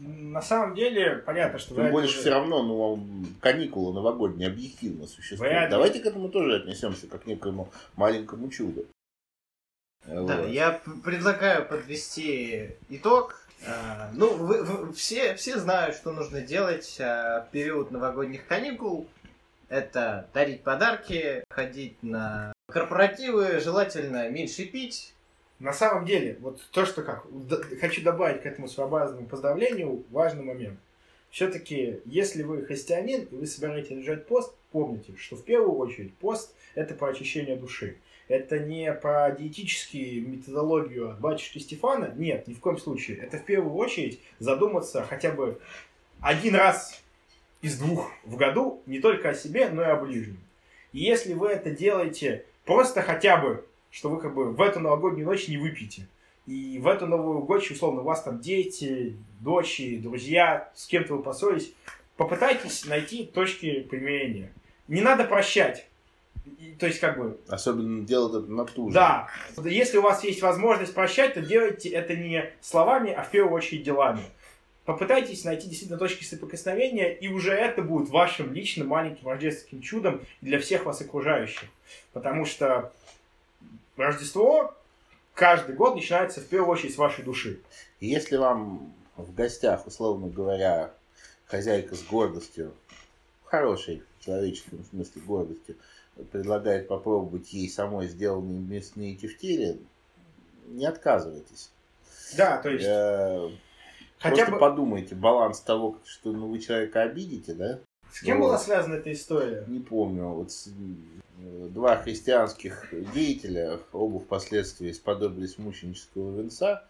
На 0.00 0.42
самом 0.42 0.74
деле, 0.74 1.22
понятно, 1.24 1.58
что... 1.58 1.74
Тем 1.74 1.90
более, 1.90 2.08
уже- 2.08 2.20
все 2.20 2.30
равно 2.30 2.62
ну, 2.62 3.26
каникулы 3.40 3.94
новогодние 3.94 4.48
объективно 4.48 5.06
существуют. 5.06 5.52
Вряд. 5.52 5.70
Давайте 5.70 6.00
к 6.00 6.06
этому 6.06 6.28
тоже 6.28 6.56
отнесемся 6.56 7.06
как 7.06 7.22
к 7.22 7.26
некоему 7.26 7.70
маленькому 7.96 8.48
чуду. 8.50 8.86
Да, 10.06 10.20
Вот. 10.22 10.48
я 10.48 10.80
предлагаю 11.04 11.66
подвести 11.66 12.70
итог. 12.88 13.43
А, 13.66 14.10
Ну, 14.14 14.34
вы, 14.34 14.62
вы- 14.62 14.92
все, 14.92 15.34
все 15.36 15.58
знают, 15.58 15.96
что 15.96 16.12
нужно 16.12 16.40
делать 16.40 16.96
а, 17.00 17.42
в 17.42 17.50
период 17.50 17.90
новогодних 17.90 18.46
каникул. 18.46 19.08
Это 19.68 20.28
дарить 20.34 20.62
подарки, 20.62 21.44
ходить 21.48 21.96
на 22.02 22.52
корпоративы, 22.70 23.60
желательно 23.60 24.28
меньше 24.28 24.66
пить. 24.66 25.14
На 25.58 25.72
самом 25.72 26.04
деле, 26.04 26.36
вот 26.40 26.60
то, 26.72 26.84
что 26.84 27.02
как, 27.02 27.24
хочу 27.80 28.02
добавить 28.02 28.42
к 28.42 28.46
этому 28.46 28.68
своеобразному 28.68 29.26
поздравлению, 29.26 30.04
важный 30.10 30.42
момент. 30.42 30.78
Все-таки, 31.30 32.00
если 32.04 32.42
вы 32.42 32.64
христианин 32.64 33.22
и 33.24 33.34
вы 33.34 33.46
собираетесь 33.46 33.96
держать 33.96 34.26
пост, 34.26 34.54
помните, 34.72 35.14
что 35.16 35.36
в 35.36 35.44
первую 35.44 35.76
очередь 35.78 36.14
пост– 36.14 36.54
это 36.74 36.94
про 36.94 37.08
очищение 37.08 37.56
души. 37.56 37.96
Это 38.28 38.58
не 38.58 38.92
про 38.92 39.30
диетическую 39.30 40.28
методологию 40.28 41.10
от 41.10 41.20
батюшки 41.20 41.58
Стефана, 41.58 42.12
нет, 42.16 42.46
ни 42.46 42.54
в 42.54 42.60
коем 42.60 42.78
случае. 42.78 43.18
Это 43.18 43.38
в 43.38 43.44
первую 43.44 43.74
очередь 43.74 44.20
задуматься 44.38 45.04
хотя 45.04 45.30
бы 45.30 45.60
один 46.20 46.54
раз 46.54 47.02
из 47.60 47.78
двух 47.78 48.10
в 48.24 48.36
году 48.36 48.82
не 48.86 49.00
только 49.00 49.30
о 49.30 49.34
себе, 49.34 49.68
но 49.68 49.82
и 49.82 49.86
о 49.86 49.96
ближнем. 49.96 50.38
И 50.92 51.00
если 51.00 51.34
вы 51.34 51.48
это 51.48 51.70
делаете 51.70 52.46
просто 52.64 53.02
хотя 53.02 53.36
бы 53.36 53.64
что 53.94 54.10
вы 54.10 54.20
как 54.20 54.34
бы 54.34 54.50
в 54.50 54.60
эту 54.60 54.80
новогоднюю 54.80 55.24
ночь 55.24 55.46
не 55.46 55.56
выпьете. 55.56 56.08
И 56.46 56.80
в 56.80 56.88
эту 56.88 57.06
новую 57.06 57.46
ночь, 57.46 57.70
условно, 57.70 58.00
у 58.00 58.04
вас 58.04 58.24
там 58.24 58.40
дети, 58.40 59.16
дочери, 59.38 59.98
друзья, 59.98 60.72
с 60.74 60.88
кем-то 60.88 61.14
вы 61.14 61.22
поссорились, 61.22 61.72
попытайтесь 62.16 62.86
найти 62.86 63.24
точки 63.24 63.82
примирения. 63.82 64.52
Не 64.88 65.00
надо 65.00 65.22
прощать. 65.22 65.86
И, 66.44 66.76
то 66.78 66.86
есть, 66.86 67.00
как 67.00 67.18
бы, 67.18 67.38
Особенно 67.48 68.04
делать 68.04 68.44
это 68.44 68.52
на 68.52 68.64
ту 68.64 68.88
же. 68.90 68.94
да, 68.94 69.28
если 69.64 69.98
у 69.98 70.02
вас 70.02 70.22
есть 70.24 70.42
возможность 70.42 70.94
прощать, 70.94 71.34
то 71.34 71.40
делайте 71.40 71.88
это 71.88 72.14
не 72.14 72.50
словами, 72.60 73.12
а 73.12 73.22
в 73.22 73.30
первую 73.30 73.54
очередь 73.54 73.82
делами. 73.82 74.22
Попытайтесь 74.84 75.44
найти 75.44 75.68
действительно 75.68 75.98
точки 75.98 76.24
соприкосновения, 76.24 77.10
и 77.14 77.28
уже 77.28 77.52
это 77.52 77.80
будет 77.80 78.10
вашим 78.10 78.52
личным 78.52 78.88
маленьким 78.88 79.28
рождественским 79.28 79.80
чудом 79.80 80.20
для 80.42 80.58
всех 80.58 80.84
вас 80.84 81.00
окружающих. 81.00 81.68
Потому 82.12 82.44
что 82.44 82.92
Рождество 83.96 84.74
каждый 85.34 85.74
год 85.76 85.94
начинается 85.94 86.40
в 86.40 86.46
первую 86.46 86.70
очередь 86.70 86.94
с 86.94 86.98
вашей 86.98 87.24
души. 87.24 87.60
Если 88.00 88.36
вам 88.36 88.92
в 89.16 89.32
гостях, 89.34 89.86
условно 89.86 90.28
говоря, 90.28 90.92
хозяйка 91.46 91.94
с 91.94 92.02
гордостью, 92.02 92.74
хорошей 93.44 94.02
в 94.18 94.24
человеческом 94.24 94.84
смысле 94.90 95.22
гордостью, 95.22 95.76
предлагает 96.32 96.88
попробовать 96.88 97.52
ей 97.52 97.68
самой 97.68 98.08
сделанные 98.08 98.58
мясные 98.60 99.14
тефтели, 99.16 99.78
не 100.68 100.86
отказывайтесь. 100.86 101.70
Да, 102.36 102.58
то 102.58 102.70
есть, 102.70 102.86
Э, 102.86 103.50
хотя 104.18 104.36
Просто 104.36 104.52
бы... 104.52 104.58
подумайте, 104.58 105.14
баланс 105.14 105.60
того, 105.60 105.98
что 106.04 106.32
ну, 106.32 106.48
вы 106.48 106.58
человека 106.58 107.02
обидите, 107.02 107.54
да? 107.54 107.80
С 108.12 108.20
кем 108.20 108.38
Вот. 108.38 108.46
была 108.46 108.58
связана 108.58 108.94
эта 108.94 109.12
история? 109.12 109.64
Не 109.66 109.80
помню. 109.80 110.28
Вот 110.28 110.52
с- 110.52 110.68
э, 110.68 111.68
два 111.70 111.96
христианских 111.96 112.92
деятеля, 113.12 113.80
оба 113.92 114.20
впоследствии 114.20 114.92
сподобились 114.92 115.58
мученического 115.58 116.40
венца. 116.40 116.84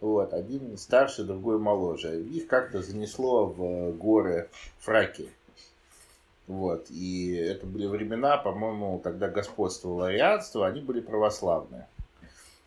Вот, 0.00 0.32
один 0.32 0.76
старше, 0.78 1.22
другой 1.24 1.58
моложе. 1.58 2.20
Их 2.22 2.48
как-то 2.48 2.82
занесло 2.82 3.46
в 3.46 3.92
горы 3.92 4.48
Фраки. 4.80 5.28
Вот, 6.52 6.90
и 6.90 7.32
это 7.32 7.64
были 7.64 7.86
времена, 7.86 8.36
по-моему, 8.36 8.98
когда 8.98 9.28
господствовало 9.28 10.08
арианство, 10.08 10.66
они 10.66 10.82
были 10.82 11.00
православные. 11.00 11.88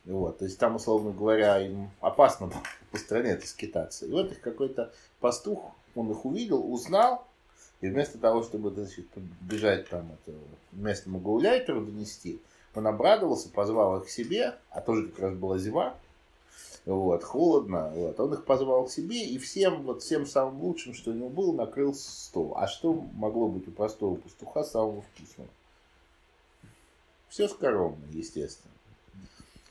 Вот, 0.05 0.39
то 0.39 0.45
есть 0.45 0.57
там, 0.57 0.77
условно 0.77 1.11
говоря, 1.11 1.61
им 1.61 1.91
опасно 2.01 2.47
было 2.47 2.63
по 2.91 2.97
стране-то 2.97 3.45
скитаться. 3.45 4.07
И 4.07 4.11
вот 4.11 4.31
их 4.31 4.41
какой-то 4.41 4.91
пастух, 5.19 5.71
он 5.93 6.09
их 6.09 6.25
увидел, 6.25 6.73
узнал, 6.73 7.27
и 7.81 7.87
вместо 7.87 8.17
того, 8.17 8.41
чтобы 8.41 8.71
значит, 8.71 9.05
бежать 9.41 9.87
там 9.87 10.09
это, 10.13 10.35
местному 10.71 11.19
гауляйтеру 11.19 11.85
донести, 11.85 12.41
он 12.73 12.87
обрадовался, 12.87 13.49
позвал 13.49 13.99
их 13.99 14.07
к 14.07 14.09
себе, 14.09 14.55
а 14.71 14.81
тоже 14.81 15.09
как 15.09 15.19
раз 15.19 15.35
была 15.35 15.59
зима, 15.59 15.95
вот, 16.85 17.23
холодно, 17.23 17.89
вот, 17.95 18.19
он 18.19 18.33
их 18.33 18.45
позвал 18.45 18.85
к 18.85 18.91
себе 18.91 19.25
и 19.25 19.39
всем, 19.39 19.81
вот, 19.81 20.03
всем 20.03 20.27
самым 20.27 20.61
лучшим, 20.61 20.93
что 20.93 21.11
у 21.11 21.13
него 21.13 21.29
было, 21.29 21.51
накрыл 21.51 21.95
стол. 21.95 22.53
А 22.55 22.67
что 22.67 22.93
могло 22.93 23.47
быть 23.47 23.67
у 23.67 23.71
простого 23.71 24.15
пастуха 24.15 24.63
самого 24.63 25.01
вкусного? 25.01 25.49
Все 27.27 27.47
скоромно, 27.47 28.05
естественно. 28.11 28.71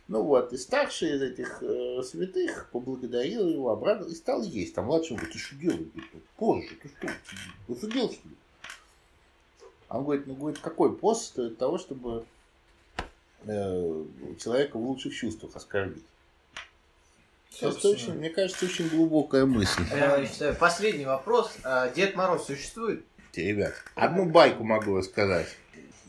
Ну 0.09 0.23
вот, 0.23 0.53
и 0.53 0.59
старший 0.59 1.15
из 1.15 1.23
этих 1.23 1.63
э, 1.63 2.03
святых 2.03 2.69
поблагодарил 2.73 3.49
его, 3.49 3.71
обрадовал 3.71 4.11
и 4.11 4.15
стал 4.15 4.43
есть. 4.43 4.75
Там 4.75 4.87
младший 4.87 5.17
говорит, 5.17 5.33
ты 5.33 5.39
что 5.39 5.57
делаешь? 5.57 5.87
Позже, 6.37 6.75
ты 6.83 6.89
что? 6.89 7.09
Офигел, 7.73 8.11
что 8.11 8.29
ли? 8.29 8.35
А 9.89 9.99
он 9.99 10.05
говорит, 10.05 10.27
ну, 10.27 10.35
говорит, 10.35 10.59
какой 10.59 10.95
пост 10.95 11.27
стоит 11.27 11.57
того, 11.57 11.79
чтобы 11.79 12.27
э, 13.45 14.05
человека 14.39 14.77
в 14.79 14.85
лучших 14.85 15.15
чувствах 15.15 15.57
оскорбить? 15.57 16.05
Это 17.61 17.89
очень, 17.89 18.15
мне 18.15 18.31
кажется, 18.31 18.65
очень 18.65 18.89
глубокая 18.89 19.47
мысль. 19.47 19.83
Я 19.91 20.27
считаю, 20.27 20.55
последний 20.55 21.05
вопрос. 21.07 21.53
А 21.63 21.89
Дед 21.91 22.17
Мороз 22.17 22.47
существует? 22.47 23.05
Ребят, 23.35 23.75
одну 23.95 24.27
байку 24.27 24.65
могу 24.65 24.97
рассказать. 24.97 25.49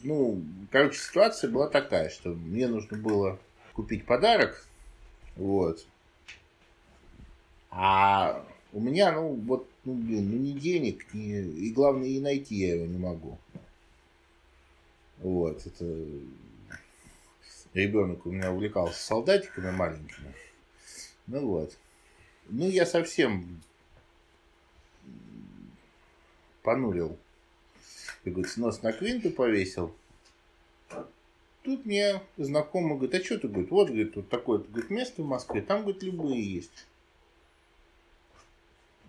Ну, 0.03 0.43
короче, 0.71 0.99
ситуация 0.99 1.49
была 1.49 1.67
такая, 1.67 2.09
что 2.09 2.29
мне 2.29 2.67
нужно 2.67 2.97
было 2.97 3.39
купить 3.73 4.05
подарок, 4.05 4.65
вот. 5.35 5.85
А 7.71 8.45
у 8.71 8.79
меня, 8.79 9.11
ну, 9.11 9.29
вот, 9.29 9.67
ну, 9.83 9.93
блин, 9.93 10.29
ну, 10.31 10.37
ни 10.37 10.51
денег, 10.51 11.11
ни... 11.13 11.41
и 11.41 11.71
главное, 11.71 12.07
и 12.07 12.19
найти 12.19 12.55
я 12.55 12.75
его 12.75 12.85
не 12.85 12.97
могу. 12.97 13.37
Вот, 15.17 15.65
это... 15.65 16.05
ребенок 17.73 18.25
у 18.25 18.31
меня 18.31 18.51
увлекался 18.51 19.03
солдатиками 19.03 19.71
маленькими. 19.71 20.33
Ну 21.27 21.47
вот. 21.47 21.77
Ну, 22.49 22.69
я 22.69 22.85
совсем 22.85 23.61
понурил. 26.61 27.17
И, 28.23 28.29
говорит, 28.29 28.55
нос 28.57 28.81
на 28.81 28.91
квинту 28.91 29.31
повесил. 29.31 29.95
Тут 31.63 31.85
мне 31.85 32.21
знакомый 32.37 32.97
говорит, 32.97 33.15
а 33.15 33.23
что 33.23 33.39
ты, 33.39 33.47
говорит, 33.47 33.71
вот, 33.71 33.87
говорит, 33.87 34.13
тут 34.13 34.29
такое 34.29 34.59
говорит, 34.59 34.91
место 34.91 35.23
в 35.23 35.25
Москве, 35.25 35.61
там, 35.61 35.81
говорит, 35.81 36.03
любые 36.03 36.41
есть. 36.41 36.85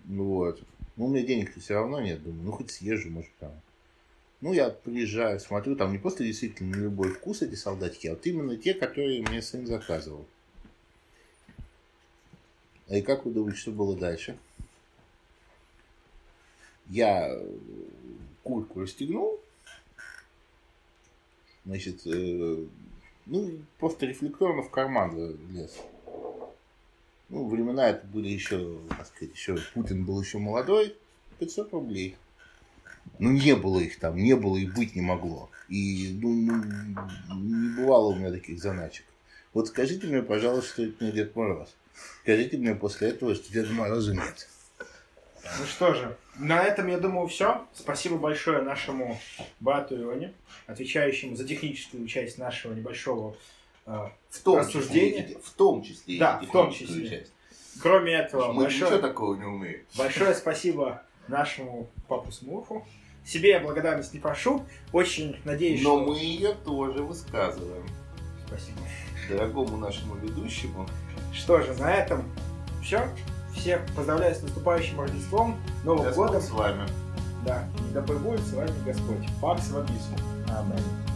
Вот. 0.05 0.61
Ну, 0.95 1.05
у 1.05 1.09
меня 1.09 1.23
денег-то 1.23 1.59
все 1.59 1.75
равно 1.75 2.01
нет, 2.01 2.23
думаю, 2.23 2.43
ну, 2.43 2.51
хоть 2.51 2.71
съезжу, 2.71 3.11
может, 3.11 3.29
там. 3.39 3.51
Ну, 4.41 4.53
я 4.53 4.69
приезжаю, 4.71 5.39
смотрю, 5.39 5.75
там 5.75 5.91
не 5.91 5.99
просто 5.99 6.23
действительно 6.23 6.75
на 6.75 6.81
любой 6.81 7.11
вкус 7.11 7.43
эти 7.43 7.55
солдатики, 7.55 8.07
а 8.07 8.11
вот 8.11 8.25
именно 8.25 8.57
те, 8.57 8.73
которые 8.73 9.21
мне 9.21 9.41
сын 9.43 9.67
заказывал. 9.67 10.25
А 12.89 12.95
и 12.95 13.01
как 13.01 13.25
вы 13.25 13.31
думаете, 13.31 13.59
что 13.59 13.71
было 13.71 13.95
дальше? 13.95 14.37
Я 16.87 17.37
куртку 18.43 18.81
расстегнул, 18.81 19.41
значит, 21.65 22.07
э, 22.07 22.65
ну, 23.25 23.51
просто 23.77 24.05
рефлекторно 24.05 24.61
в 24.61 24.69
карман 24.69 25.37
лез. 25.51 25.77
Ну, 27.27 27.45
времена 27.49 27.89
это 27.89 28.07
были 28.07 28.29
еще, 28.29 28.79
так 28.87 29.05
сказать, 29.07 29.35
еще 29.35 29.57
Путин 29.73 30.05
был 30.05 30.21
еще 30.21 30.37
молодой, 30.37 30.95
500 31.39 31.73
рублей. 31.73 32.15
Ну, 33.19 33.31
не 33.31 33.55
было 33.55 33.79
их 33.79 33.99
там, 33.99 34.15
не 34.15 34.35
было 34.35 34.55
и 34.55 34.65
быть 34.65 34.95
не 34.95 35.01
могло. 35.01 35.49
И 35.67 36.17
ну, 36.21 36.29
ну, 36.33 37.35
не 37.35 37.75
бывало 37.75 38.13
у 38.13 38.15
меня 38.15 38.31
таких 38.31 38.61
заначек. 38.61 39.05
Вот 39.53 39.67
скажите 39.67 40.07
мне, 40.07 40.21
пожалуйста, 40.21 40.69
что 40.71 40.83
это 40.83 41.03
не 41.03 41.11
Дед 41.11 41.35
Мороз. 41.35 41.75
Скажите 42.23 42.57
мне 42.57 42.75
после 42.75 43.09
этого, 43.09 43.35
что 43.35 43.51
Деда 43.51 43.71
Мороза 43.71 44.13
нет. 44.13 44.47
Ну 45.59 45.65
что 45.65 45.93
же, 45.93 46.17
на 46.39 46.63
этом, 46.63 46.87
я 46.87 46.97
думаю, 46.97 47.27
все. 47.27 47.65
Спасибо 47.73 48.17
большое 48.17 48.61
нашему 48.61 49.19
брату 49.59 49.95
Ионе, 49.95 50.33
отвечающему 50.65 51.35
за 51.35 51.47
техническую 51.47 52.05
часть 52.07 52.37
нашего 52.37 52.73
небольшого 52.73 53.35
э, 53.85 54.09
в 54.29 54.39
том 54.41 54.59
рассуждения. 54.59 55.23
Числе, 55.23 55.39
в 55.41 55.49
том 55.51 55.83
числе. 55.83 56.19
Да, 56.19 56.39
в 56.39 56.51
том 56.51 56.71
числе. 56.71 57.09
Часть. 57.09 57.31
Кроме 57.81 58.13
этого, 58.13 58.51
Мы 58.53 58.63
большое, 58.63 58.91
ничего 58.91 59.07
такого 59.07 59.35
не 59.35 59.45
умеем. 59.45 59.81
Большое 59.95 60.33
спасибо 60.33 61.03
нашему 61.27 61.89
папу 62.07 62.31
Смурфу. 62.31 62.85
Себе 63.25 63.51
я 63.51 63.59
благодарность 63.59 64.13
не 64.13 64.19
прошу. 64.19 64.65
Очень 64.93 65.37
надеюсь, 65.43 65.81
Но 65.83 65.97
что... 65.97 66.11
мы 66.11 66.19
ее 66.19 66.53
тоже 66.53 67.03
высказываем. 67.03 67.85
Спасибо. 68.47 68.79
Дорогому 69.29 69.77
нашему 69.77 70.15
ведущему. 70.15 70.87
Что 71.33 71.61
же, 71.61 71.73
на 71.73 71.93
этом 71.93 72.23
все. 72.81 73.07
Всех 73.55 73.81
поздравляю 73.95 74.35
с 74.35 74.41
наступающим 74.41 74.99
Рождеством, 75.01 75.57
Новым 75.83 76.05
Господь 76.05 76.27
годом. 76.27 76.41
с 76.41 76.51
вами. 76.51 76.87
Да, 77.43 77.63
да 77.93 78.01
будет 78.01 78.41
с 78.41 78.53
вами 78.53 78.71
Господь. 78.85 79.27
Пакс 79.41 79.69
в 79.69 79.77
Абису. 79.77 80.13
Аминь. 80.57 81.06